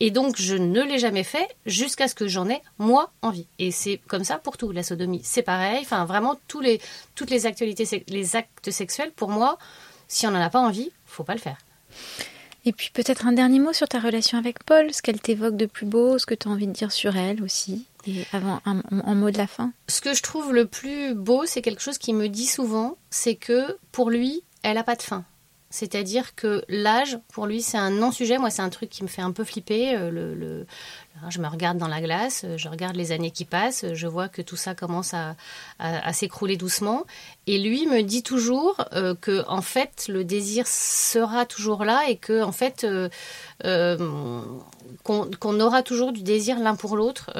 Et 0.00 0.10
donc, 0.10 0.36
je 0.40 0.56
ne 0.56 0.82
l'ai 0.82 0.98
jamais 0.98 1.24
fait 1.24 1.46
jusqu'à 1.66 2.08
ce 2.08 2.14
que 2.14 2.26
j'en 2.26 2.48
ai, 2.48 2.62
moi, 2.78 3.12
envie. 3.20 3.46
Et 3.58 3.70
c'est 3.70 4.00
comme 4.08 4.24
ça 4.24 4.38
pour 4.38 4.56
tout. 4.56 4.72
La 4.72 4.82
sodomie, 4.82 5.20
c'est 5.22 5.42
pareil. 5.42 5.78
Enfin, 5.82 6.06
vraiment, 6.06 6.40
tous 6.48 6.60
les, 6.60 6.80
toutes 7.14 7.30
les 7.30 7.44
actualités, 7.44 8.04
les 8.08 8.36
actes 8.36 8.70
sexuels, 8.70 9.12
pour 9.12 9.28
moi, 9.28 9.58
si 10.08 10.26
on 10.26 10.30
n'en 10.30 10.40
a 10.40 10.50
pas 10.50 10.60
envie, 10.60 10.90
faut 11.06 11.24
pas 11.24 11.34
le 11.34 11.40
faire. 11.40 11.58
Et 12.66 12.72
puis 12.72 12.90
peut-être 12.92 13.26
un 13.26 13.32
dernier 13.32 13.58
mot 13.58 13.72
sur 13.72 13.88
ta 13.88 13.98
relation 13.98 14.36
avec 14.36 14.64
Paul, 14.64 14.92
ce 14.92 15.00
qu'elle 15.00 15.20
t'évoque 15.20 15.56
de 15.56 15.66
plus 15.66 15.86
beau, 15.86 16.18
ce 16.18 16.26
que 16.26 16.34
tu 16.34 16.46
as 16.46 16.50
envie 16.50 16.66
de 16.66 16.72
dire 16.72 16.92
sur 16.92 17.16
elle 17.16 17.42
aussi, 17.42 17.86
et 18.06 18.26
avant 18.32 18.60
un, 18.66 18.82
un, 18.90 19.14
mot 19.14 19.30
de 19.30 19.38
la 19.38 19.46
fin. 19.46 19.72
Ce 19.88 20.02
que 20.02 20.12
je 20.12 20.22
trouve 20.22 20.52
le 20.52 20.66
plus 20.66 21.14
beau, 21.14 21.46
c'est 21.46 21.62
quelque 21.62 21.80
chose 21.80 21.96
qu'il 21.96 22.16
me 22.16 22.28
dit 22.28 22.46
souvent, 22.46 22.98
c'est 23.08 23.34
que 23.34 23.78
pour 23.92 24.10
lui, 24.10 24.42
elle 24.62 24.74
n'a 24.74 24.84
pas 24.84 24.96
de 24.96 25.02
fin. 25.02 25.24
C'est-à-dire 25.72 26.34
que 26.34 26.64
l'âge, 26.68 27.18
pour 27.32 27.46
lui, 27.46 27.62
c'est 27.62 27.78
un 27.78 27.90
non-sujet. 27.90 28.38
Moi, 28.38 28.50
c'est 28.50 28.60
un 28.60 28.70
truc 28.70 28.90
qui 28.90 29.04
me 29.04 29.08
fait 29.08 29.22
un 29.22 29.30
peu 29.30 29.44
flipper. 29.44 29.94
Euh, 29.94 30.64
je 31.28 31.38
me 31.38 31.46
regarde 31.46 31.78
dans 31.78 31.86
la 31.86 32.00
glace, 32.00 32.44
je 32.56 32.68
regarde 32.68 32.96
les 32.96 33.12
années 33.12 33.30
qui 33.30 33.44
passent, 33.44 33.84
je 33.92 34.06
vois 34.06 34.28
que 34.28 34.42
tout 34.42 34.56
ça 34.56 34.74
commence 34.74 35.14
à, 35.14 35.36
s'écrouler 36.12 36.56
doucement. 36.56 37.06
Et 37.46 37.58
lui 37.58 37.86
me 37.86 38.02
dit 38.02 38.24
toujours 38.24 38.84
euh, 38.94 39.14
que, 39.14 39.44
en 39.46 39.62
fait, 39.62 40.06
le 40.08 40.24
désir 40.24 40.66
sera 40.66 41.46
toujours 41.46 41.84
là 41.84 42.02
et 42.08 42.16
que, 42.16 42.42
en 42.42 42.52
fait, 42.52 42.84
euh, 42.84 43.96
qu'on 45.04 45.60
aura 45.60 45.82
toujours 45.82 46.12
du 46.12 46.22
désir 46.22 46.58
l'un 46.58 46.74
pour 46.74 46.96
l'autre, 46.96 47.30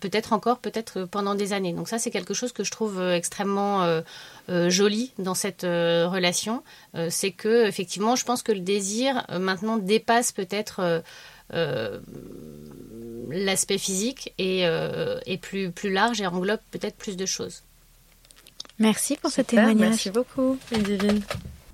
peut-être 0.00 0.32
encore, 0.32 0.58
peut-être 0.58 1.04
pendant 1.04 1.36
des 1.36 1.52
années. 1.52 1.74
Donc 1.74 1.88
ça, 1.88 2.00
c'est 2.00 2.10
quelque 2.10 2.34
chose 2.34 2.52
que 2.52 2.64
je 2.64 2.72
trouve 2.72 3.00
extrêmement 3.00 4.02
joli 4.68 5.12
dans 5.18 5.34
cette 5.34 5.62
relation. 5.62 6.62
c'est 7.08 7.30
que, 7.30 7.66
effectivement, 7.66 8.16
je 8.16 8.24
pense 8.24 8.42
que 8.42 8.52
le 8.52 8.60
désir 8.60 9.24
maintenant 9.38 9.76
dépasse 9.76 10.32
peut-être 10.32 11.02
euh, 11.54 11.98
l'aspect 13.30 13.78
physique 13.78 14.34
euh, 14.40 15.18
est, 15.26 15.38
plus, 15.38 15.70
plus 15.70 15.92
large 15.92 16.20
et 16.20 16.26
englobe 16.26 16.60
peut-être 16.70 16.96
plus 16.96 17.16
de 17.16 17.26
choses. 17.26 17.62
Merci 18.78 19.16
pour 19.16 19.30
ce 19.30 19.40
témoignage. 19.42 19.90
Merci 19.90 20.10
beaucoup, 20.10 20.58
Edivine. 20.72 21.20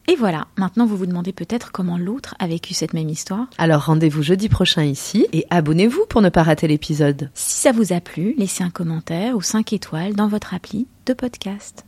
Et 0.09 0.15
voilà, 0.15 0.47
maintenant 0.57 0.87
vous 0.87 0.97
vous 0.97 1.07
demandez 1.07 1.33
peut-être 1.33 1.73
comment 1.73 1.99
l'autre 1.99 2.37
a 2.39 2.47
vécu 2.47 2.75
cette 2.75 2.93
même 2.93 3.09
histoire. 3.09 3.47
Alors 3.59 3.87
rendez-vous 3.87 4.23
jeudi 4.23 4.49
prochain 4.49 4.85
ici 4.85 5.27
et 5.33 5.47
abonnez-vous 5.51 6.07
pour 6.07 6.23
ne 6.23 6.29
pas 6.29 6.45
rater 6.45 6.69
l'épisode. 6.69 7.31
Si 7.35 7.61
ça 7.61 7.73
vous 7.73 7.93
a 7.93 8.01
plu, 8.01 8.35
laissez 8.39 8.63
un 8.63 8.71
commentaire 8.71 9.35
ou 9.35 9.43
5 9.43 9.73
étoiles 9.73 10.15
dans 10.15 10.29
votre 10.29 10.55
appli 10.55 10.87
de 11.07 11.13
podcast. 11.13 11.85